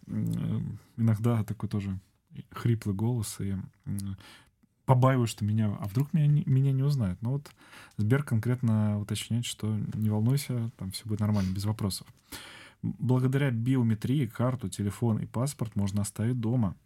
э, 0.07 0.61
иногда 0.97 1.43
такой 1.43 1.69
тоже 1.69 1.99
хриплый 2.51 2.95
голос, 2.95 3.39
и 3.39 3.55
э, 3.85 3.97
побаиваюсь, 4.85 5.29
что 5.29 5.45
меня, 5.45 5.67
а 5.79 5.87
вдруг 5.87 6.11
меня 6.13 6.25
не, 6.25 6.43
меня 6.45 6.71
не 6.71 6.83
узнают. 6.83 7.21
Но 7.21 7.33
вот 7.33 7.51
Сбер 7.97 8.23
конкретно 8.23 8.99
уточняет, 8.99 9.45
что 9.45 9.77
не 9.93 10.09
волнуйся, 10.09 10.71
там 10.77 10.91
все 10.91 11.05
будет 11.05 11.19
нормально, 11.19 11.53
без 11.53 11.65
вопросов. 11.65 12.07
Благодаря 12.81 13.51
биометрии 13.51 14.25
карту, 14.25 14.67
телефон 14.67 15.19
и 15.19 15.27
паспорт 15.27 15.75
можно 15.75 16.01
оставить 16.01 16.39
дома– 16.39 16.75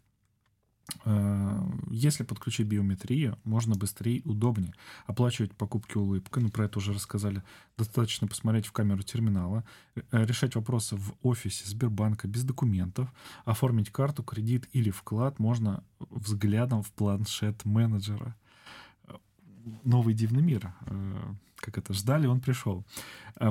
если 1.89 2.23
подключить 2.23 2.67
биометрию, 2.67 3.37
можно 3.43 3.75
быстрее 3.75 4.17
и 4.17 4.27
удобнее 4.27 4.73
оплачивать 5.07 5.53
покупки 5.53 5.97
улыбкой, 5.97 6.43
ну 6.43 6.49
про 6.49 6.65
это 6.65 6.79
уже 6.79 6.93
рассказали. 6.93 7.41
Достаточно 7.77 8.27
посмотреть 8.27 8.67
в 8.67 8.71
камеру 8.71 9.01
терминала, 9.01 9.63
э, 9.95 10.01
решать 10.11 10.55
вопросы 10.55 10.95
в 10.95 11.13
офисе 11.23 11.67
Сбербанка 11.67 12.27
без 12.27 12.43
документов, 12.43 13.11
оформить 13.45 13.91
карту, 13.91 14.23
кредит 14.23 14.69
или 14.73 14.91
вклад 14.91 15.39
можно 15.39 15.83
взглядом 15.99 16.83
в 16.83 16.91
планшет 16.91 17.65
менеджера. 17.65 18.35
Новый 19.83 20.13
дивный 20.13 20.43
мир. 20.43 20.73
Э, 20.85 21.33
как 21.55 21.79
это 21.79 21.93
ждали, 21.93 22.27
он 22.27 22.41
пришел. 22.41 22.85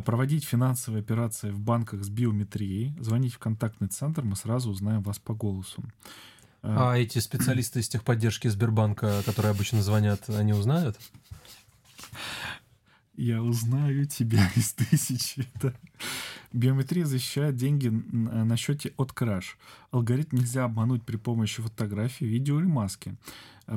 Проводить 0.04 0.44
финансовые 0.44 1.00
операции 1.00 1.50
в 1.50 1.58
банках 1.58 2.04
с 2.04 2.08
биометрией, 2.08 2.94
звонить 3.00 3.34
в 3.34 3.38
контактный 3.38 3.88
центр, 3.88 4.22
мы 4.22 4.36
сразу 4.36 4.70
узнаем 4.70 5.02
вас 5.02 5.18
по 5.18 5.34
голосу. 5.34 5.82
А, 6.66 6.94
эти 6.94 7.18
специалисты 7.18 7.80
из 7.80 7.88
техподдержки 7.88 8.48
Сбербанка, 8.48 9.22
которые 9.26 9.50
обычно 9.50 9.82
звонят, 9.82 10.30
они 10.30 10.54
узнают? 10.54 10.98
Я 13.16 13.42
узнаю 13.42 14.06
тебя 14.06 14.50
из 14.56 14.72
тысячи. 14.72 15.46
Да. 15.60 15.74
Биометрия 16.52 17.04
защищает 17.04 17.56
деньги 17.56 17.88
на 17.88 18.56
счете 18.56 18.94
от 18.96 19.12
краж. 19.12 19.58
Алгоритм 19.90 20.36
нельзя 20.36 20.64
обмануть 20.64 21.02
при 21.02 21.16
помощи 21.16 21.60
фотографии, 21.60 22.24
видео 22.24 22.58
или 22.60 22.66
маски. 22.66 23.14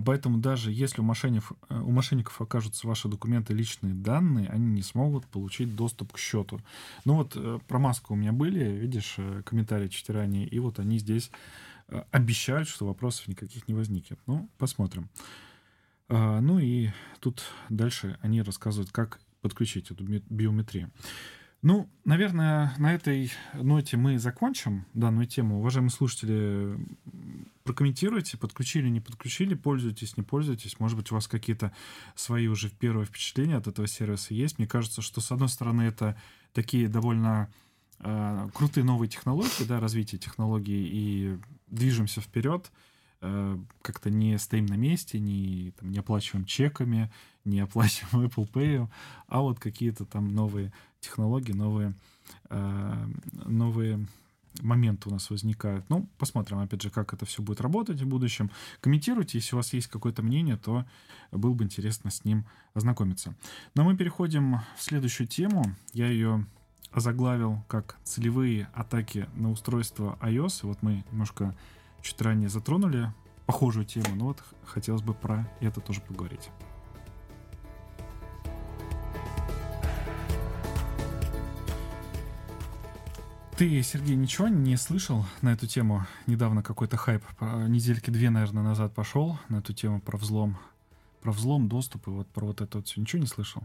Поэтому 0.05 0.37
даже 0.37 0.71
если 0.71 1.01
у 1.01 1.03
мошенников, 1.03 1.53
у 1.69 1.91
мошенников 1.91 2.39
окажутся 2.41 2.87
ваши 2.87 3.07
документы, 3.07 3.53
личные 3.53 3.93
данные, 3.93 4.47
они 4.49 4.65
не 4.67 4.81
смогут 4.81 5.25
получить 5.25 5.75
доступ 5.75 6.13
к 6.13 6.17
счету. 6.17 6.61
Ну 7.05 7.15
вот 7.15 7.33
э, 7.35 7.59
про 7.67 7.79
маску 7.79 8.13
у 8.13 8.17
меня 8.17 8.33
были, 8.33 8.63
видишь, 8.63 9.15
э, 9.17 9.41
комментарии 9.45 9.87
чуть 9.87 10.09
ранее, 10.09 10.45
и 10.45 10.59
вот 10.59 10.79
они 10.79 10.99
здесь 10.99 11.31
Э, 11.31 11.76
обещают, 12.11 12.67
что 12.67 12.85
вопросов 12.85 13.27
никаких 13.27 13.67
не 13.67 13.73
возникнет. 13.73 14.19
Ну, 14.25 14.49
посмотрим. 14.57 15.09
А, 16.09 16.39
ну 16.41 16.59
и 16.59 16.89
тут 17.19 17.43
дальше 17.69 18.17
они 18.21 18.41
рассказывают, 18.41 18.91
как 18.91 19.19
подключить 19.41 19.91
эту 19.91 20.03
биометрию. 20.03 20.91
Ну, 21.63 21.89
наверное, 22.05 22.73
на 22.77 22.93
этой 22.93 23.31
ноте 23.53 23.97
мы 23.97 24.19
закончим 24.19 24.85
данную 24.93 25.25
тему. 25.25 25.59
Уважаемые 25.59 25.91
слушатели, 25.91 26.77
прокомментируйте, 27.63 28.37
подключили, 28.37 28.89
не 28.89 29.01
подключили, 29.01 29.55
пользуетесь, 29.55 30.17
не 30.17 30.23
пользуетесь. 30.23 30.79
Может 30.79 30.97
быть, 30.97 31.11
у 31.11 31.15
вас 31.15 31.27
какие-то 31.27 31.73
свои 32.15 32.47
уже 32.47 32.69
первые 32.69 33.07
впечатления 33.07 33.55
от 33.55 33.67
этого 33.67 33.87
сервиса 33.87 34.35
есть. 34.35 34.59
Мне 34.59 34.67
кажется, 34.67 35.01
что, 35.01 35.19
с 35.19 35.31
одной 35.31 35.49
стороны, 35.49 35.81
это 35.81 36.15
такие 36.53 36.87
довольно 36.87 37.49
э, 37.99 38.49
крутые 38.53 38.83
новые 38.83 39.09
технологии, 39.09 39.65
да, 39.67 39.79
развитие 39.79 40.19
технологий 40.19 40.87
и 40.91 41.37
движемся 41.67 42.21
вперед, 42.21 42.71
э, 43.21 43.57
как-то 43.81 44.09
не 44.09 44.37
стоим 44.37 44.65
на 44.65 44.75
месте, 44.75 45.19
не, 45.19 45.71
там, 45.79 45.91
не 45.91 45.99
оплачиваем 45.99 46.45
чеками, 46.45 47.11
не 47.45 47.59
оплачиваем 47.59 48.27
Apple 48.27 48.51
Pay, 48.51 48.87
а 49.27 49.41
вот 49.41 49.59
какие-то 49.59 50.05
там 50.05 50.33
новые 50.33 50.71
технологии, 50.99 51.53
новые, 51.53 51.93
э, 52.49 53.07
новые 53.45 54.07
моменты 54.61 55.09
у 55.09 55.11
нас 55.11 55.29
возникают. 55.29 55.89
Ну, 55.89 56.09
посмотрим, 56.17 56.59
опять 56.59 56.81
же, 56.81 56.89
как 56.89 57.13
это 57.13 57.25
все 57.25 57.41
будет 57.41 57.61
работать 57.61 58.01
в 58.01 58.07
будущем. 58.07 58.51
Комментируйте, 58.81 59.37
если 59.37 59.55
у 59.55 59.57
вас 59.57 59.73
есть 59.73 59.87
какое-то 59.87 60.23
мнение, 60.23 60.57
то 60.57 60.85
было 61.31 61.53
бы 61.53 61.63
интересно 61.63 62.09
с 62.09 62.25
ним 62.25 62.45
ознакомиться. 62.73 63.35
Но 63.75 63.83
мы 63.83 63.95
переходим 63.95 64.59
в 64.75 64.81
следующую 64.81 65.27
тему. 65.27 65.63
Я 65.93 66.07
ее 66.07 66.45
озаглавил 66.91 67.63
как 67.67 67.97
целевые 68.03 68.69
атаки 68.73 69.27
на 69.35 69.51
устройство 69.51 70.17
iOS. 70.21 70.59
вот 70.63 70.81
мы 70.81 71.03
немножко 71.11 71.55
чуть 72.01 72.21
ранее 72.21 72.49
затронули 72.49 73.13
похожую 73.45 73.85
тему, 73.85 74.15
но 74.15 74.25
вот 74.25 74.43
хотелось 74.65 75.01
бы 75.01 75.13
про 75.13 75.49
это 75.59 75.79
тоже 75.79 76.01
поговорить. 76.01 76.49
Ты, 83.57 83.81
Сергей, 83.81 84.15
ничего 84.15 84.49
не 84.49 84.77
слышал 84.77 85.25
на 85.41 85.49
эту 85.49 85.65
тему? 85.65 86.05
Недавно 86.27 86.61
какой-то 86.61 86.95
хайп, 86.95 87.23
недельки 87.41 88.11
две, 88.11 88.29
наверное, 88.29 88.61
назад 88.61 88.93
пошел 88.93 89.39
на 89.49 89.57
эту 89.57 89.73
тему 89.73 89.99
про 89.99 90.15
взлом, 90.15 90.57
про 91.21 91.31
взлом, 91.31 91.67
доступ 91.67 92.07
и 92.07 92.11
вот 92.11 92.27
про 92.27 92.45
вот 92.45 92.61
это 92.61 92.77
вот 92.77 92.87
все. 92.87 93.01
Ничего 93.01 93.19
не 93.19 93.27
слышал? 93.27 93.63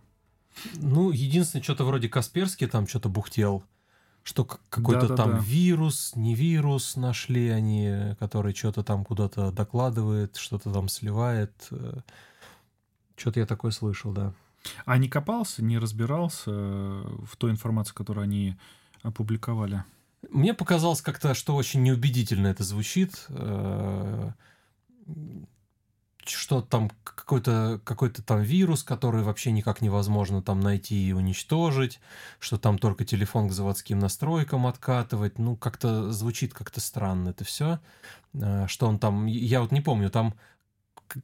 Ну, 0.75 1.11
единственное, 1.11 1.63
что-то 1.63 1.85
вроде 1.85 2.09
Касперский 2.09 2.67
там 2.67 2.87
что-то 2.87 3.09
бухтел, 3.09 3.65
что 4.23 4.45
какой-то 4.45 5.09
да, 5.09 5.09
да, 5.09 5.17
там 5.17 5.31
да. 5.33 5.39
вирус, 5.39 6.13
не 6.15 6.35
вирус 6.35 6.97
нашли 6.97 7.49
они, 7.49 8.15
который 8.19 8.55
что-то 8.55 8.83
там 8.83 9.05
куда-то 9.05 9.51
докладывает, 9.51 10.37
что-то 10.37 10.73
там 10.73 10.89
сливает. 10.89 11.53
Э, 11.71 12.01
что-то 13.17 13.41
я 13.41 13.47
такое 13.47 13.71
слышал, 13.71 14.13
да. 14.13 14.33
А 14.85 14.97
не 14.99 15.09
копался, 15.09 15.63
не 15.65 15.79
разбирался 15.79 16.51
в 16.51 17.37
той 17.37 17.51
информации, 17.51 17.95
которую 17.95 18.25
они 18.25 18.57
опубликовали? 19.03 19.85
Мне 20.31 20.55
показалось 20.55 21.03
как-то, 21.03 21.35
что 21.35 21.57
очень 21.57 21.83
неубедительно 21.83 22.47
это 22.47 22.63
звучит 22.63 23.27
э, 23.29 24.31
что 26.25 26.61
там 26.61 26.91
какой-то 27.05 27.81
какой 27.85 28.11
там 28.11 28.43
вирус, 28.43 28.83
который 28.83 29.23
вообще 29.23 29.53
никак 29.53 29.81
невозможно 29.81 30.43
там 30.43 30.61
найти 30.61 31.09
и 31.09 31.13
уничтожить, 31.13 32.01
что 32.39 32.59
там 32.59 32.79
только 32.79 33.05
телефон 33.05 33.49
к 33.49 33.53
заводским 33.53 33.99
настройкам 33.99 34.67
откатывать. 34.67 35.39
Ну, 35.39 35.57
как-то 35.57 36.13
звучит 36.13 36.55
как-то 36.55 36.81
странно 36.81 37.31
это 37.31 37.45
все. 37.45 37.81
А, 38.41 38.67
что 38.69 38.87
он 38.87 38.99
там... 38.99 39.27
Я 39.27 39.61
вот 39.61 39.73
не 39.73 39.81
помню, 39.81 40.11
там 40.11 40.35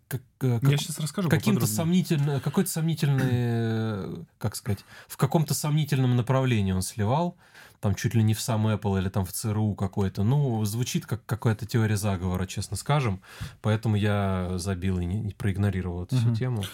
как, 0.08 0.22
как, 0.38 0.62
Я 0.62 0.76
сейчас 0.76 0.98
расскажу 0.98 1.28
каким-то 1.28 1.66
сомнительно, 1.66 2.40
какой-то 2.40 2.70
сомнительный, 2.70 4.26
как 4.38 4.56
сказать, 4.56 4.84
в 5.06 5.16
каком-то 5.16 5.54
сомнительном 5.54 6.16
направлении 6.16 6.72
он 6.72 6.82
сливал 6.82 7.36
там 7.80 7.94
чуть 7.94 8.14
ли 8.14 8.22
не 8.22 8.34
в 8.34 8.40
сам 8.40 8.66
Apple 8.66 8.98
или 8.98 9.08
там 9.08 9.24
в 9.24 9.32
ЦРУ 9.32 9.74
какой-то. 9.74 10.22
Ну, 10.22 10.64
звучит 10.64 11.06
как 11.06 11.24
какая-то 11.26 11.66
теория 11.66 11.96
заговора, 11.96 12.46
честно 12.46 12.76
скажем. 12.76 13.20
Поэтому 13.62 13.96
я 13.96 14.52
забил 14.56 14.98
и 14.98 15.04
не, 15.04 15.20
не 15.20 15.32
проигнорировал 15.32 16.04
эту 16.04 16.16
угу. 16.16 16.24
всю 16.24 16.34
тему. 16.34 16.64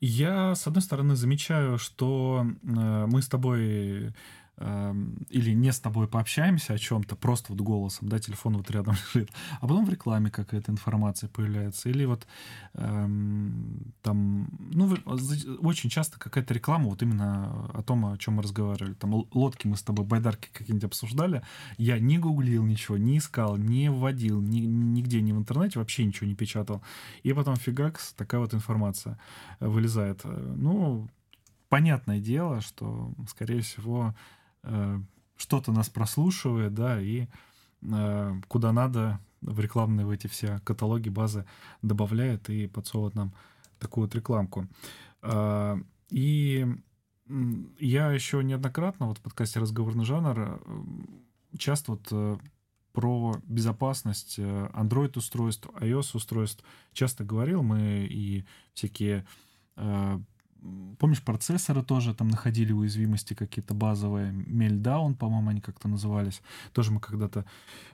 Я, 0.00 0.54
с 0.54 0.66
одной 0.66 0.82
стороны, 0.82 1.14
замечаю, 1.14 1.78
что 1.78 2.44
э, 2.44 3.06
мы 3.08 3.22
с 3.22 3.28
тобой 3.28 4.12
или 4.58 5.52
не 5.54 5.72
с 5.72 5.80
тобой 5.80 6.06
пообщаемся 6.06 6.74
о 6.74 6.78
чем-то, 6.78 7.16
просто 7.16 7.52
вот 7.52 7.62
голосом, 7.62 8.08
да, 8.08 8.18
телефон 8.18 8.56
вот 8.56 8.70
рядом 8.70 8.94
лежит, 9.14 9.30
а 9.60 9.66
потом 9.66 9.86
в 9.86 9.90
рекламе 9.90 10.30
какая-то 10.30 10.70
информация 10.70 11.28
появляется, 11.28 11.88
или 11.88 12.04
вот 12.04 12.26
эм, 12.74 13.94
там, 14.02 14.48
ну, 14.58 14.94
очень 15.62 15.90
часто 15.90 16.18
какая-то 16.18 16.52
реклама 16.54 16.90
вот 16.90 17.02
именно 17.02 17.70
о 17.72 17.82
том, 17.82 18.04
о 18.06 18.18
чем 18.18 18.34
мы 18.34 18.42
разговаривали, 18.42 18.92
там 18.92 19.26
лодки 19.32 19.66
мы 19.66 19.76
с 19.76 19.82
тобой, 19.82 20.04
байдарки 20.04 20.48
какие-нибудь 20.52 20.84
обсуждали, 20.84 21.42
я 21.78 21.98
не 21.98 22.18
гуглил 22.18 22.64
ничего, 22.64 22.98
не 22.98 23.18
искал, 23.18 23.56
не 23.56 23.90
вводил, 23.90 24.40
ни, 24.40 24.60
нигде, 24.60 25.22
ни 25.22 25.32
в 25.32 25.38
интернете, 25.38 25.78
вообще 25.78 26.04
ничего 26.04 26.28
не 26.28 26.34
печатал, 26.34 26.82
и 27.22 27.32
потом 27.32 27.56
фигакс, 27.56 28.12
такая 28.12 28.40
вот 28.40 28.52
информация 28.52 29.18
вылезает. 29.60 30.20
Ну, 30.24 31.08
понятное 31.70 32.20
дело, 32.20 32.60
что, 32.60 33.12
скорее 33.26 33.62
всего, 33.62 34.14
Э, 34.14 34.41
что-то 35.36 35.72
нас 35.72 35.88
прослушивает, 35.88 36.74
да, 36.74 37.00
и 37.00 37.26
э, 37.82 38.40
куда 38.48 38.72
надо 38.72 39.20
в 39.40 39.58
рекламные 39.58 40.06
в 40.06 40.10
эти 40.10 40.28
все 40.28 40.60
каталоги, 40.64 41.08
базы 41.08 41.44
добавляет 41.82 42.48
и 42.48 42.68
подсовывает 42.68 43.14
нам 43.14 43.32
такую 43.78 44.06
вот 44.06 44.14
рекламку. 44.14 44.68
Э, 45.22 45.76
и 46.10 46.66
я 47.78 48.12
еще 48.12 48.42
неоднократно 48.44 49.06
вот 49.06 49.18
в 49.18 49.22
подкасте 49.22 49.60
«Разговорный 49.60 50.04
жанр» 50.04 50.62
часто 51.58 51.92
вот 51.92 52.08
э, 52.10 52.36
про 52.92 53.36
безопасность 53.44 54.38
э, 54.38 54.70
Android-устройств, 54.74 55.68
iOS-устройств 55.80 56.64
часто 56.92 57.24
говорил. 57.24 57.62
Мы 57.62 58.06
и 58.10 58.44
всякие 58.74 59.26
э, 59.76 60.18
Помнишь, 60.98 61.22
процессоры 61.22 61.82
тоже 61.82 62.14
там 62.14 62.28
находили 62.28 62.72
уязвимости 62.72 63.34
какие-то 63.34 63.74
базовые. 63.74 64.32
Meltdown, 64.32 65.14
по-моему, 65.16 65.50
они 65.50 65.60
как-то 65.60 65.88
назывались. 65.88 66.40
Тоже 66.72 66.92
мы 66.92 67.00
когда-то 67.00 67.44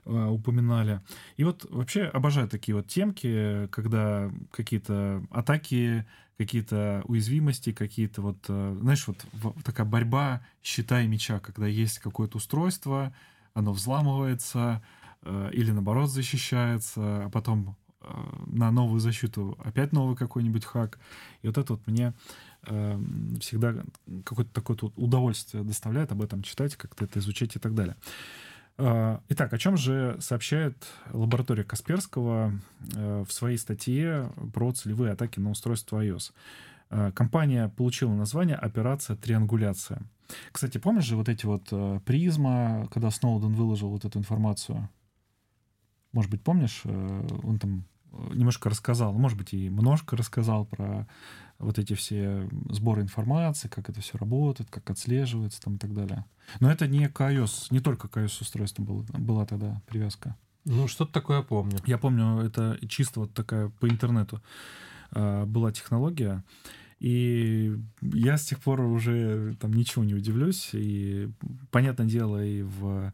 э, 0.04 0.26
упоминали. 0.26 1.00
И 1.36 1.44
вот 1.44 1.66
вообще 1.70 2.04
обожаю 2.04 2.48
такие 2.48 2.74
вот 2.74 2.86
темки, 2.86 3.68
когда 3.68 4.30
какие-то 4.50 5.22
атаки, 5.30 6.04
какие-то 6.38 7.02
уязвимости, 7.06 7.72
какие-то 7.72 8.22
вот, 8.22 8.38
э, 8.48 8.76
знаешь, 8.80 9.06
вот 9.08 9.26
в, 9.32 9.62
такая 9.62 9.86
борьба 9.86 10.40
щита 10.62 11.02
и 11.02 11.08
меча, 11.08 11.40
когда 11.40 11.66
есть 11.66 11.98
какое-то 11.98 12.36
устройство, 12.36 13.12
оно 13.54 13.72
взламывается 13.72 14.82
э, 15.22 15.50
или 15.52 15.72
наоборот 15.72 16.10
защищается, 16.10 17.24
а 17.24 17.30
потом 17.30 17.76
э, 18.00 18.06
на 18.46 18.70
новую 18.70 19.00
защиту 19.00 19.58
опять 19.64 19.92
новый 19.92 20.16
какой-нибудь 20.16 20.64
хак. 20.64 21.00
И 21.42 21.48
вот 21.48 21.58
это 21.58 21.72
вот 21.72 21.86
мне 21.88 22.14
э, 22.66 22.98
всегда 23.40 23.74
какое-то 24.24 24.52
такое 24.52 24.76
вот 24.80 24.92
удовольствие 24.96 25.64
доставляет 25.64 26.12
об 26.12 26.22
этом 26.22 26.42
читать, 26.42 26.76
как-то 26.76 27.04
это 27.04 27.18
изучать 27.18 27.56
и 27.56 27.58
так 27.58 27.74
далее. 27.74 27.96
Э, 28.78 29.18
итак, 29.28 29.52
о 29.52 29.58
чем 29.58 29.76
же 29.76 30.16
сообщает 30.20 30.86
лаборатория 31.12 31.64
Касперского 31.64 32.52
э, 32.94 33.24
в 33.26 33.32
своей 33.32 33.58
статье 33.58 34.30
про 34.54 34.72
целевые 34.72 35.12
атаки 35.12 35.40
на 35.40 35.50
устройство 35.50 36.04
iOS? 36.04 36.32
Э, 36.90 37.12
компания 37.12 37.68
получила 37.68 38.14
название 38.14 38.56
«Операция 38.56 39.16
Триангуляция». 39.16 40.02
Кстати, 40.52 40.78
помнишь 40.78 41.04
же 41.04 41.16
вот 41.16 41.28
эти 41.28 41.46
вот 41.46 41.68
э, 41.72 42.00
призма, 42.04 42.88
когда 42.92 43.10
Сноуден 43.10 43.54
выложил 43.54 43.90
вот 43.90 44.04
эту 44.04 44.18
информацию? 44.18 44.88
Может 46.12 46.30
быть, 46.30 46.42
помнишь, 46.42 46.82
он 46.84 47.58
там 47.58 47.84
немножко 48.32 48.70
рассказал, 48.70 49.12
может 49.12 49.38
быть, 49.38 49.52
и 49.52 49.68
немножко 49.68 50.16
рассказал 50.16 50.64
про 50.66 51.06
вот 51.58 51.78
эти 51.78 51.94
все 51.94 52.48
сборы 52.70 53.02
информации, 53.02 53.68
как 53.68 53.88
это 53.88 54.00
все 54.00 54.16
работает, 54.18 54.70
как 54.70 54.88
отслеживается 54.90 55.60
там 55.60 55.76
и 55.76 55.78
так 55.78 55.92
далее. 55.92 56.24
Но 56.60 56.70
это 56.70 56.86
не 56.86 57.08
к 57.08 57.20
iOS, 57.20 57.68
не 57.70 57.80
только 57.80 58.08
к 58.08 58.16
iOS 58.16 58.42
устройству 58.42 58.84
был, 58.84 59.04
была 59.12 59.44
тогда 59.44 59.82
привязка. 59.86 60.36
Ну, 60.64 60.86
что-то 60.86 61.12
такое 61.12 61.42
помню. 61.42 61.78
Я 61.86 61.98
помню, 61.98 62.40
это 62.40 62.78
чисто 62.88 63.20
вот 63.20 63.32
такая 63.32 63.70
по 63.80 63.88
интернету 63.88 64.42
э, 65.12 65.44
была 65.46 65.72
технология. 65.72 66.44
И 67.00 67.76
я 68.02 68.36
с 68.36 68.44
тех 68.44 68.60
пор 68.60 68.80
уже 68.80 69.56
там 69.60 69.72
ничего 69.72 70.04
не 70.04 70.14
удивлюсь. 70.14 70.70
И, 70.72 71.30
понятное 71.70 72.06
дело, 72.06 72.44
и 72.44 72.62
в 72.62 73.12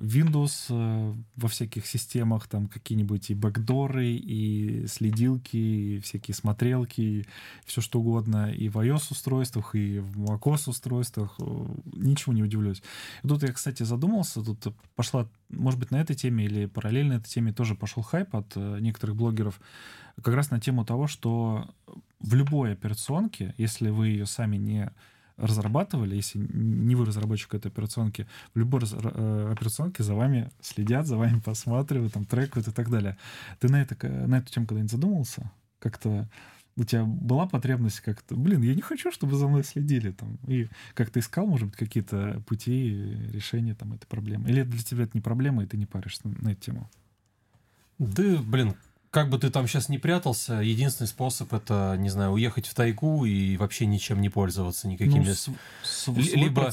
Windows 0.00 0.66
э, 0.70 1.14
во 1.36 1.48
всяких 1.48 1.86
системах, 1.86 2.48
там 2.48 2.68
какие-нибудь 2.68 3.30
и 3.30 3.34
бэкдоры, 3.34 4.06
и 4.06 4.86
следилки, 4.86 5.56
и 5.56 6.00
всякие 6.00 6.34
смотрелки, 6.34 7.00
и 7.00 7.26
все 7.66 7.82
что 7.82 8.00
угодно, 8.00 8.50
и 8.50 8.70
в 8.70 8.78
iOS-устройствах, 8.78 9.74
и 9.74 9.98
в 9.98 10.24
macOS-устройствах, 10.24 11.36
э, 11.38 11.66
ничего 11.92 12.32
не 12.32 12.42
удивлюсь. 12.42 12.82
И 13.22 13.28
тут 13.28 13.42
я, 13.42 13.52
кстати, 13.52 13.82
задумался, 13.82 14.42
тут 14.42 14.74
пошла, 14.96 15.28
может 15.50 15.78
быть, 15.78 15.90
на 15.90 16.00
этой 16.00 16.16
теме 16.16 16.46
или 16.46 16.64
параллельно 16.64 17.14
этой 17.14 17.28
теме 17.28 17.52
тоже 17.52 17.74
пошел 17.74 18.02
хайп 18.02 18.34
от 18.34 18.56
э, 18.56 18.78
некоторых 18.80 19.16
блогеров, 19.16 19.60
как 20.22 20.34
раз 20.34 20.50
на 20.50 20.60
тему 20.60 20.86
того, 20.86 21.08
что 21.08 21.68
в 22.20 22.34
любой 22.34 22.72
операционке, 22.72 23.54
если 23.58 23.90
вы 23.90 24.08
ее 24.08 24.24
сами 24.24 24.56
не 24.56 24.90
разрабатывали, 25.40 26.16
если 26.16 26.38
не 26.38 26.94
вы 26.94 27.04
разработчик 27.04 27.54
этой 27.54 27.68
операционки, 27.68 28.26
в 28.54 28.58
любой 28.58 28.82
э, 28.82 29.52
операционке 29.52 30.02
за 30.02 30.14
вами 30.14 30.50
следят, 30.60 31.06
за 31.06 31.16
вами 31.16 31.40
посматривают, 31.40 32.12
там 32.12 32.24
трекают 32.24 32.68
и 32.68 32.72
так 32.72 32.90
далее. 32.90 33.16
Ты 33.58 33.68
на, 33.68 33.82
это, 33.82 33.96
на 34.08 34.38
эту 34.38 34.52
тему 34.52 34.66
когда-нибудь 34.66 34.92
задумывался? 34.92 35.50
Как-то 35.78 36.28
у 36.76 36.84
тебя 36.84 37.04
была 37.04 37.46
потребность 37.46 38.00
как-то, 38.00 38.36
блин, 38.36 38.62
я 38.62 38.74
не 38.74 38.80
хочу, 38.80 39.10
чтобы 39.12 39.36
за 39.36 39.48
мной 39.48 39.64
следили, 39.64 40.12
там, 40.12 40.38
и 40.46 40.68
как 40.94 41.10
то 41.10 41.20
искал, 41.20 41.46
может 41.46 41.68
быть, 41.68 41.76
какие-то 41.76 42.42
пути 42.46 42.90
решения 43.32 43.74
там 43.74 43.92
этой 43.92 44.06
проблемы? 44.06 44.48
Или 44.48 44.62
для 44.62 44.82
тебя 44.82 45.04
это 45.04 45.12
не 45.14 45.20
проблема, 45.20 45.62
и 45.62 45.66
ты 45.66 45.76
не 45.76 45.86
паришься 45.86 46.26
на, 46.28 46.34
на 46.40 46.48
эту 46.50 46.60
тему? 46.60 46.90
Да, 47.98 48.38
блин, 48.42 48.74
как 49.10 49.28
бы 49.28 49.38
ты 49.38 49.50
там 49.50 49.66
сейчас 49.66 49.88
не 49.88 49.98
прятался, 49.98 50.60
единственный 50.60 51.08
способ 51.08 51.52
это, 51.52 51.96
не 51.98 52.10
знаю, 52.10 52.30
уехать 52.30 52.68
в 52.68 52.74
тайгу 52.74 53.24
и 53.24 53.56
вообще 53.56 53.86
ничем 53.86 54.20
не 54.20 54.28
пользоваться 54.28 54.86
никакими. 54.86 55.26
Ну, 55.26 55.34
с, 55.34 55.50
с, 55.82 56.06
либо, 56.06 56.70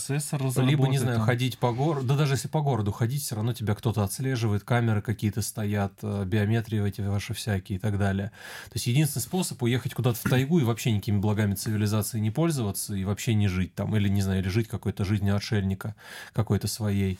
либо, 0.57 0.87
не 0.87 0.99
знаю, 0.99 1.17
там. 1.17 1.25
ходить 1.25 1.57
по 1.57 1.71
городу. 1.71 2.05
Да 2.05 2.15
даже 2.15 2.35
если 2.35 2.47
по 2.47 2.61
городу 2.61 2.91
ходить, 2.91 3.23
все 3.23 3.35
равно 3.35 3.53
тебя 3.53 3.73
кто-то 3.73 4.03
отслеживает, 4.03 4.63
камеры 4.63 5.01
какие-то 5.01 5.41
стоят, 5.41 5.93
э, 6.03 6.25
биометрии 6.25 6.87
эти 6.87 7.01
ваши 7.01 7.33
всякие 7.33 7.77
и 7.77 7.79
так 7.79 7.97
далее. 7.97 8.27
То 8.65 8.75
есть 8.75 8.85
единственный 8.85 9.23
способ 9.23 9.61
уехать 9.63 9.95
куда-то 9.95 10.19
в 10.19 10.29
тайгу 10.29 10.59
и 10.59 10.63
вообще 10.63 10.91
никакими 10.91 11.17
благами 11.17 11.55
цивилизации 11.55 12.19
не 12.19 12.29
пользоваться 12.29 12.93
и 12.93 13.03
вообще 13.03 13.33
не 13.33 13.47
жить 13.47 13.73
там. 13.73 13.95
Или, 13.95 14.09
не 14.09 14.21
знаю, 14.21 14.41
или 14.41 14.49
жить 14.49 14.67
какой-то 14.67 15.05
жизнью 15.05 15.35
отшельника 15.35 15.95
какой-то 16.33 16.67
своей. 16.67 17.17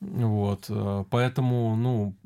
Вот. 0.00 0.66
Э, 0.70 1.04
поэтому, 1.08 1.76
ну, 1.76 2.16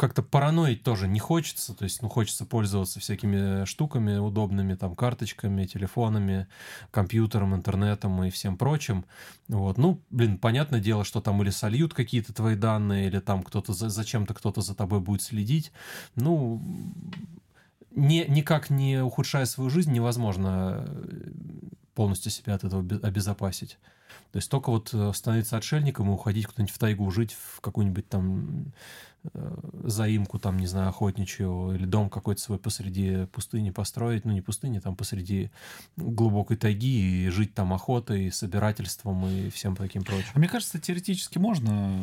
как-то 0.00 0.22
параноить 0.22 0.82
тоже 0.82 1.06
не 1.06 1.20
хочется, 1.20 1.74
то 1.74 1.84
есть, 1.84 2.00
ну, 2.00 2.08
хочется 2.08 2.46
пользоваться 2.46 3.00
всякими 3.00 3.66
штуками 3.66 4.16
удобными, 4.16 4.74
там, 4.74 4.96
карточками, 4.96 5.66
телефонами, 5.66 6.46
компьютером, 6.90 7.54
интернетом 7.54 8.24
и 8.24 8.30
всем 8.30 8.56
прочим, 8.56 9.04
вот, 9.48 9.76
ну, 9.76 10.00
блин, 10.08 10.38
понятное 10.38 10.80
дело, 10.80 11.04
что 11.04 11.20
там 11.20 11.42
или 11.42 11.50
сольют 11.50 11.92
какие-то 11.92 12.32
твои 12.32 12.56
данные, 12.56 13.08
или 13.08 13.18
там 13.20 13.42
кто-то, 13.42 13.74
за, 13.74 13.90
зачем-то 13.90 14.32
кто-то 14.32 14.62
за 14.62 14.74
тобой 14.74 15.00
будет 15.00 15.20
следить, 15.20 15.70
ну, 16.14 16.62
не, 17.90 18.24
никак 18.24 18.70
не 18.70 19.02
ухудшая 19.02 19.44
свою 19.44 19.68
жизнь, 19.68 19.92
невозможно 19.92 20.86
э, 20.86 21.30
полностью 21.94 22.32
себя 22.32 22.54
от 22.54 22.64
этого 22.64 22.82
обезопасить. 23.02 23.78
То 24.32 24.36
есть 24.38 24.50
только 24.50 24.70
вот 24.70 24.94
э, 24.94 25.12
становиться 25.12 25.56
отшельником 25.56 26.08
и 26.08 26.12
уходить 26.12 26.46
куда-нибудь 26.46 26.74
в 26.74 26.78
тайгу, 26.78 27.10
жить 27.10 27.32
в 27.32 27.60
какую-нибудь 27.60 28.08
там 28.08 28.72
Э, 28.72 29.09
заимку, 29.84 30.38
там, 30.38 30.58
не 30.58 30.66
знаю, 30.66 30.88
охотничью, 30.88 31.72
или 31.74 31.84
дом 31.84 32.08
какой-то 32.08 32.40
свой 32.40 32.58
посреди 32.58 33.26
пустыни 33.26 33.70
построить, 33.70 34.24
ну, 34.24 34.32
не 34.32 34.40
пустыни, 34.40 34.78
там, 34.78 34.96
посреди 34.96 35.50
глубокой 35.96 36.56
тайги, 36.56 37.26
и 37.26 37.28
жить 37.28 37.54
там 37.54 37.72
охотой, 37.72 38.32
собирательством 38.32 39.26
и 39.26 39.50
всем 39.50 39.76
таким 39.76 40.04
прочим. 40.04 40.30
А 40.32 40.38
мне 40.38 40.48
кажется, 40.48 40.78
теоретически 40.78 41.38
можно 41.38 42.00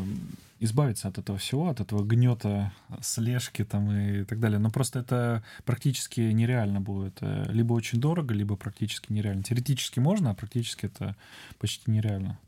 избавиться 0.60 1.08
от 1.08 1.18
этого 1.18 1.38
всего, 1.38 1.70
от 1.70 1.80
этого 1.80 2.04
гнета, 2.04 2.72
слежки 3.02 3.64
там 3.64 3.92
и 3.92 4.24
так 4.24 4.40
далее. 4.40 4.60
Но 4.60 4.70
просто 4.70 5.00
это 5.00 5.44
практически 5.66 6.22
нереально 6.22 6.82
будет. 6.82 7.18
Э, 7.22 7.46
либо 7.52 7.74
очень 7.74 8.00
дорого, 8.00 8.34
либо 8.34 8.56
практически 8.56 9.14
нереально. 9.14 9.44
Теоретически 9.44 10.00
можно, 10.00 10.32
а 10.32 10.36
практически 10.36 10.88
это 10.88 11.16
почти 11.60 11.92
нереально. 11.92 12.40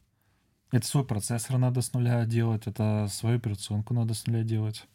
Это 0.71 0.85
свой 0.85 1.03
процессор 1.03 1.57
надо 1.57 1.81
с 1.81 1.93
нуля 1.93 2.25
делать, 2.25 2.67
это 2.67 3.07
свою 3.09 3.37
операционку 3.37 3.93
надо 3.93 4.13
с 4.13 4.27
нуля 4.27 4.43
делать. 4.43 4.87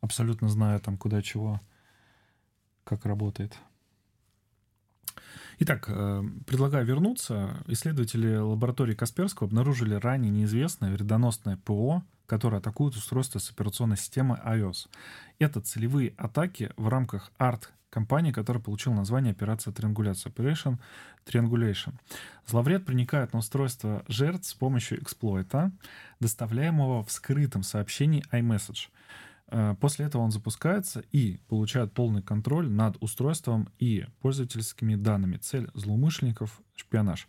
Абсолютно 0.00 0.48
зная 0.48 0.80
там 0.80 0.96
куда 0.96 1.22
чего, 1.22 1.60
как 2.82 3.06
работает. 3.06 3.56
Итак, 5.60 5.84
э, 5.88 6.22
предлагаю 6.46 6.84
вернуться. 6.84 7.62
Исследователи 7.68 8.36
лаборатории 8.36 8.94
Касперского 8.94 9.46
обнаружили 9.46 9.94
ранее 9.94 10.32
неизвестное 10.32 10.92
вредоносное 10.92 11.56
ПО, 11.58 12.02
которое 12.26 12.58
атакует 12.58 12.94
устройство 12.94 13.38
с 13.38 13.50
операционной 13.50 13.96
системой 13.96 14.38
iOS. 14.44 14.88
Это 15.38 15.60
целевые 15.60 16.14
атаки 16.16 16.72
в 16.76 16.88
рамках 16.88 17.32
ART 17.38 17.68
компании, 17.94 18.32
которая 18.32 18.62
получила 18.62 18.94
название 18.94 19.30
операция 19.30 19.72
триангуляция 19.72 20.32
Operation 20.32 20.78
Triangulation. 21.26 21.94
Зловред 22.44 22.84
проникает 22.84 23.32
на 23.32 23.38
устройство 23.38 24.04
жертв 24.08 24.48
с 24.48 24.54
помощью 24.54 25.00
эксплойта, 25.00 25.70
доставляемого 26.18 27.04
в 27.04 27.12
скрытом 27.12 27.62
сообщении 27.62 28.24
iMessage. 28.32 28.88
Э, 29.46 29.76
после 29.80 30.06
этого 30.06 30.22
он 30.22 30.32
запускается 30.32 31.04
и 31.12 31.38
получает 31.48 31.92
полный 31.92 32.22
контроль 32.22 32.68
над 32.68 32.96
устройством 33.00 33.68
и 33.78 34.06
пользовательскими 34.20 34.96
данными. 34.96 35.36
Цель 35.36 35.70
злоумышленников— 35.74 36.60
шпионаж. 36.74 37.28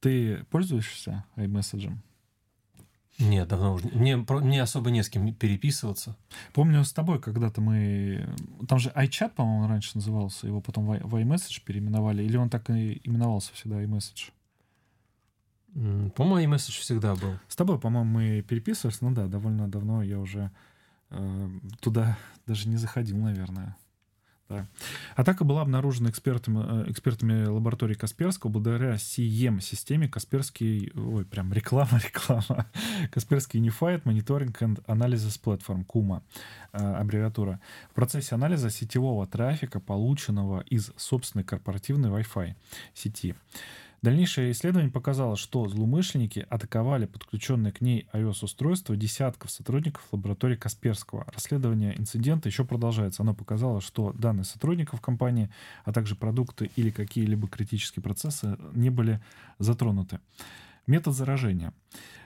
Ты 0.00 0.44
пользуешься 0.50 1.24
iMessage? 1.36 1.92
Нет, 3.18 3.48
давно 3.48 3.74
уже. 3.74 3.88
Мне, 3.88 4.16
мне 4.16 4.62
особо 4.62 4.90
не 4.90 5.02
с 5.02 5.08
кем 5.08 5.32
переписываться. 5.34 6.16
Помню 6.52 6.84
с 6.84 6.92
тобой 6.92 7.20
когда-то 7.20 7.60
мы... 7.60 8.28
Там 8.68 8.78
же 8.78 8.90
iChat, 8.90 9.30
по-моему, 9.30 9.68
раньше 9.68 9.92
назывался, 9.94 10.46
его 10.46 10.60
потом 10.60 10.86
в, 10.86 10.98
в 10.98 11.14
iMessage 11.16 11.62
переименовали, 11.64 12.22
или 12.22 12.36
он 12.36 12.50
так 12.50 12.68
и 12.68 13.00
именовался 13.04 13.54
всегда 13.54 13.82
iMessage? 13.82 14.32
По-моему, 16.14 16.54
iMessage 16.54 16.80
всегда 16.80 17.14
был. 17.14 17.38
С 17.48 17.56
тобой, 17.56 17.78
по-моему, 17.78 18.10
мы 18.10 18.42
переписывались, 18.42 19.00
ну 19.00 19.12
да, 19.12 19.26
довольно 19.26 19.68
давно 19.68 20.02
я 20.02 20.18
уже 20.18 20.50
э, 21.10 21.50
туда 21.80 22.18
даже 22.46 22.68
не 22.68 22.76
заходил, 22.76 23.18
наверное. 23.18 23.76
Да. 24.48 24.66
Атака 25.16 25.44
была 25.44 25.62
обнаружена 25.62 26.08
экспертами, 26.08 26.84
э, 26.86 26.90
экспертами 26.90 27.46
лаборатории 27.46 27.94
Касперского 27.94 28.50
благодаря 28.50 28.96
CEM-системе 28.96 30.08
Касперский... 30.08 30.92
Ой, 30.94 31.24
прям 31.24 31.52
реклама, 31.52 31.98
реклама. 32.04 32.66
Касперский 33.10 33.60
Unified 33.60 34.04
Monitoring 34.04 34.56
and 34.60 34.84
Analysis 34.86 35.40
Platform, 35.42 35.84
KUMA, 35.84 36.22
э, 36.72 36.78
аббревиатура. 36.78 37.60
В 37.90 37.94
процессе 37.94 38.36
анализа 38.36 38.70
сетевого 38.70 39.26
трафика, 39.26 39.80
полученного 39.80 40.60
из 40.60 40.92
собственной 40.96 41.44
корпоративной 41.44 42.10
Wi-Fi 42.10 42.54
сети. 42.94 43.34
Дальнейшее 44.06 44.52
исследование 44.52 44.92
показало, 44.92 45.36
что 45.36 45.66
злоумышленники 45.66 46.46
атаковали 46.48 47.06
подключенные 47.06 47.72
к 47.72 47.80
ней 47.80 48.06
iOS-устройства 48.12 48.94
десятков 48.94 49.50
сотрудников 49.50 50.04
лаборатории 50.12 50.54
Касперского. 50.54 51.26
Расследование 51.34 51.98
инцидента 51.98 52.48
еще 52.48 52.64
продолжается. 52.64 53.24
Оно 53.24 53.34
показало, 53.34 53.80
что 53.80 54.12
данные 54.12 54.44
сотрудников 54.44 55.00
компании, 55.00 55.50
а 55.84 55.92
также 55.92 56.14
продукты 56.14 56.70
или 56.76 56.90
какие-либо 56.90 57.48
критические 57.48 58.00
процессы 58.00 58.56
не 58.74 58.90
были 58.90 59.20
затронуты. 59.58 60.20
Метод 60.86 61.12
заражения. 61.12 61.72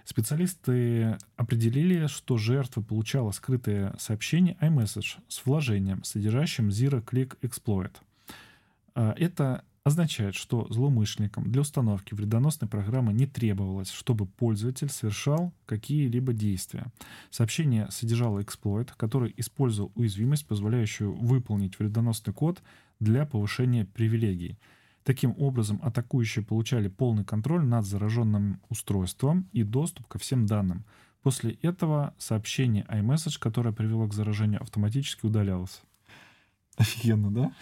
Специалисты 0.05 1.17
определили, 1.37 2.09
что 2.09 2.37
жертва 2.37 2.83
получала 2.83 3.31
скрытые 3.31 3.95
сообщения 3.99 4.59
iMessage 4.61 5.17
с 5.29 5.47
вложением, 5.47 6.05
содержащим 6.05 6.69
Zero 6.69 7.03
Click 7.03 7.39
Exploit. 7.41 7.93
А, 8.95 9.15
это 9.17 9.65
означает, 9.85 10.35
что 10.35 10.67
злоумышленникам 10.71 11.51
для 11.51 11.63
установки 11.63 12.15
вредоносной 12.15 12.69
программы 12.69 13.13
не 13.13 13.27
требовалось, 13.27 13.91
чтобы 13.91 14.27
пользователь 14.27 14.91
совершал 14.91 15.53
какие-либо 15.67 16.33
действия. 16.33 16.87
Сообщение 17.31 17.89
содержало 17.91 18.43
эксплойт, 18.43 18.93
который 18.93 19.33
использовал 19.37 19.93
уязвимость, 19.95 20.47
позволяющую 20.47 21.13
выполнить 21.13 21.79
вредоносный 21.79 22.35
код 22.35 22.63
для 22.99 23.25
повышения 23.25 23.87
привилегий. 23.87 24.59
Таким 25.03 25.35
образом, 25.39 25.81
атакующие 25.83 26.45
получали 26.45 26.89
полный 26.89 27.25
контроль 27.25 27.65
над 27.65 27.87
зараженным 27.87 28.61
устройством 28.69 29.49
и 29.53 29.63
доступ 29.63 30.07
ко 30.09 30.19
всем 30.19 30.45
данным. 30.45 30.85
После 31.23 31.53
этого 31.63 32.15
сообщение 32.19 32.85
iMessage, 32.85 33.39
которое 33.39 33.73
привело 33.73 34.07
к 34.07 34.15
заражению, 34.15 34.61
автоматически 34.63 35.25
удалялось. 35.25 35.83
Офигенно, 36.77 37.31
да? 37.31 37.53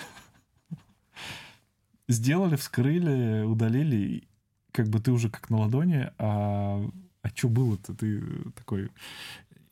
Сделали, 2.08 2.56
вскрыли, 2.56 3.44
удалили, 3.44 4.28
как 4.72 4.88
бы 4.88 5.00
ты 5.00 5.12
уже 5.12 5.30
как 5.30 5.50
на 5.50 5.58
ладони, 5.58 6.10
а, 6.18 6.82
а 7.22 7.28
что 7.34 7.48
было-то? 7.48 7.94
Ты 7.94 8.22
такой 8.56 8.90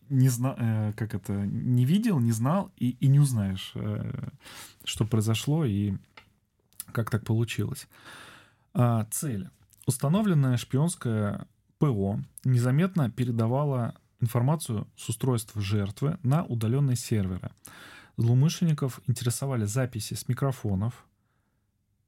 не 0.09 0.29
зна, 0.29 0.55
э, 0.59 0.93
как 0.97 1.15
это, 1.15 1.33
не 1.33 1.85
видел, 1.85 2.21
не 2.21 2.33
знал 2.33 2.71
и, 2.77 2.91
и 2.91 3.09
не 3.09 3.19
узнаешь, 3.19 3.73
э, 3.75 4.29
что 4.85 5.05
произошло 5.05 5.65
и 5.65 5.95
как 6.93 7.11
так 7.11 7.25
получилось. 7.25 7.89
А, 8.75 9.07
цель. 9.11 9.49
Установленная 9.87 10.57
шпионская 10.57 11.47
ПО 11.79 12.21
незаметно 12.45 13.11
передавала 13.11 13.95
информацию 14.21 14.87
с 14.97 15.09
устройства 15.09 15.61
жертвы 15.61 16.19
на 16.23 16.45
удаленные 16.45 16.97
серверы. 16.97 17.51
Злоумышленников 18.17 19.01
интересовали 19.07 19.65
записи 19.65 20.15
с 20.15 20.29
микрофонов, 20.29 21.06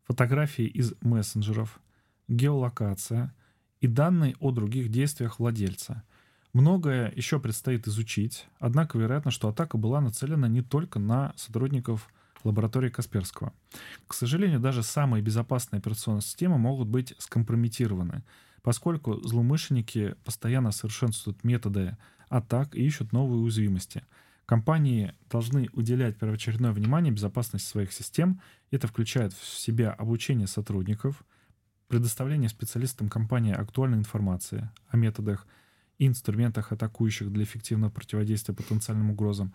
фотографии 0.09 0.65
из 0.65 0.95
мессенджеров, 1.03 1.81
геолокация 2.29 3.35
и 3.81 3.87
данные 3.87 4.35
о 4.41 4.51
других 4.51 4.91
действиях 4.91 5.39
владельца. 5.39 6.03
Многое 6.55 7.13
еще 7.15 7.39
предстоит 7.39 7.87
изучить, 7.87 8.49
однако 8.59 8.99
вероятно, 8.99 9.31
что 9.31 9.49
атака 9.49 9.77
была 9.77 10.01
нацелена 10.01 10.49
не 10.49 10.63
только 10.63 10.99
на 10.99 11.35
сотрудников 11.37 12.09
лаборатории 12.43 12.89
Касперского. 12.89 13.53
К 14.07 14.15
сожалению, 14.15 14.61
даже 14.61 14.83
самые 14.83 15.23
безопасные 15.23 15.79
операционные 15.79 16.23
системы 16.23 16.57
могут 16.57 16.89
быть 16.89 17.15
скомпрометированы, 17.19 18.25
поскольку 18.63 19.21
злоумышленники 19.21 20.15
постоянно 20.25 20.73
совершенствуют 20.73 21.45
методы 21.45 21.99
атак 22.31 22.75
и 22.75 22.85
ищут 22.85 23.13
новые 23.13 23.41
уязвимости– 23.41 24.03
Компании 24.49 25.13
должны 25.29 25.69
уделять 25.75 26.17
первоочередное 26.17 26.73
внимание 26.73 27.13
безопасности 27.13 27.69
своих 27.69 27.93
систем. 27.93 28.41
Это 28.71 28.87
включает 28.87 29.35
в 29.35 29.45
себя 29.45 29.91
обучение 29.91 30.47
сотрудников, 30.47 31.23
предоставление 31.87 32.49
специалистам 32.49 33.11
компании 33.11 33.53
актуальной 33.53 33.99
информации 33.99 34.71
о 34.89 34.97
методах 34.97 35.47
и 35.99 36.07
инструментах 36.07 36.73
атакующих 36.73 37.31
для 37.31 37.45
эффективного 37.45 37.91
противодействия 37.91 38.55
потенциальным 38.55 39.11
угрозам. 39.11 39.53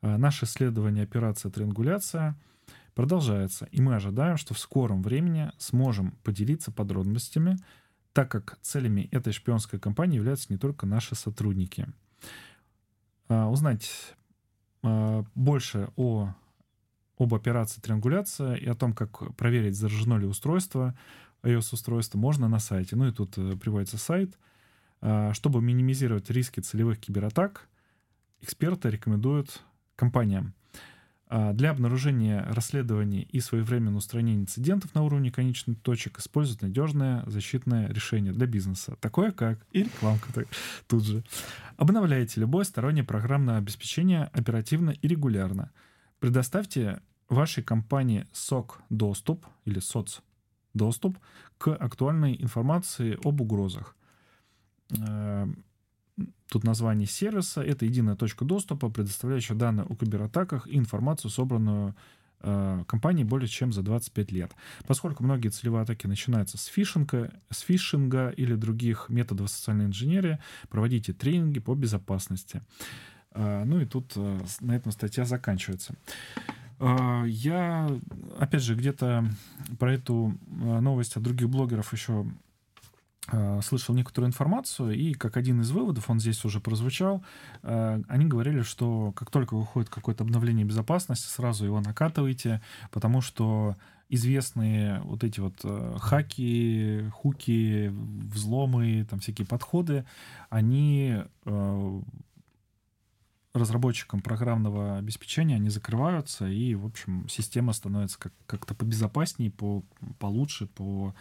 А, 0.00 0.16
наше 0.16 0.46
исследование 0.46 1.04
операция 1.04 1.50
«Триангуляция» 1.50 2.34
продолжается, 2.94 3.66
и 3.66 3.82
мы 3.82 3.94
ожидаем, 3.94 4.38
что 4.38 4.54
в 4.54 4.58
скором 4.58 5.02
времени 5.02 5.52
сможем 5.58 6.12
поделиться 6.24 6.72
подробностями, 6.72 7.58
так 8.14 8.30
как 8.30 8.58
целями 8.62 9.06
этой 9.12 9.34
шпионской 9.34 9.78
кампании 9.78 10.16
являются 10.16 10.46
не 10.48 10.56
только 10.56 10.86
наши 10.86 11.14
сотрудники. 11.14 11.86
А, 13.28 13.46
узнать 13.50 14.16
больше 14.82 15.88
о, 15.96 16.34
об 17.18 17.34
операции 17.34 17.80
триангуляция 17.80 18.54
и 18.54 18.66
о 18.66 18.74
том, 18.74 18.92
как 18.94 19.34
проверить, 19.36 19.76
заражено 19.76 20.16
ли 20.16 20.26
устройство, 20.26 20.94
iOS-устройство, 21.42 22.18
можно 22.18 22.48
на 22.48 22.58
сайте. 22.58 22.96
Ну 22.96 23.08
и 23.08 23.12
тут 23.12 23.36
э, 23.38 23.56
приводится 23.56 23.98
сайт. 23.98 24.38
А, 25.00 25.32
чтобы 25.32 25.62
минимизировать 25.62 26.30
риски 26.30 26.60
целевых 26.60 27.00
кибератак, 27.00 27.68
эксперты 28.40 28.90
рекомендуют 28.90 29.62
компаниям 29.96 30.54
для 31.30 31.70
обнаружения 31.70 32.44
расследований 32.50 33.22
и 33.22 33.40
своевременного 33.40 33.98
устранения 33.98 34.42
инцидентов 34.42 34.94
на 34.94 35.02
уровне 35.02 35.30
конечных 35.30 35.80
точек 35.80 36.18
используют 36.18 36.62
надежное 36.62 37.22
защитное 37.26 37.88
решение 37.88 38.32
для 38.32 38.46
бизнеса, 38.46 38.96
такое 39.00 39.30
как 39.30 39.64
и 39.70 39.84
рекламка 39.84 40.44
тут 40.88 41.04
же. 41.04 41.22
Обновляйте 41.76 42.40
любое 42.40 42.64
стороннее 42.64 43.04
программное 43.04 43.58
обеспечение 43.58 44.24
оперативно 44.32 44.90
и 44.90 45.06
регулярно. 45.06 45.70
Предоставьте 46.18 47.00
вашей 47.28 47.62
компании 47.62 48.26
СОК 48.32 48.80
доступ 48.90 49.46
или 49.64 49.78
СОЦ 49.78 50.22
доступ 50.74 51.18
к 51.58 51.74
актуальной 51.74 52.36
информации 52.40 53.18
об 53.24 53.40
угрозах. 53.40 53.94
Тут 56.50 56.64
название 56.64 57.06
сервиса— 57.06 57.62
это 57.62 57.84
единая 57.84 58.16
точка 58.16 58.44
доступа, 58.44 58.90
предоставляющая 58.90 59.54
данные 59.54 59.86
о 59.88 59.94
кибератаках 59.94 60.66
и 60.66 60.76
информацию, 60.76 61.30
собранную 61.30 61.94
э, 62.40 62.84
компанией 62.88 63.24
более 63.24 63.46
чем 63.46 63.72
за 63.72 63.82
25 63.82 64.32
лет. 64.32 64.50
Поскольку 64.84 65.22
многие 65.22 65.50
целевые 65.50 65.82
атаки 65.82 66.08
начинаются 66.08 66.58
с 66.58 66.66
фишинга, 66.66 67.32
с 67.50 67.60
фишинга 67.60 68.30
или 68.30 68.56
других 68.56 69.06
методов 69.08 69.48
социальной 69.48 69.84
инженерии, 69.84 70.40
проводите 70.68 71.12
тренинги 71.12 71.60
по 71.60 71.76
безопасности. 71.76 72.62
Э, 73.30 73.62
ну 73.64 73.80
и 73.80 73.86
тут 73.86 74.14
э, 74.16 74.40
на 74.60 74.72
этом 74.72 74.90
статья 74.90 75.24
заканчивается. 75.24 75.94
Э, 76.80 77.22
я, 77.28 77.88
опять 78.40 78.62
же, 78.62 78.74
где-то 78.74 79.24
про 79.78 79.94
эту 79.94 80.36
новость 80.48 81.16
от 81.16 81.22
других 81.22 81.48
блогеров 81.48 81.92
еще 81.92 82.26
слышал 83.62 83.94
некоторую 83.94 84.28
информацию, 84.28 84.92
и 84.92 85.12
как 85.12 85.36
один 85.36 85.60
из 85.60 85.70
выводов, 85.70 86.08
он 86.10 86.20
здесь 86.20 86.44
уже 86.44 86.58
прозвучал, 86.58 87.22
э, 87.62 88.02
они 88.08 88.26
говорили, 88.26 88.62
что 88.62 89.12
как 89.12 89.30
только 89.30 89.56
выходит 89.56 89.90
какое-то 89.90 90.24
обновление 90.24 90.64
безопасности, 90.64 91.28
сразу 91.28 91.64
его 91.64 91.80
накатывайте, 91.80 92.60
потому 92.90 93.20
что 93.20 93.76
известные 94.08 95.00
вот 95.02 95.22
эти 95.22 95.38
вот 95.38 95.60
э, 95.62 95.96
хаки, 96.00 97.04
хуки, 97.12 97.88
взломы, 97.92 99.06
там 99.08 99.20
всякие 99.20 99.46
подходы, 99.46 100.04
они 100.48 101.22
разработчикам 103.52 104.20
программного 104.20 104.98
обеспечения 104.98 105.56
они 105.56 105.70
закрываются, 105.70 106.46
и, 106.46 106.74
в 106.74 106.86
общем, 106.86 107.28
система 107.28 107.72
становится 107.72 108.18
как- 108.18 108.32
как-то 108.46 108.74
побезопаснее, 108.74 109.50
по, 109.50 109.82
получше, 110.18 110.66
по 110.66 111.14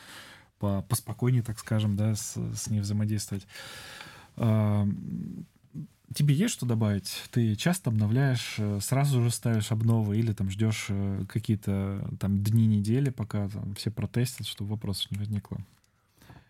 по, 0.59 0.83
поспокойнее, 0.83 1.43
так 1.43 1.59
скажем, 1.59 1.95
да, 1.95 2.15
с, 2.15 2.35
с 2.35 2.69
ней 2.69 2.81
взаимодействовать. 2.81 3.47
А, 4.37 4.87
тебе 6.13 6.33
есть 6.33 6.53
что 6.53 6.65
добавить? 6.65 7.23
Ты 7.31 7.55
часто 7.55 7.89
обновляешь, 7.89 8.55
э, 8.57 8.79
сразу 8.81 9.23
же 9.23 9.31
ставишь 9.31 9.71
обновы 9.71 10.17
или 10.17 10.33
там 10.33 10.49
ждешь 10.49 10.87
э, 10.89 11.23
какие-то 11.27 12.07
там 12.19 12.43
дни, 12.43 12.67
недели, 12.67 13.09
пока 13.09 13.49
там 13.49 13.75
все 13.75 13.91
протестят, 13.91 14.47
чтобы 14.47 14.71
вопросов 14.71 15.11
не 15.11 15.17
возникло? 15.17 15.59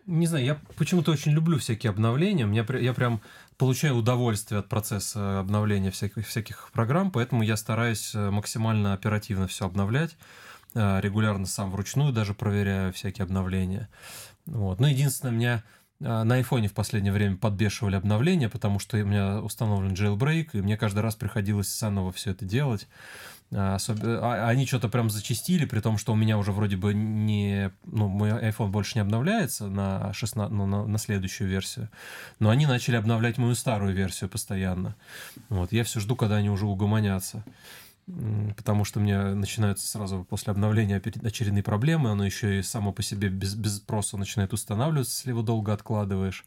Не 0.05 0.25
знаю, 0.25 0.43
я 0.43 0.59
почему-то 0.75 1.11
очень 1.11 1.33
люблю 1.33 1.59
всякие 1.59 1.91
обновления. 1.91 2.45
Меня, 2.45 2.65
я 2.79 2.93
прям 2.93 3.21
получаю 3.57 3.95
удовольствие 3.95 4.59
от 4.59 4.67
процесса 4.67 5.39
обновления 5.39 5.91
всяких, 5.91 6.25
всяких 6.25 6.71
программ, 6.73 7.11
поэтому 7.11 7.43
я 7.43 7.57
стараюсь 7.57 8.15
э, 8.15 8.31
максимально 8.31 8.93
оперативно 8.93 9.47
все 9.47 9.65
обновлять. 9.65 10.17
Э, 10.75 10.99
регулярно 11.01 11.47
сам 11.47 11.71
вручную 11.71 12.13
даже 12.13 12.33
проверяю 12.33 12.93
всякие 12.93 13.23
обновления. 13.23 13.89
Вот. 14.45 14.79
Но 14.79 14.85
ну, 14.85 14.93
единственное, 14.93 15.33
меня 15.33 15.63
э, 15.99 16.23
на 16.23 16.35
айфоне 16.35 16.67
в 16.67 16.73
последнее 16.73 17.11
время 17.11 17.37
подбешивали 17.37 17.95
обновления, 17.95 18.49
потому 18.49 18.77
что 18.77 18.97
у 18.97 19.03
меня 19.03 19.41
установлен 19.41 19.93
jailbreak, 19.93 20.49
и 20.53 20.61
мне 20.61 20.77
каждый 20.77 20.99
раз 20.99 21.15
приходилось 21.15 21.75
заново 21.75 22.11
все 22.11 22.31
это 22.31 22.45
делать. 22.45 22.87
А, 23.51 23.73
особенно, 23.75 24.19
а, 24.21 24.47
они 24.47 24.67
что-то 24.67 24.89
прям 24.89 25.09
зачистили, 25.09 25.65
при 25.65 25.79
том, 25.79 25.97
что 25.97 26.13
у 26.13 26.15
меня 26.15 26.37
уже 26.37 26.51
вроде 26.51 26.77
бы 26.77 26.93
не... 26.93 27.71
Ну, 27.85 28.07
мой 28.07 28.29
iPhone 28.29 28.67
больше 28.67 28.93
не 28.95 29.01
обновляется 29.01 29.67
на, 29.67 30.13
16, 30.13 30.51
ну, 30.51 30.67
на, 30.67 30.85
на 30.85 30.97
следующую 30.99 31.49
версию. 31.49 31.89
Но 32.37 32.51
они 32.51 32.67
начали 32.67 32.95
обновлять 32.95 33.39
мою 33.39 33.55
старую 33.55 33.95
версию 33.95 34.29
постоянно. 34.29 34.95
Вот, 35.49 35.71
я 35.71 35.83
все 35.83 35.99
жду, 35.99 36.15
когда 36.15 36.35
они 36.35 36.51
уже 36.51 36.67
угомонятся. 36.67 37.43
Потому 38.55 38.85
что 38.85 38.99
мне 38.99 39.19
начинаются 39.35 39.87
сразу 39.87 40.25
после 40.27 40.51
обновления 40.51 40.95
очередные 40.97 41.63
проблемы. 41.63 42.09
Оно 42.09 42.25
еще 42.25 42.59
и 42.59 42.63
само 42.63 42.91
по 42.91 43.03
себе 43.03 43.29
без, 43.29 43.55
без 43.55 43.77
спроса 43.77 44.17
начинает 44.17 44.53
устанавливаться, 44.53 45.19
если 45.19 45.29
его 45.29 45.41
долго 45.41 45.73
откладываешь. 45.73 46.45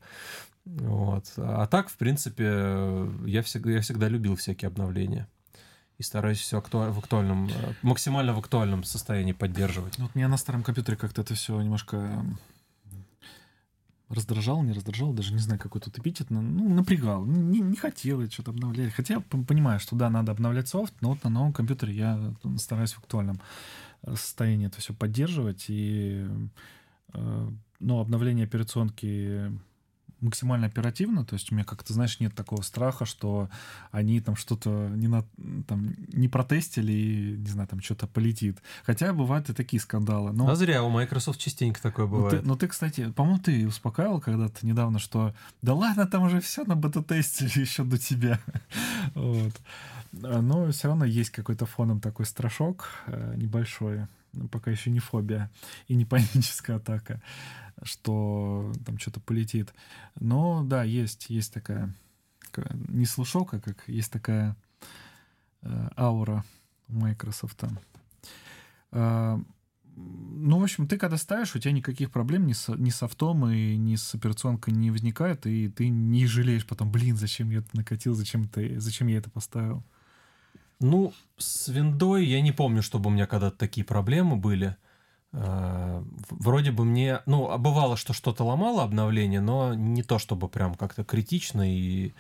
Вот. 0.64 1.32
А 1.36 1.66
так, 1.66 1.88
в 1.88 1.96
принципе, 1.96 3.08
я 3.26 3.42
всегда, 3.42 3.72
я 3.72 3.80
всегда 3.80 4.08
любил 4.08 4.36
всякие 4.36 4.68
обновления 4.68 5.28
и 5.98 6.02
стараюсь 6.02 6.40
все 6.40 6.58
актуаль... 6.58 6.90
в 6.90 6.98
актуальном, 6.98 7.48
э, 7.48 7.74
максимально 7.82 8.34
в 8.34 8.38
актуальном 8.38 8.82
состоянии 8.82 9.32
поддерживать. 9.32 9.98
Ну, 9.98 10.06
вот 10.06 10.14
меня 10.14 10.28
на 10.28 10.36
старом 10.36 10.62
компьютере 10.62 10.96
как-то 10.96 11.22
это 11.22 11.34
все 11.34 11.60
немножко 11.60 12.24
раздражал, 14.12 14.62
не 14.62 14.72
раздражал, 14.72 15.12
даже 15.12 15.32
не 15.32 15.38
знаю, 15.38 15.60
какой 15.60 15.80
тут 15.80 15.98
эпитет, 15.98 16.30
но, 16.30 16.40
ну, 16.40 16.68
напрягал, 16.74 17.24
не, 17.24 17.60
не 17.60 17.76
хотел 17.76 18.28
что-то 18.30 18.50
обновлять. 18.50 18.92
Хотя 18.92 19.14
я 19.14 19.20
понимаю, 19.20 19.80
что 19.80 19.96
да, 19.96 20.10
надо 20.10 20.32
обновлять 20.32 20.68
софт, 20.68 20.94
но 21.00 21.10
вот 21.10 21.24
на 21.24 21.30
новом 21.30 21.52
компьютере 21.52 21.94
я 21.94 22.34
стараюсь 22.58 22.92
в 22.92 22.98
актуальном 22.98 23.40
э, 24.02 24.14
состоянии 24.14 24.66
это 24.66 24.80
все 24.80 24.94
поддерживать. 24.94 25.66
И 25.68 26.26
э, 27.14 27.48
ну, 27.80 28.00
обновление 28.00 28.44
операционки 28.44 29.52
максимально 30.22 30.66
оперативно, 30.66 31.24
то 31.24 31.34
есть 31.34 31.50
у 31.50 31.54
меня 31.54 31.64
как-то, 31.64 31.92
знаешь, 31.92 32.20
нет 32.20 32.34
такого 32.34 32.62
страха, 32.62 33.04
что 33.04 33.48
они 33.90 34.20
там 34.20 34.36
что-то 34.36 34.70
не, 34.70 35.08
на, 35.08 35.24
там, 35.66 35.94
не 36.12 36.28
протестили 36.28 36.92
и, 36.92 37.36
не 37.36 37.48
знаю, 37.48 37.68
там 37.68 37.80
что-то 37.80 38.06
полетит. 38.06 38.58
Хотя 38.84 39.12
бывают 39.12 39.50
и 39.50 39.54
такие 39.54 39.80
скандалы. 39.80 40.32
Но... 40.32 40.48
А 40.48 40.56
зря, 40.56 40.82
у 40.82 40.90
Microsoft 40.90 41.40
частенько 41.40 41.82
такое 41.82 42.06
бывает. 42.06 42.32
Но 42.32 42.40
ты, 42.40 42.46
но 42.46 42.56
ты 42.56 42.68
кстати, 42.68 43.10
по-моему, 43.10 43.40
ты 43.40 43.66
успокаивал 43.66 44.20
когда-то 44.20 44.66
недавно, 44.66 44.98
что 44.98 45.34
да 45.60 45.74
ладно, 45.74 46.06
там 46.06 46.22
уже 46.22 46.40
все 46.40 46.64
на 46.64 46.76
бета-тесте 46.76 47.44
еще 47.60 47.84
до 47.84 47.98
тебя. 47.98 48.40
вот. 49.14 49.52
Но 50.12 50.70
все 50.70 50.88
равно 50.88 51.04
есть 51.06 51.30
какой-то 51.30 51.64
фоном 51.64 52.00
такой 52.00 52.26
страшок 52.26 52.88
э, 53.06 53.34
небольшой 53.36 54.06
пока 54.50 54.70
еще 54.70 54.90
не 54.90 54.98
фобия 54.98 55.50
и 55.88 55.94
не 55.94 56.04
паническая 56.04 56.76
атака 56.76 57.20
что 57.82 58.72
там 58.84 58.98
что-то 58.98 59.20
полетит. 59.20 59.72
Но 60.18 60.62
да, 60.64 60.84
есть, 60.84 61.30
есть 61.30 61.52
такая, 61.52 61.94
не 62.88 63.06
слушок, 63.06 63.54
а 63.54 63.60
как 63.60 63.88
есть 63.88 64.12
такая 64.12 64.56
э, 65.62 65.88
аура 65.96 66.44
у 66.88 66.94
Microsoft. 66.94 67.64
Э, 68.92 69.38
ну, 69.94 70.58
в 70.58 70.62
общем, 70.62 70.86
ты 70.86 70.96
когда 70.96 71.16
ставишь, 71.16 71.54
у 71.54 71.58
тебя 71.58 71.72
никаких 71.72 72.10
проблем 72.10 72.46
ни 72.46 72.52
с, 72.52 72.68
ни 72.76 72.90
с 72.90 72.96
софтом 72.96 73.46
и 73.48 73.76
ни 73.76 73.96
с 73.96 74.14
операционкой 74.14 74.72
не 74.74 74.90
возникает, 74.90 75.46
и 75.46 75.68
ты 75.68 75.88
не 75.88 76.26
жалеешь 76.26 76.66
потом, 76.66 76.90
блин, 76.90 77.16
зачем 77.16 77.50
я 77.50 77.58
это 77.58 77.68
накатил, 77.74 78.14
зачем, 78.14 78.48
ты, 78.48 78.80
зачем 78.80 79.08
я 79.08 79.18
это 79.18 79.30
поставил. 79.30 79.84
Ну, 80.80 81.12
с 81.36 81.68
виндой 81.68 82.26
я 82.26 82.40
не 82.40 82.52
помню, 82.52 82.82
чтобы 82.82 83.08
у 83.08 83.12
меня 83.12 83.26
когда-то 83.26 83.56
такие 83.56 83.84
проблемы 83.84 84.36
были. 84.36 84.68
Э, 84.68 84.91
вроде 85.32 86.72
бы 86.72 86.84
мне, 86.84 87.20
ну, 87.26 87.50
а 87.50 87.58
бывало, 87.58 87.96
что 87.96 88.12
что-то 88.12 88.44
ломало 88.44 88.82
обновление, 88.82 89.40
но 89.40 89.74
не 89.74 90.02
то 90.02 90.18
чтобы 90.18 90.48
прям 90.48 90.74
как-то 90.74 91.04
критично 91.04 91.62
и, 91.62 92.12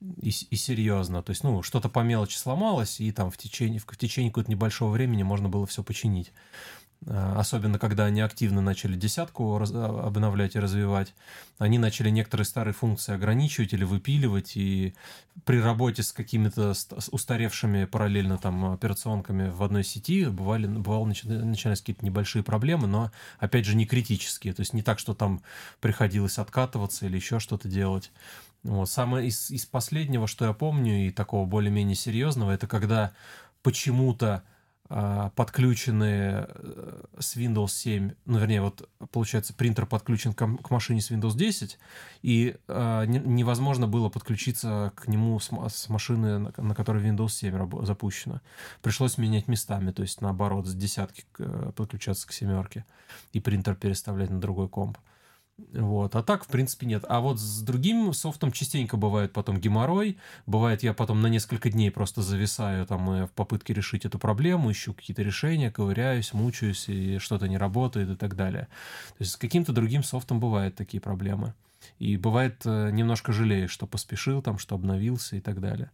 и, 0.00 0.28
и 0.50 0.56
серьезно. 0.56 1.22
То 1.22 1.30
есть, 1.30 1.44
ну, 1.44 1.62
что-то 1.62 1.88
по 1.88 2.00
мелочи 2.00 2.36
сломалось, 2.36 3.00
и 3.00 3.12
там 3.12 3.30
в 3.30 3.36
течение, 3.36 3.80
в, 3.80 3.86
в 3.86 3.96
течение 3.96 4.30
какого-то 4.30 4.50
небольшого 4.50 4.90
времени 4.90 5.22
можно 5.22 5.48
было 5.48 5.66
все 5.66 5.82
починить. 5.82 6.32
Э, 7.06 7.34
особенно 7.36 7.78
когда 7.78 8.06
они 8.06 8.22
активно 8.22 8.62
начали 8.62 8.96
десятку 8.96 9.56
а, 9.56 10.06
обновлять 10.06 10.54
и 10.54 10.58
развивать, 10.58 11.14
они 11.58 11.78
начали 11.78 12.08
некоторые 12.08 12.46
старые 12.46 12.72
функции 12.72 13.14
ограничивать 13.14 13.74
или 13.74 13.84
выпиливать, 13.84 14.56
и 14.56 14.94
при 15.44 15.60
работе 15.60 16.02
с 16.02 16.12
какими-то 16.12 16.72
устаревшими 17.10 17.84
параллельно 17.84 18.38
там 18.38 18.72
операционками 18.72 19.50
в 19.50 19.62
одной 19.62 19.84
сети 19.84 20.24
бывали, 20.26 20.66
бывало 20.66 21.04
начинались 21.04 21.80
какие-то 21.80 22.04
небольшие 22.04 22.42
проблемы, 22.42 22.86
но 22.86 23.10
опять 23.38 23.66
же 23.66 23.76
не 23.76 23.84
критические, 23.86 24.54
то 24.54 24.60
есть 24.60 24.72
не 24.72 24.82
так, 24.82 24.98
что 24.98 25.14
там 25.14 25.42
приходилось 25.80 26.38
откатываться 26.38 27.04
или 27.06 27.16
еще 27.16 27.38
что-то 27.38 27.68
делать. 27.68 28.12
Вот. 28.62 28.88
Самое 28.88 29.28
из, 29.28 29.50
из 29.50 29.66
последнего, 29.66 30.26
что 30.26 30.46
я 30.46 30.54
помню, 30.54 31.06
и 31.06 31.10
такого 31.10 31.44
более-менее 31.44 31.96
серьезного, 31.96 32.52
это 32.52 32.66
когда 32.66 33.12
почему-то 33.62 34.36
а, 34.36 34.53
подключены 34.88 36.46
э, 36.46 37.02
с 37.18 37.36
Windows 37.36 37.68
7, 37.68 38.12
ну, 38.26 38.38
вернее, 38.38 38.60
вот, 38.60 38.88
получается, 39.10 39.54
принтер 39.54 39.86
подключен 39.86 40.34
к, 40.34 40.70
машине 40.70 41.00
с 41.00 41.10
Windows 41.10 41.34
10, 41.36 41.78
и 42.22 42.56
э, 42.68 43.04
не, 43.06 43.18
невозможно 43.18 43.88
было 43.88 44.10
подключиться 44.10 44.92
к 44.94 45.08
нему 45.08 45.40
с, 45.40 45.50
с 45.68 45.88
машины, 45.88 46.52
на, 46.56 46.74
которой 46.74 47.02
Windows 47.02 47.30
7 47.30 47.84
запущена. 47.84 48.42
Пришлось 48.82 49.16
менять 49.16 49.48
местами, 49.48 49.90
то 49.90 50.02
есть, 50.02 50.20
наоборот, 50.20 50.66
с 50.66 50.74
десятки 50.74 51.24
э, 51.38 51.72
подключаться 51.74 52.28
к 52.28 52.32
семерке, 52.32 52.84
и 53.32 53.40
принтер 53.40 53.76
переставлять 53.76 54.30
на 54.30 54.40
другой 54.40 54.68
комп. 54.68 54.98
Э, 54.98 55.13
вот. 55.56 56.16
А 56.16 56.22
так, 56.22 56.44
в 56.44 56.48
принципе, 56.48 56.86
нет. 56.86 57.04
А 57.08 57.20
вот 57.20 57.38
с 57.38 57.62
другим 57.62 58.12
софтом 58.12 58.50
частенько 58.50 58.96
бывает 58.96 59.32
потом 59.32 59.58
геморрой. 59.58 60.18
Бывает, 60.46 60.82
я 60.82 60.94
потом 60.94 61.22
на 61.22 61.28
несколько 61.28 61.70
дней 61.70 61.90
просто 61.90 62.22
зависаю 62.22 62.86
там 62.86 63.26
в 63.26 63.30
попытке 63.32 63.72
решить 63.72 64.04
эту 64.04 64.18
проблему, 64.18 64.72
ищу 64.72 64.94
какие-то 64.94 65.22
решения, 65.22 65.70
ковыряюсь, 65.70 66.32
мучаюсь, 66.32 66.88
и 66.88 67.18
что-то 67.18 67.46
не 67.46 67.56
работает 67.56 68.10
и 68.10 68.16
так 68.16 68.34
далее. 68.34 68.68
То 69.10 69.16
есть 69.20 69.32
с 69.32 69.36
каким-то 69.36 69.72
другим 69.72 70.02
софтом 70.02 70.40
бывают 70.40 70.74
такие 70.74 71.00
проблемы. 71.00 71.54
И 71.98 72.16
бывает 72.16 72.62
э, 72.64 72.90
немножко 72.90 73.32
жалеешь, 73.32 73.70
что 73.70 73.86
поспешил 73.86 74.42
там, 74.42 74.58
что 74.58 74.74
обновился 74.74 75.36
и 75.36 75.40
так 75.40 75.60
далее. 75.60 75.90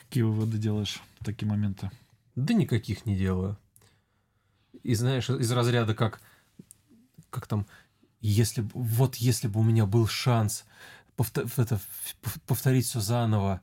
Какие 0.00 0.22
выводы 0.22 0.58
делаешь 0.58 1.02
в 1.20 1.24
такие 1.24 1.48
моменты? 1.48 1.90
Да 2.36 2.54
никаких 2.54 3.04
не 3.04 3.16
делаю. 3.16 3.58
И 4.82 4.94
знаешь, 4.94 5.28
из 5.28 5.50
разряда 5.50 5.94
как 5.94 6.20
как 7.34 7.46
там, 7.46 7.66
если 8.20 8.66
вот 8.72 9.16
если 9.16 9.48
бы 9.48 9.60
у 9.60 9.64
меня 9.64 9.86
был 9.86 10.06
шанс 10.06 10.64
повтор, 11.16 11.46
это, 11.56 11.80
повторить 12.46 12.86
все 12.86 13.00
заново, 13.00 13.60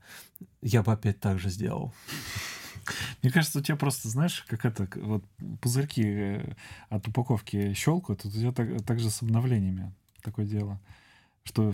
я 0.61 0.83
бы 0.83 0.91
опять 0.91 1.19
так 1.19 1.39
же 1.39 1.49
сделал. 1.49 1.93
Мне 3.21 3.31
кажется, 3.31 3.59
у 3.59 3.61
тебя 3.61 3.77
просто, 3.77 4.09
знаешь, 4.09 4.43
как 4.47 4.65
это, 4.65 4.87
вот 4.95 5.23
пузырьки 5.61 6.03
э, 6.03 6.55
от 6.89 7.07
упаковки 7.07 7.73
щелкают, 7.73 8.25
у 8.25 8.31
тебя 8.31 8.51
так, 8.51 8.83
так 8.83 8.99
же 8.99 9.09
с 9.09 9.21
обновлениями 9.21 9.93
такое 10.21 10.45
дело, 10.45 10.79
что 11.43 11.73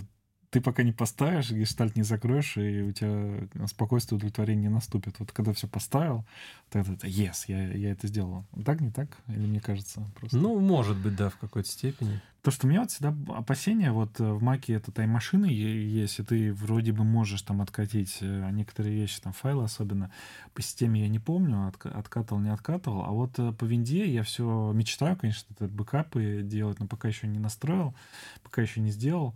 ты 0.57 0.61
пока 0.61 0.81
не 0.81 0.91
поставишь, 0.91 1.51
гештальт 1.51 1.95
не 1.95 2.01
закроешь, 2.01 2.57
и 2.57 2.81
у 2.81 2.91
тебя 2.91 3.47
спокойствие, 3.67 4.17
удовлетворение 4.17 4.69
не 4.69 4.73
наступит. 4.73 5.19
Вот 5.19 5.31
когда 5.31 5.53
все 5.53 5.67
поставил, 5.67 6.25
тогда 6.71 6.93
это 6.93 7.05
yes, 7.05 7.43
я, 7.47 7.73
я 7.73 7.91
это 7.91 8.07
сделал. 8.07 8.43
Так, 8.65 8.81
не 8.81 8.89
так? 8.89 9.17
Или 9.27 9.45
мне 9.45 9.61
кажется? 9.61 10.09
Просто? 10.15 10.35
Ну, 10.35 10.59
может 10.59 10.97
быть, 10.97 11.15
да, 11.15 11.29
в 11.29 11.37
какой-то 11.37 11.69
степени. 11.69 12.21
То, 12.41 12.49
что 12.49 12.65
у 12.65 12.69
меня 12.71 12.81
вот 12.81 12.89
всегда 12.89 13.15
опасения, 13.35 13.91
вот 13.91 14.19
э, 14.19 14.23
в 14.23 14.41
маке 14.41 14.73
это 14.73 14.91
тайм-машины 14.91 15.45
есть, 15.45 16.19
и 16.19 16.23
ты 16.23 16.53
вроде 16.53 16.91
бы 16.91 17.03
можешь 17.03 17.43
там 17.43 17.61
откатить 17.61 18.17
э, 18.21 18.49
некоторые 18.51 18.95
вещи, 18.95 19.21
там 19.21 19.33
файлы 19.33 19.63
особенно. 19.63 20.11
По 20.55 20.63
системе 20.63 21.01
я 21.01 21.07
не 21.07 21.19
помню, 21.19 21.71
откатывал, 21.83 22.41
не 22.41 22.49
откатывал, 22.49 23.03
а 23.03 23.11
вот 23.11 23.37
э, 23.37 23.51
по 23.51 23.65
винде 23.65 24.11
я 24.11 24.23
все 24.23 24.71
мечтаю, 24.73 25.17
конечно, 25.17 25.45
это 25.53 25.67
бэкапы 25.67 26.41
делать, 26.41 26.79
но 26.79 26.87
пока 26.87 27.09
еще 27.09 27.27
не 27.27 27.37
настроил, 27.37 27.93
пока 28.41 28.63
еще 28.63 28.79
не 28.79 28.89
сделал. 28.89 29.35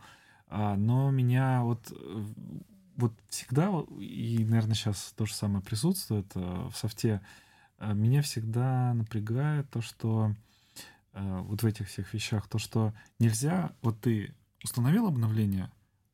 А, 0.52 0.76
но 0.76 1.10
меня 1.12 1.62
вот, 1.64 1.94
э, 1.94 2.26
вот 2.98 3.14
всегда, 3.30 3.72
и, 4.00 4.44
наверное, 4.44 4.76
сейчас 4.76 5.14
то 5.16 5.26
же 5.26 5.34
самое 5.34 5.64
присутствует 5.64 6.30
э, 6.36 6.70
в 6.70 6.76
софте, 6.76 7.22
э, 7.80 7.94
меня 7.94 8.22
всегда 8.22 8.94
напрягает 8.94 9.70
то, 9.72 9.82
что 9.82 10.36
вот 11.14 11.62
в 11.62 11.66
этих 11.66 11.90
всех 11.90 12.14
вещах, 12.14 12.48
то, 12.48 12.58
что 12.58 12.94
нельзя, 13.20 13.74
вот 13.82 14.00
ты 14.00 14.34
установил 14.64 15.08
обновление, 15.08 15.70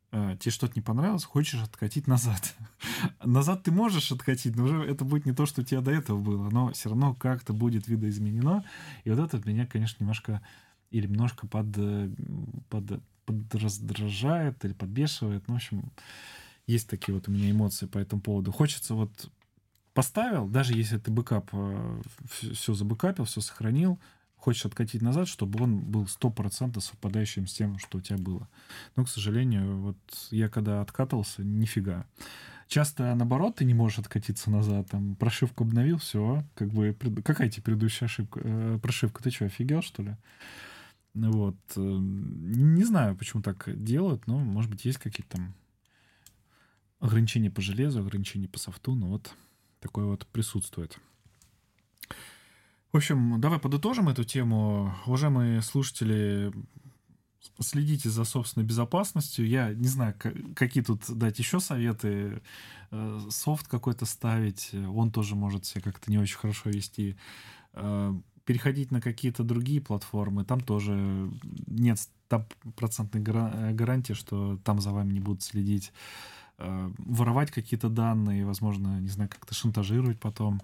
тебе 0.09 0.49
что-то 0.49 0.73
не 0.75 0.81
понравилось, 0.81 1.23
хочешь 1.23 1.61
откатить 1.61 2.07
назад. 2.07 2.55
назад 3.23 3.61
ты 3.61 3.69
можешь 3.69 4.11
откатить, 4.11 4.55
но 4.55 4.63
уже 4.63 4.83
это 4.83 5.05
будет 5.05 5.27
не 5.27 5.33
то, 5.33 5.45
что 5.45 5.61
у 5.61 5.63
тебя 5.63 5.81
до 5.81 5.91
этого 5.91 6.19
было, 6.19 6.49
но 6.49 6.71
все 6.71 6.89
равно 6.89 7.13
как-то 7.13 7.53
будет 7.53 7.88
видоизменено. 7.88 8.65
И 9.03 9.11
вот 9.11 9.19
это 9.19 9.47
меня, 9.47 9.67
конечно, 9.67 9.97
немножко 9.99 10.41
или 10.89 11.05
немножко 11.05 11.45
под, 11.45 11.67
под 12.67 13.03
подраздражает 13.28 14.65
или 14.65 14.73
подбешивает. 14.73 15.47
Ну, 15.47 15.53
в 15.53 15.57
общем, 15.57 15.91
есть 16.65 16.89
такие 16.89 17.13
вот 17.13 17.28
у 17.28 17.32
меня 17.32 17.51
эмоции 17.51 17.86
по 17.86 17.99
этому 17.99 18.22
поводу. 18.22 18.51
Хочется 18.51 18.95
вот 18.95 19.30
поставил, 19.93 20.47
даже 20.47 20.73
если 20.73 20.97
ты 20.97 21.11
бэкап, 21.11 21.51
все 22.31 22.73
забэкапил, 22.73 23.26
все 23.26 23.41
сохранил, 23.41 23.99
хочешь 24.35 24.65
откатить 24.65 25.01
назад, 25.01 25.27
чтобы 25.27 25.64
он 25.64 25.80
был 25.80 26.06
100% 26.06 26.80
совпадающим 26.80 27.47
с 27.47 27.53
тем, 27.53 27.77
что 27.80 27.97
у 27.97 28.01
тебя 28.01 28.18
было. 28.18 28.47
Но, 28.95 29.03
к 29.03 29.10
сожалению, 29.10 29.77
вот 29.77 29.97
я 30.31 30.49
когда 30.49 30.81
откатывался, 30.81 31.43
нифига. 31.43 32.06
Часто, 32.68 33.15
наоборот, 33.15 33.56
ты 33.56 33.65
не 33.65 33.73
можешь 33.73 33.99
откатиться 33.99 34.51
назад. 34.51 34.88
Там 34.89 35.15
прошивку 35.15 35.64
обновил, 35.64 35.97
все, 35.97 36.43
как 36.53 36.69
бы... 36.69 36.95
Какая 37.23 37.49
тебе 37.49 37.64
предыдущая 37.64 38.07
ошибка? 38.07 38.41
Э, 38.43 38.80
прошивка? 38.81 39.23
Ты 39.23 39.31
что, 39.31 39.45
офигел, 39.45 39.81
что 39.81 40.03
ли? 40.03 40.15
Вот. 41.18 41.57
Э, 41.76 41.80
не 41.80 42.84
знаю, 42.84 43.15
почему 43.15 43.41
так 43.41 43.64
делают, 43.84 44.27
но, 44.27 44.38
может 44.38 44.69
быть, 44.69 44.85
есть 44.85 44.99
какие-то 44.99 45.38
там 45.38 45.56
ограничения 46.99 47.49
по 47.49 47.61
железу, 47.61 47.99
ограничения 47.99 48.48
по 48.48 48.60
софту, 48.60 48.95
но 48.95 49.07
вот 49.07 49.34
такое 49.80 50.06
вот 50.06 50.27
присутствует. 50.27 50.99
В 52.91 52.98
общем, 52.98 53.41
давай 53.41 53.60
подытожим 53.60 54.10
эту 54.10 54.23
тему. 54.23 54.94
Уважаемые 55.06 55.61
слушатели, 55.61 56.53
следите 57.60 58.10
за 58.10 58.23
собственной 58.23 58.65
безопасностью. 58.65 59.48
Я 59.48 59.73
не 59.73 59.88
знаю, 59.88 60.15
какие 60.56 60.84
тут 60.84 61.02
дать 61.10 61.39
еще 61.39 61.60
советы. 61.60 62.41
Э, 62.91 63.19
софт 63.30 63.68
какой-то 63.68 64.06
ставить, 64.06 64.72
он 64.73 65.11
тоже 65.11 65.35
может 65.35 65.65
себя 65.65 65.81
как-то 65.81 66.11
не 66.11 66.19
очень 66.19 66.38
хорошо 66.38 66.69
вести. 66.69 67.18
Э, 68.48 68.53
переходить 68.53 68.91
на 68.91 69.02
какие-то 69.02 69.44
другие 69.44 69.82
платформы, 69.82 70.45
там 70.45 70.61
тоже 70.61 71.30
нет 71.68 71.99
стопроцентной 71.99 73.22
гарантии, 73.22 74.14
что 74.14 74.57
там 74.64 74.80
за 74.80 74.91
вами 74.91 75.14
не 75.14 75.19
будут 75.19 75.44
следить. 75.44 75.91
Э, 76.57 76.90
воровать 76.98 77.52
какие-то 77.52 77.90
данные, 77.90 78.45
возможно, 78.45 78.99
не 78.99 79.10
знаю, 79.10 79.30
как-то 79.30 79.53
шантажировать 79.53 80.19
потом 80.19 80.61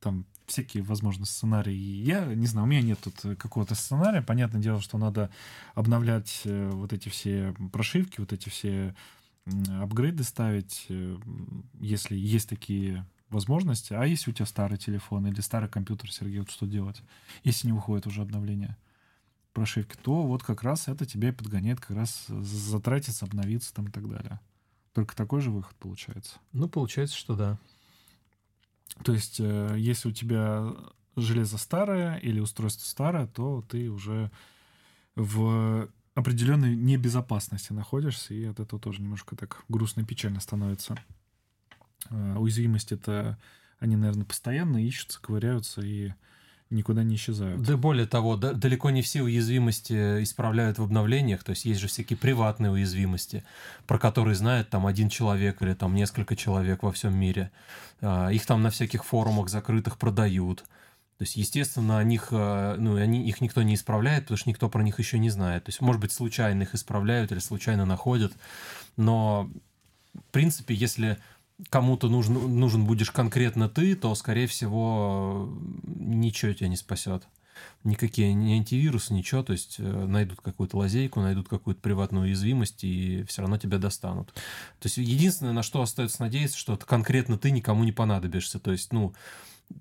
там 0.00 0.24
всякие, 0.46 0.82
возможно, 0.82 1.26
сценарии. 1.26 1.74
Я 1.74 2.24
не 2.34 2.46
знаю, 2.46 2.66
у 2.66 2.70
меня 2.70 2.80
нет 2.80 2.98
тут 2.98 3.36
какого-то 3.36 3.74
сценария. 3.74 4.22
Понятное 4.22 4.62
дело, 4.62 4.80
что 4.80 4.96
надо 4.96 5.28
обновлять 5.74 6.40
э, 6.44 6.70
вот 6.70 6.94
эти 6.94 7.10
все 7.10 7.54
прошивки, 7.72 8.20
вот 8.20 8.32
эти 8.32 8.48
все 8.48 8.94
апгрейды 9.68 10.24
ставить, 10.24 10.86
э, 10.88 11.18
если 11.78 12.16
есть 12.16 12.48
такие 12.48 13.04
возможности. 13.30 13.92
А 13.92 14.04
если 14.04 14.30
у 14.30 14.34
тебя 14.34 14.46
старый 14.46 14.78
телефон 14.78 15.26
или 15.26 15.40
старый 15.40 15.68
компьютер, 15.68 16.12
Сергей, 16.12 16.40
вот 16.40 16.50
что 16.50 16.66
делать, 16.66 17.02
если 17.44 17.66
не 17.66 17.72
выходит 17.72 18.06
уже 18.06 18.22
обновление 18.22 18.76
прошивки, 19.52 19.96
то 20.02 20.22
вот 20.22 20.42
как 20.42 20.62
раз 20.62 20.88
это 20.88 21.06
тебя 21.06 21.30
и 21.30 21.32
подгоняет 21.32 21.80
как 21.80 21.96
раз 21.96 22.26
затратиться, 22.28 23.24
обновиться 23.24 23.74
там 23.74 23.86
и 23.86 23.90
так 23.90 24.08
далее. 24.08 24.40
Только 24.92 25.14
такой 25.16 25.40
же 25.40 25.50
выход 25.50 25.74
получается. 25.76 26.38
Ну, 26.52 26.68
получается, 26.68 27.16
что 27.16 27.36
да. 27.36 27.58
То 29.04 29.12
есть, 29.12 29.40
э, 29.40 29.74
если 29.78 30.08
у 30.08 30.12
тебя 30.12 30.74
железо 31.16 31.58
старое 31.58 32.16
или 32.16 32.40
устройство 32.40 32.84
старое, 32.84 33.26
то 33.26 33.64
ты 33.68 33.88
уже 33.88 34.30
в 35.14 35.88
определенной 36.14 36.74
небезопасности 36.74 37.72
находишься, 37.72 38.34
и 38.34 38.44
от 38.44 38.60
этого 38.60 38.80
тоже 38.80 39.00
немножко 39.00 39.36
так 39.36 39.64
грустно 39.68 40.02
и 40.02 40.04
печально 40.04 40.40
становится. 40.40 40.96
Э, 42.08 42.36
уязвимость 42.36 42.92
это 42.92 43.38
они, 43.80 43.96
наверное, 43.96 44.24
постоянно 44.24 44.84
ищутся, 44.84 45.20
ковыряются 45.20 45.80
и 45.80 46.12
никуда 46.70 47.02
не 47.02 47.16
исчезают. 47.16 47.62
Да 47.62 47.76
более 47.76 48.06
того, 48.06 48.36
да, 48.36 48.52
далеко 48.52 48.90
не 48.90 49.02
все 49.02 49.22
уязвимости 49.22 50.22
исправляют 50.22 50.78
в 50.78 50.82
обновлениях, 50.82 51.42
то 51.42 51.50
есть 51.50 51.64
есть 51.64 51.80
же 51.80 51.88
всякие 51.88 52.16
приватные 52.16 52.70
уязвимости, 52.70 53.42
про 53.86 53.98
которые 53.98 54.36
знает 54.36 54.70
там 54.70 54.86
один 54.86 55.08
человек 55.08 55.60
или 55.62 55.74
там 55.74 55.94
несколько 55.94 56.36
человек 56.36 56.82
во 56.82 56.92
всем 56.92 57.16
мире. 57.16 57.50
А, 58.00 58.28
их 58.28 58.46
там 58.46 58.62
на 58.62 58.70
всяких 58.70 59.04
форумах 59.04 59.48
закрытых 59.48 59.98
продают. 59.98 60.60
То 61.18 61.24
есть, 61.24 61.36
естественно, 61.36 61.98
о 61.98 62.04
них, 62.04 62.28
а, 62.30 62.76
ну, 62.78 62.96
они, 62.96 63.26
их 63.26 63.40
никто 63.40 63.62
не 63.62 63.74
исправляет, 63.74 64.24
потому 64.24 64.38
что 64.38 64.48
никто 64.48 64.68
про 64.68 64.82
них 64.82 64.98
еще 64.98 65.18
не 65.18 65.30
знает. 65.30 65.64
То 65.64 65.70
есть, 65.70 65.80
может 65.80 66.00
быть, 66.00 66.12
случайно 66.12 66.62
их 66.62 66.74
исправляют 66.74 67.32
или 67.32 67.40
случайно 67.40 67.84
находят. 67.84 68.32
Но, 68.96 69.50
в 70.14 70.32
принципе, 70.32 70.74
если 70.74 71.18
кому-то 71.68 72.08
нужен, 72.08 72.58
нужен 72.58 72.84
будешь 72.84 73.10
конкретно 73.10 73.68
ты, 73.68 73.94
то, 73.94 74.14
скорее 74.14 74.46
всего, 74.46 75.52
ничего 75.84 76.52
тебя 76.52 76.68
не 76.68 76.76
спасет. 76.76 77.26
Никакие 77.84 78.32
ни 78.32 78.54
антивирусы, 78.54 79.12
ничего, 79.12 79.42
то 79.42 79.52
есть 79.52 79.76
э, 79.78 79.82
найдут 79.82 80.40
какую-то 80.40 80.78
лазейку, 80.78 81.20
найдут 81.20 81.48
какую-то 81.48 81.80
приватную 81.80 82.24
уязвимость 82.24 82.84
и 82.84 83.22
все 83.24 83.42
равно 83.42 83.58
тебя 83.58 83.78
достанут. 83.78 84.28
То 84.78 84.86
есть 84.86 84.96
единственное, 84.96 85.52
на 85.52 85.62
что 85.62 85.82
остается 85.82 86.22
надеяться, 86.22 86.56
что 86.56 86.76
конкретно 86.78 87.36
ты 87.36 87.50
никому 87.50 87.84
не 87.84 87.92
понадобишься. 87.92 88.58
То 88.58 88.72
есть, 88.72 88.92
ну, 88.92 89.14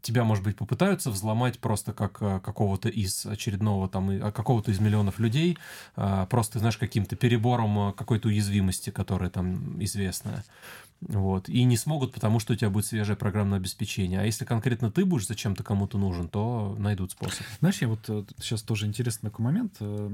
тебя, 0.02 0.24
может 0.24 0.44
быть, 0.44 0.56
попытаются 0.56 1.12
взломать 1.12 1.60
просто 1.60 1.94
как 1.94 2.22
э, 2.22 2.40
какого-то 2.40 2.90
из 2.90 3.26
очередного 3.26 3.90
там, 3.90 4.10
а, 4.10 4.32
какого-то 4.32 4.72
из 4.72 4.80
миллионов 4.80 5.20
людей, 5.20 5.58
а, 5.96 6.26
просто, 6.28 6.60
знаешь, 6.60 6.78
каким-то 6.78 7.16
перебором 7.16 7.90
э, 7.90 7.94
какой-то 7.94 8.28
уязвимости, 8.28 8.90
которая 8.90 9.30
там 9.30 9.82
известная. 9.84 10.44
Вот. 11.02 11.48
И 11.48 11.64
не 11.64 11.78
смогут, 11.78 12.14
потому 12.14 12.40
что 12.40 12.54
у 12.54 12.56
тебя 12.56 12.70
будет 12.70 12.86
свежее 12.86 13.16
программное 13.16 13.58
обеспечение. 13.58 14.20
А 14.20 14.26
если 14.26 14.44
конкретно 14.44 14.92
ты 14.92 15.06
будешь 15.06 15.28
зачем-то 15.28 15.64
кому-то 15.64 15.98
нужен, 15.98 16.28
то 16.28 16.76
найдут 16.78 17.12
способ. 17.12 17.46
Знаешь, 17.60 17.82
я 17.82 17.88
вот 17.88 18.06
сейчас 18.40 18.64
э, 18.64 18.66
тоже 18.66 18.86
интересный 18.86 19.30
такой 19.30 19.46
момент 19.46 19.76
э, 19.80 20.10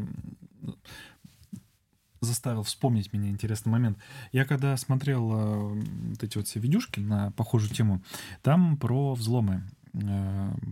заставил 2.26 2.64
вспомнить 2.64 3.14
меня 3.14 3.30
интересный 3.30 3.72
момент. 3.72 3.98
Я 4.32 4.46
когда 4.46 4.76
смотрел 4.76 5.32
э, 5.32 5.84
вот 6.10 6.24
эти 6.24 6.38
вот 6.38 6.48
все 6.48 6.60
видюшки 6.60 7.00
на 7.00 7.32
похожую 7.32 7.74
тему, 7.74 8.02
там 8.42 8.78
про 8.78 9.14
взломы, 9.14 9.64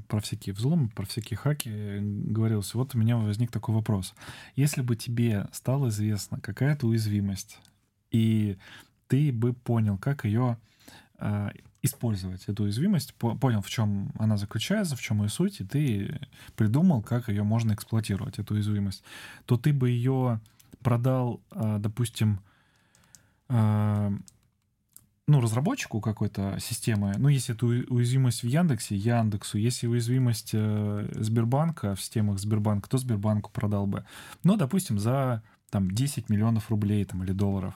про 0.10 0.20
всякие 0.20 0.54
взломы, 0.54 0.90
про 0.90 1.06
всякие 1.06 1.38
хаки 1.38 2.00
говорилось. 2.02 2.74
Вот 2.74 2.94
у 2.94 2.98
меня 2.98 3.18
возник 3.18 3.52
такой 3.52 3.74
вопрос. 3.74 4.14
Если 4.56 4.82
бы 4.82 4.96
тебе 4.96 5.48
стало 5.54 5.90
известно 5.90 6.42
какая-то 6.42 6.88
уязвимость, 6.88 7.60
и 8.12 8.58
ты 9.08 9.32
бы 9.32 9.54
понял, 9.54 9.98
как 9.98 10.26
ее 10.26 10.58
э, 11.20 11.52
использовать, 11.82 12.44
эту 12.48 12.64
уязвимость, 12.64 13.14
по 13.14 13.36
понял, 13.36 13.62
в 13.62 13.70
чем 13.70 14.12
она 14.18 14.38
заключается, 14.38 14.96
в 14.96 15.02
чем 15.02 15.22
ее 15.24 15.30
суть, 15.30 15.62
и 15.62 15.66
ты 15.66 16.20
придумал, 16.56 17.02
как 17.02 17.30
ее 17.30 17.44
можно 17.44 17.74
эксплуатировать, 17.74 18.40
эту 18.40 18.56
уязвимость, 18.56 19.04
то 19.46 19.58
ты 19.58 19.74
бы 19.74 19.90
ее 19.90 20.40
продал, 20.84 21.42
э, 21.52 21.78
допустим, 21.80 22.40
э, 23.50 24.12
ну, 25.26 25.40
разработчику 25.40 26.02
какой-то 26.02 26.58
системы, 26.60 27.14
ну, 27.18 27.30
если 27.30 27.56
это 27.56 27.66
уязвимость 27.66 28.44
в 28.44 28.48
Яндексе, 28.48 28.96
Яндексу, 28.96 29.58
если 29.58 29.88
уязвимость 29.88 30.52
э, 30.54 31.08
Сбербанка 31.14 31.96
в 31.96 32.02
системах 32.02 32.40
Сбербанка, 32.40 32.90
то 32.90 32.98
Сбербанку 32.98 33.50
продал 33.52 33.88
бы. 33.88 34.06
Ну, 34.44 34.58
допустим, 34.58 35.00
за 35.00 35.42
там 35.70 35.90
10 35.90 36.30
миллионов 36.30 36.70
рублей 36.70 37.04
там, 37.06 37.24
или 37.24 37.32
долларов. 37.32 37.74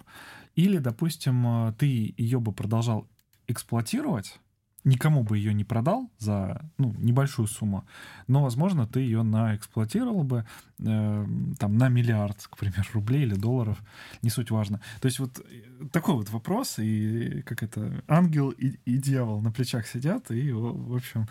Или, 0.55 0.77
допустим, 0.77 1.69
э, 1.69 1.73
ты 1.77 2.13
ее 2.17 2.39
бы 2.39 2.51
продолжал 2.51 3.07
эксплуатировать, 3.47 4.39
никому 4.88 5.23
бы 5.23 5.38
ее 5.38 5.53
не 5.53 5.64
продал 5.64 6.09
за 6.18 6.61
ну, 6.77 6.93
небольшую 6.97 7.47
сумму, 7.47 7.85
но, 8.27 8.41
возможно, 8.41 8.88
ты 8.88 9.01
ее 9.01 9.22
наэксплуатировал 9.22 10.23
бы 10.23 10.45
э, 10.80 11.26
там 11.59 11.77
на 11.77 11.89
миллиард, 11.89 12.47
к 12.47 12.57
примеру, 12.57 12.88
рублей 12.93 13.23
или 13.23 13.35
долларов, 13.35 13.77
не 14.22 14.30
суть 14.30 14.49
важно. 14.49 14.81
То 15.01 15.07
есть 15.07 15.19
вот 15.19 15.39
э, 15.39 15.88
такой 15.91 16.15
вот 16.15 16.30
вопрос, 16.30 16.80
и 16.80 17.41
как 17.41 17.64
это, 17.64 18.03
ангел 18.07 18.49
и, 18.49 18.80
и 18.85 18.97
дьявол 18.97 19.41
на 19.41 19.51
плечах 19.51 19.88
сидят, 19.88 20.31
и, 20.31 20.51
в 20.51 20.95
общем, 20.95 21.27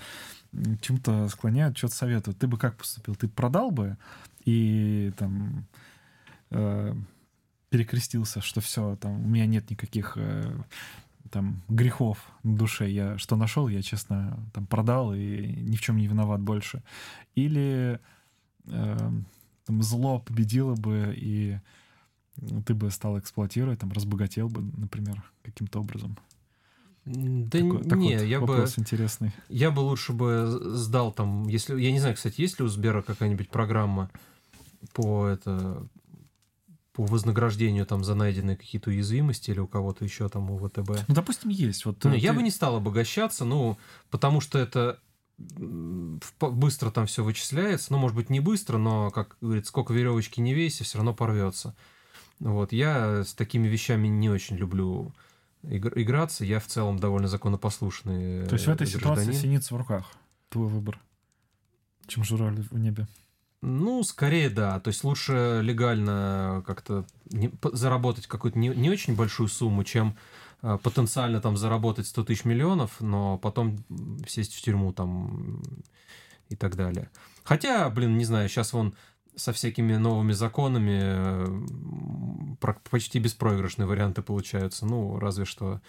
чем-то 0.83 1.29
склоняют, 1.29 1.79
что-то 1.79 1.95
советуют. 1.95 2.39
Ты 2.39 2.47
бы 2.47 2.59
как 2.59 2.77
поступил? 2.77 3.15
Ты 3.15 3.29
продал 3.29 3.71
бы 3.71 3.97
и 4.45 5.13
там... 5.17 5.67
Э, 6.51 6.95
перекрестился, 7.69 8.41
что 8.41 8.61
все, 8.61 8.97
там, 8.97 9.25
у 9.25 9.29
меня 9.29 9.45
нет 9.47 9.69
никаких 9.71 10.13
э, 10.17 10.51
там 11.31 11.63
грехов 11.69 12.19
на 12.43 12.57
душе. 12.57 12.91
Я 12.91 13.19
что 13.19 13.37
нашел, 13.37 13.69
я 13.69 13.83
честно 13.83 14.39
там 14.53 14.67
продал 14.67 15.15
и 15.15 15.47
ни 15.47 15.77
в 15.77 15.81
чем 15.81 15.97
не 15.97 16.07
виноват 16.07 16.41
больше. 16.41 16.83
Или 17.35 18.01
э, 18.67 19.11
там, 19.65 19.83
зло 19.83 20.21
победило 20.21 20.75
бы 20.75 21.15
и 21.17 21.59
ты 22.67 22.75
бы 22.75 22.91
стал 22.91 23.19
эксплуатировать, 23.19 23.81
там 23.81 23.93
разбогател 23.93 24.49
бы, 24.49 24.63
например, 24.77 25.23
каким-то 25.43 25.81
образом. 25.81 26.19
Да 27.07 27.61
такой, 27.61 27.79
не, 27.79 27.89
такой 27.89 28.17
вот 28.17 28.25
я 28.25 28.41
бы 28.41 28.67
интересный. 28.77 29.33
Я 29.49 29.71
бы 29.71 29.81
лучше 29.81 30.13
бы 30.13 30.47
сдал 30.75 31.13
там, 31.13 31.47
если 31.47 31.81
я 31.81 31.93
не 31.93 32.01
знаю, 32.01 32.17
кстати, 32.17 32.41
есть 32.41 32.59
ли 32.59 32.65
у 32.65 32.69
Сбера 32.69 33.01
какая-нибудь 33.01 33.49
программа 33.49 34.11
по 34.93 35.27
это 35.27 35.87
по 36.97 37.05
вознаграждению 37.05 37.85
там 37.85 38.03
за 38.03 38.15
найденные 38.15 38.57
какие-то 38.57 38.89
уязвимости 38.89 39.51
или 39.51 39.59
у 39.61 39.67
кого-то 39.67 40.03
еще 40.03 40.31
там 40.31 40.51
у 40.51 40.57
ВТБ. 40.57 41.05
Ну, 41.07 41.15
допустим, 41.15 41.51
есть. 41.51 41.85
Вот, 41.85 42.03
ну, 42.03 42.13
ты... 42.13 42.17
Я 42.17 42.33
бы 42.33 42.43
не 42.43 42.51
стал 42.51 42.77
обогащаться, 42.77 43.45
ну, 43.45 43.77
потому 44.11 44.41
что 44.41 44.59
это 44.59 44.99
быстро 45.37 46.91
там 46.91 47.05
все 47.05 47.23
вычисляется, 47.23 47.93
ну, 47.93 47.99
может 47.99 48.17
быть, 48.17 48.31
не 48.31 48.41
быстро, 48.41 48.79
но, 48.79 49.11
как 49.11 49.37
говорится, 49.43 49.69
сколько 49.69 49.93
веревочки 49.93 50.41
не 50.41 50.55
вейся, 50.55 50.85
все 50.85 50.97
равно 50.97 51.13
порвется. 51.13 51.75
Вот, 52.41 52.73
я 52.73 53.25
с 53.25 53.35
такими 53.35 53.69
вещами 53.69 54.09
не 54.09 54.31
очень 54.31 54.57
люблю 54.57 55.13
играться, 55.63 56.47
я 56.47 56.61
в 56.61 56.67
целом 56.67 56.99
довольно 56.99 57.29
законопослушный 57.29 58.47
То 58.47 58.55
есть 58.55 58.67
в 58.67 58.71
этой 58.71 58.87
гражданин. 58.87 58.99
ситуации 58.99 59.33
синица 59.33 59.75
в 59.75 59.77
руках, 59.77 60.11
твой 60.49 60.69
выбор? 60.69 60.99
чем 62.07 62.25
журавль 62.25 62.63
в 62.71 62.79
небе. 62.79 63.07
Ну, 63.63 64.03
скорее, 64.03 64.51
да. 64.51 64.81
То 64.81 64.89
есть 64.89 65.03
лучше 65.05 65.61
легально 65.63 66.63
как-то 66.67 67.07
не, 67.31 67.51
заработать 67.73 68.27
какую-то 68.27 68.59
не, 68.59 68.69
не 68.69 68.91
очень 68.91 69.17
большую 69.17 69.49
сумму, 69.49 69.83
чем 69.83 70.17
э, 70.63 70.79
потенциально 70.83 71.41
там 71.41 71.57
заработать 71.57 72.07
100 72.07 72.25
тысяч 72.25 72.45
миллионов, 72.45 73.01
но 73.01 73.39
потом 73.39 73.79
сесть 74.29 74.55
в 74.55 74.63
тюрьму 74.63 74.93
там 74.93 75.63
и 76.49 76.57
так 76.57 76.77
далее. 76.77 77.11
Хотя, 77.45 77.89
блин, 77.91 78.17
не 78.17 78.25
знаю, 78.25 78.49
сейчас 78.49 78.73
вон 78.73 78.95
со 79.37 79.53
всякими 79.53 79.97
новыми 79.97 80.33
законами 80.33 81.01
э, 81.03 82.57
почти 82.91 83.19
беспроигрышные 83.19 83.87
варианты 83.87 84.23
получаются. 84.23 84.87
Ну, 84.87 85.19
разве 85.19 85.45
что 85.45 85.81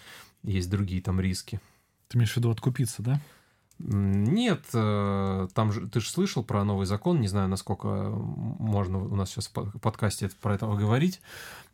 есть 0.42 0.70
другие 0.70 1.02
там 1.02 1.20
риски. 1.20 1.60
Ты 2.08 2.18
имеешь 2.18 2.32
в 2.32 2.36
виду 2.36 2.50
откупиться, 2.50 3.02
да? 3.02 3.20
Нет, 3.78 4.64
э, 4.74 5.48
там 5.54 5.70
же 5.70 5.88
ты 5.88 6.00
же 6.00 6.10
слышал 6.10 6.42
про 6.42 6.64
новый 6.64 6.84
закон, 6.84 7.20
не 7.20 7.28
знаю, 7.28 7.48
насколько 7.48 7.86
можно 7.86 8.98
у 8.98 9.14
нас 9.14 9.30
сейчас 9.30 9.48
в 9.54 9.78
подкасте 9.78 10.30
про 10.40 10.54
это 10.54 10.66
говорить, 10.66 11.20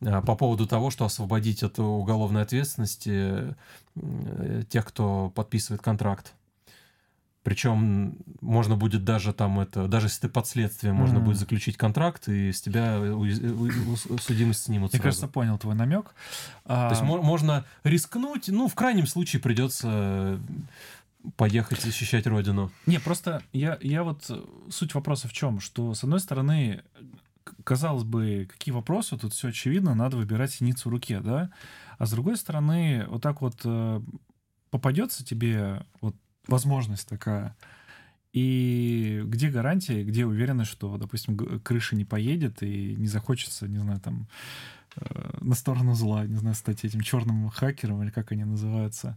э, 0.00 0.20
по 0.20 0.36
поводу 0.36 0.66
того, 0.66 0.90
что 0.90 1.06
освободить 1.06 1.62
от 1.62 1.78
уголовной 1.78 2.42
ответственности 2.42 3.56
тех, 4.68 4.84
кто 4.84 5.30
подписывает 5.34 5.80
контракт. 5.80 6.34
Причем 7.44 8.16
можно 8.40 8.74
будет 8.74 9.04
даже 9.04 9.34
там 9.34 9.60
это, 9.60 9.86
даже 9.86 10.06
если 10.06 10.22
ты 10.22 10.28
под 10.30 10.46
следствием, 10.46 10.94
mm-hmm. 10.94 10.98
можно 10.98 11.20
будет 11.20 11.36
заключить 11.36 11.76
контракт, 11.76 12.26
и 12.26 12.50
с 12.50 12.62
тебя 12.62 12.98
судимость 14.18 14.64
снимут 14.64 14.94
Мне 14.94 15.02
кажется, 15.02 15.28
понял 15.28 15.58
твой 15.58 15.74
намек. 15.74 16.14
То 16.64 16.88
есть 16.88 17.02
можно 17.02 17.66
рискнуть, 17.82 18.48
ну, 18.48 18.66
в 18.66 18.74
крайнем 18.74 19.06
случае 19.06 19.42
придется 19.42 20.40
поехать 21.36 21.80
защищать 21.80 22.26
родину. 22.26 22.70
Не, 22.86 23.00
просто 23.00 23.42
я, 23.52 23.78
я 23.80 24.02
вот... 24.02 24.30
Суть 24.70 24.94
вопроса 24.94 25.28
в 25.28 25.32
чем? 25.32 25.60
Что, 25.60 25.94
с 25.94 26.04
одной 26.04 26.20
стороны, 26.20 26.82
казалось 27.64 28.04
бы, 28.04 28.48
какие 28.50 28.74
вопросы, 28.74 29.16
тут 29.16 29.32
все 29.32 29.48
очевидно, 29.48 29.94
надо 29.94 30.16
выбирать 30.16 30.52
синицу 30.52 30.88
в 30.88 30.92
руке, 30.92 31.20
да? 31.20 31.50
А 31.98 32.06
с 32.06 32.10
другой 32.10 32.36
стороны, 32.36 33.04
вот 33.08 33.22
так 33.22 33.40
вот 33.40 33.60
э, 33.64 34.00
попадется 34.70 35.24
тебе 35.24 35.84
вот 36.00 36.16
возможность 36.46 37.08
такая. 37.08 37.56
И 38.32 39.22
где 39.26 39.48
гарантия, 39.48 40.02
где 40.02 40.26
уверенность, 40.26 40.70
что, 40.70 40.96
допустим, 40.98 41.36
крыша 41.60 41.94
не 41.94 42.04
поедет 42.04 42.62
и 42.62 42.96
не 42.96 43.06
захочется, 43.06 43.68
не 43.68 43.78
знаю, 43.78 44.00
там, 44.00 44.26
э, 44.96 45.38
на 45.40 45.54
сторону 45.54 45.94
зла, 45.94 46.26
не 46.26 46.36
знаю, 46.36 46.56
стать 46.56 46.84
этим 46.84 47.00
черным 47.00 47.48
хакером 47.50 48.02
или 48.02 48.10
как 48.10 48.32
они 48.32 48.44
называются. 48.44 49.16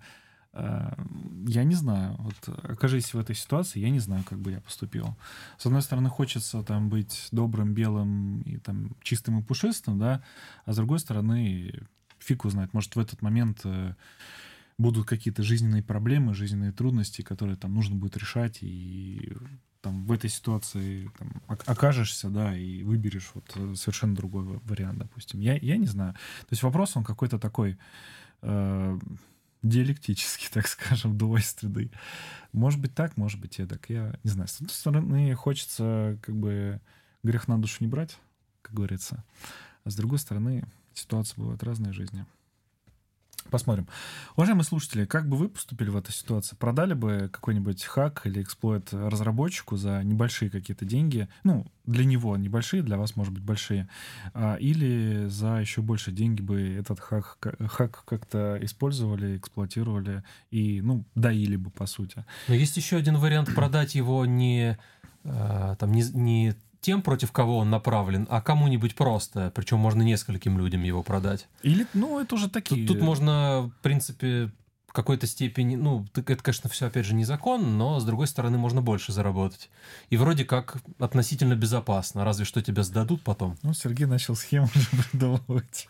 Э, 0.54 0.92
я 1.48 1.64
не 1.64 1.76
знаю. 1.76 2.16
Вот 2.20 2.50
окажись 2.64 3.14
в 3.14 3.20
этой 3.20 3.36
ситуации, 3.36 3.80
я 3.80 3.90
не 3.90 4.00
знаю, 4.00 4.24
как 4.24 4.40
бы 4.40 4.52
я 4.52 4.62
поступил. 4.62 5.16
С 5.58 5.66
одной 5.66 5.82
стороны, 5.82 6.10
хочется 6.10 6.64
там 6.64 6.90
быть 6.90 7.28
добрым, 7.32 7.74
белым 7.74 8.42
и 8.42 8.58
там 8.58 8.96
чистым 9.02 9.40
и 9.40 9.44
пушистым, 9.44 10.00
да, 10.00 10.24
а 10.66 10.74
с 10.74 10.76
другой 10.76 11.00
стороны, 11.00 11.88
фиг 12.20 12.46
узнает, 12.46 12.74
может, 12.74 12.96
в 12.96 13.00
этот 13.00 13.22
момент 13.22 13.62
э, 13.64 13.94
будут 14.78 15.08
какие-то 15.08 15.44
жизненные 15.44 15.84
проблемы, 15.84 16.34
жизненные 16.34 16.72
трудности, 16.72 17.22
которые 17.22 17.58
там 17.58 17.74
нужно 17.74 17.96
будет 17.96 18.18
решать, 18.18 18.60
и 18.62 19.34
там 19.82 20.06
в 20.06 20.12
этой 20.12 20.30
ситуации 20.30 21.12
там, 21.18 21.42
окажешься, 21.48 22.30
да, 22.30 22.58
и 22.58 22.84
выберешь 22.84 23.32
вот 23.34 23.46
э, 23.56 23.76
совершенно 23.76 24.16
другой 24.16 24.44
вариант, 24.64 25.00
допустим. 25.00 25.40
Я, 25.40 25.56
я 25.58 25.78
не 25.78 25.88
знаю. 25.88 26.14
То 26.14 26.52
есть 26.52 26.64
вопрос, 26.64 26.98
он 26.98 27.04
какой-то 27.04 27.40
такой 27.40 27.78
э, 28.42 29.00
диалектический, 29.64 30.50
так 30.54 30.68
скажем, 30.68 31.18
двойственный. 31.18 31.92
Может 32.54 32.80
быть 32.80 32.94
так, 32.96 33.18
может 33.18 33.40
быть 33.40 33.60
и 33.60 33.66
так. 33.66 33.90
Я 33.90 34.14
не 34.24 34.30
знаю. 34.30 34.48
С 34.48 34.56
одной 34.56 34.70
стороны, 34.70 35.34
хочется 35.36 36.18
как 36.22 36.36
бы 36.36 36.80
грех 37.24 37.48
на 37.48 37.60
душу 37.60 37.78
не 37.82 37.88
брать, 37.88 38.18
как 38.62 38.74
говорится. 38.76 39.24
А 39.84 39.90
с 39.90 39.96
другой 39.96 40.20
стороны, 40.20 40.64
ситуации 40.94 41.36
бывают 41.38 41.64
разные 41.64 41.92
в 41.92 41.96
жизни. 41.96 42.26
Посмотрим. 43.50 43.88
Уважаемые 44.36 44.66
слушатели, 44.66 45.06
как 45.06 45.28
бы 45.30 45.38
вы 45.38 45.48
поступили 45.48 45.90
в 45.90 45.98
этой 45.98 46.12
ситуации? 46.12 46.56
Продали 46.56 46.94
бы 46.94 47.30
какой-нибудь 47.32 47.84
хак 47.84 48.26
или 48.26 48.42
эксплойт 48.42 48.94
разработчику 48.94 49.78
за 49.78 50.04
небольшие 50.04 50.50
какие-то 50.50 50.86
деньги? 50.86 51.30
Ну, 51.44 51.66
для 51.86 52.04
него 52.04 52.36
небольшие, 52.36 52.84
для 52.84 52.98
вас, 52.98 53.16
может 53.16 53.34
быть, 53.34 53.44
большие. 53.44 53.88
А, 54.34 54.56
или 54.56 55.28
за 55.28 55.60
еще 55.60 55.82
больше 55.82 56.12
деньги 56.12 56.42
бы 56.42 56.62
этот 56.62 57.00
хак, 57.00 57.38
хак 57.68 58.04
как-то 58.06 58.58
использовали, 58.62 59.38
эксплуатировали 59.38 60.24
и, 60.52 60.82
ну, 60.82 61.06
доили 61.16 61.56
бы, 61.56 61.70
по 61.72 61.86
сути. 61.86 62.26
Но 62.48 62.54
есть 62.54 62.76
еще 62.76 62.98
один 62.98 63.18
вариант 63.18 63.54
продать 63.56 63.96
его 63.96 64.26
не, 64.26 64.78
а, 65.24 65.76
там, 65.76 65.92
не, 65.92 66.04
не 66.14 66.56
тем, 66.88 67.02
против 67.02 67.34
кого 67.34 67.58
он 67.58 67.70
направлен, 67.70 68.28
а 68.30 68.40
кому-нибудь 68.40 68.96
просто. 68.96 69.52
Причем 69.54 69.78
можно 69.78 70.04
нескольким 70.04 70.58
людям 70.58 70.84
его 70.84 71.04
продать. 71.04 71.50
Или, 71.62 71.86
ну, 71.94 72.18
это 72.18 72.36
уже 72.36 72.50
такие... 72.50 72.88
Тут, 72.88 72.96
тут 72.96 73.06
можно, 73.06 73.70
в 73.78 73.82
принципе, 73.82 74.52
в 74.88 74.94
какой-то 74.94 75.28
степени, 75.28 75.76
ну, 75.76 76.06
это, 76.16 76.42
конечно, 76.42 76.70
все, 76.70 76.86
опять 76.86 77.06
же, 77.06 77.14
незаконно, 77.14 77.68
но, 77.68 78.00
с 78.00 78.06
другой 78.06 78.28
стороны, 78.28 78.58
можно 78.58 78.82
больше 78.82 79.12
заработать. 79.12 79.70
И 80.10 80.16
вроде 80.16 80.46
как 80.46 80.78
относительно 80.98 81.58
безопасно, 81.58 82.24
разве 82.24 82.46
что 82.46 82.62
тебя 82.62 82.84
сдадут 82.84 83.22
потом. 83.22 83.58
Ну, 83.64 83.74
Сергей 83.74 84.06
начал 84.06 84.38
схему 84.38 84.70
уже 84.74 84.88
придумывать. 85.12 85.90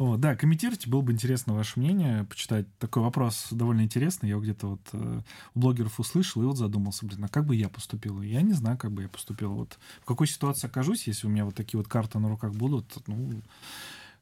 Вот, 0.00 0.18
да, 0.18 0.34
комментируйте, 0.34 0.88
было 0.88 1.02
бы 1.02 1.12
интересно 1.12 1.52
ваше 1.52 1.78
мнение, 1.78 2.24
почитать. 2.24 2.64
Такой 2.78 3.02
вопрос 3.02 3.48
довольно 3.50 3.82
интересный. 3.82 4.30
Я 4.30 4.38
где-то 4.38 4.68
вот 4.68 4.80
э, 4.94 5.20
у 5.54 5.60
блогеров 5.60 6.00
услышал 6.00 6.40
и 6.40 6.46
вот 6.46 6.56
задумался, 6.56 7.04
блин, 7.04 7.22
а 7.22 7.28
как 7.28 7.44
бы 7.44 7.54
я 7.54 7.68
поступил? 7.68 8.22
Я 8.22 8.40
не 8.40 8.54
знаю, 8.54 8.78
как 8.78 8.92
бы 8.92 9.02
я 9.02 9.08
поступил. 9.10 9.52
Вот 9.52 9.78
в 10.00 10.06
какой 10.06 10.26
ситуации 10.26 10.68
окажусь, 10.68 11.06
если 11.06 11.26
у 11.26 11.30
меня 11.30 11.44
вот 11.44 11.54
такие 11.54 11.76
вот 11.76 11.86
карты 11.86 12.18
на 12.18 12.30
руках 12.30 12.54
будут, 12.54 13.06
ну, 13.08 13.42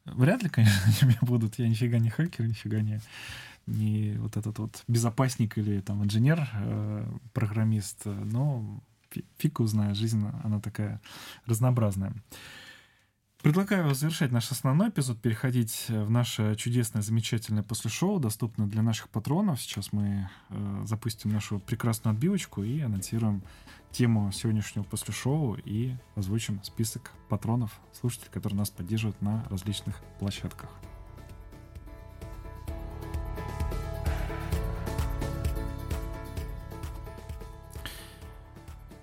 вряд 0.05 0.43
ли, 0.43 0.49
конечно, 0.49 0.83
они 0.85 0.97
у 1.03 1.07
меня 1.07 1.19
будут. 1.23 1.61
Я 1.61 1.69
нифига 1.69 2.01
не 2.01 2.11
хакер, 2.11 2.49
нифига 2.49 2.81
не, 2.81 3.01
не 3.69 4.17
вот 4.19 4.37
этот 4.37 4.59
вот 4.59 4.83
безопасник 4.89 5.59
или 5.59 5.79
там 5.79 6.03
инженер, 6.03 6.49
э, 6.55 7.09
программист, 7.33 8.05
но 8.05 8.83
фиг 9.37 9.61
узнает, 9.61 9.97
жизнь, 9.97 10.27
она 10.43 10.59
такая 10.59 11.01
разнообразная. 11.47 12.15
Предлагаю 13.41 13.95
завершать 13.95 14.33
наш 14.33 14.51
основной 14.51 14.89
эпизод, 14.89 15.21
переходить 15.21 15.87
в 15.89 16.11
наше 16.11 16.57
чудесное, 16.57 17.03
замечательное 17.03 17.63
после 17.63 17.89
шоу, 17.89 18.19
доступное 18.19 18.67
для 18.67 18.83
наших 18.83 19.09
патронов. 19.11 19.63
Сейчас 19.63 19.93
мы 19.93 20.29
э, 20.49 20.83
запустим 20.85 21.31
нашу 21.33 21.61
прекрасную 21.61 22.15
отбивочку 22.15 22.65
и 22.65 22.81
анонсируем 22.81 23.45
тему 23.93 24.33
сегодняшнего 24.33 24.83
после 24.83 25.15
шоу 25.15 25.57
и 25.65 25.95
озвучим 26.17 26.61
список 26.65 27.13
патронов, 27.29 27.71
слушателей, 27.93 28.33
которые 28.33 28.59
нас 28.59 28.71
поддерживают 28.71 29.23
на 29.23 29.45
различных 29.49 30.03
площадках. 30.19 30.71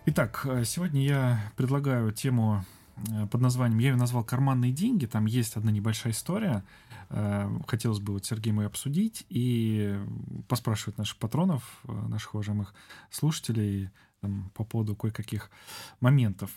Итак, 0.08 0.42
э, 0.44 0.66
сегодня 0.66 1.02
я 1.02 1.52
предлагаю 1.56 2.12
тему 2.12 2.66
Э, 2.66 2.85
под 3.32 3.42
названием, 3.42 3.80
я 3.80 3.90
ее 3.90 3.96
назвал 3.96 4.24
«Карманные 4.24 4.72
деньги». 4.72 5.06
Там 5.06 5.26
есть 5.26 5.58
одна 5.58 5.72
небольшая 5.72 6.14
история. 6.14 6.64
Э, 7.10 7.50
хотелось 7.68 8.00
бы 8.00 8.14
вот 8.14 8.26
Сергей 8.26 8.54
мой 8.54 8.66
обсудить 8.66 9.26
и 9.30 10.00
поспрашивать 10.48 10.98
наших 10.98 11.18
патронов, 11.18 11.82
э, 11.84 11.92
наших 11.92 12.34
уважаемых 12.34 12.74
слушателей 13.12 13.90
там, 14.22 14.50
по 14.54 14.64
поводу 14.64 14.96
кое-каких 14.96 15.52
моментов. 16.00 16.52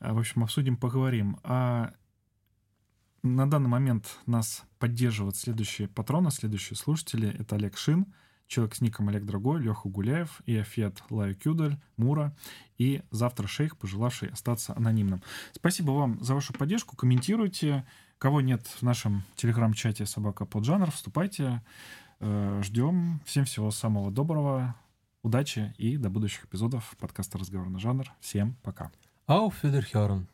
В 0.00 0.18
общем, 0.18 0.44
обсудим, 0.44 0.76
поговорим. 0.76 1.38
А 1.42 1.94
на 3.22 3.50
данный 3.50 3.68
момент 3.68 4.18
нас 4.26 4.64
поддерживают 4.78 5.36
следующие 5.36 5.88
патроны, 5.88 6.30
следующие 6.30 6.76
слушатели. 6.76 7.28
Это 7.38 7.56
Олег 7.56 7.76
Шин– 7.76 8.06
Человек 8.48 8.74
с 8.74 8.80
ником 8.80 9.08
Олег 9.08 9.24
Дорогой, 9.24 9.60
Леха 9.60 9.88
Гуляев, 9.88 10.40
Иофет 10.46 11.02
Лаю 11.10 11.36
Кюдаль, 11.36 11.78
Мура 11.96 12.34
и 12.78 13.02
завтра 13.10 13.46
шейх, 13.46 13.76
пожелавший 13.76 14.30
остаться 14.30 14.74
анонимным. 14.74 15.22
Спасибо 15.52 15.92
вам 15.92 16.22
за 16.24 16.34
вашу 16.34 16.52
поддержку. 16.54 16.96
Комментируйте. 16.96 17.86
Кого 18.16 18.40
нет 18.40 18.66
в 18.66 18.82
нашем 18.82 19.22
телеграм-чате 19.36 20.04
«Собака 20.06 20.44
под 20.44 20.64
жанр», 20.64 20.90
вступайте. 20.90 21.62
Э, 22.20 22.60
ждем. 22.64 23.20
Всем 23.24 23.44
всего 23.44 23.70
самого 23.70 24.10
доброго. 24.10 24.74
Удачи 25.22 25.74
и 25.78 25.96
до 25.96 26.10
будущих 26.10 26.46
эпизодов 26.46 26.96
подкаста 26.98 27.38
«Разговор 27.38 27.68
на 27.68 27.78
жанр». 27.78 28.10
Всем 28.20 28.56
пока. 28.62 28.90
Auf 29.28 29.62
Wiederhören. 29.62 30.26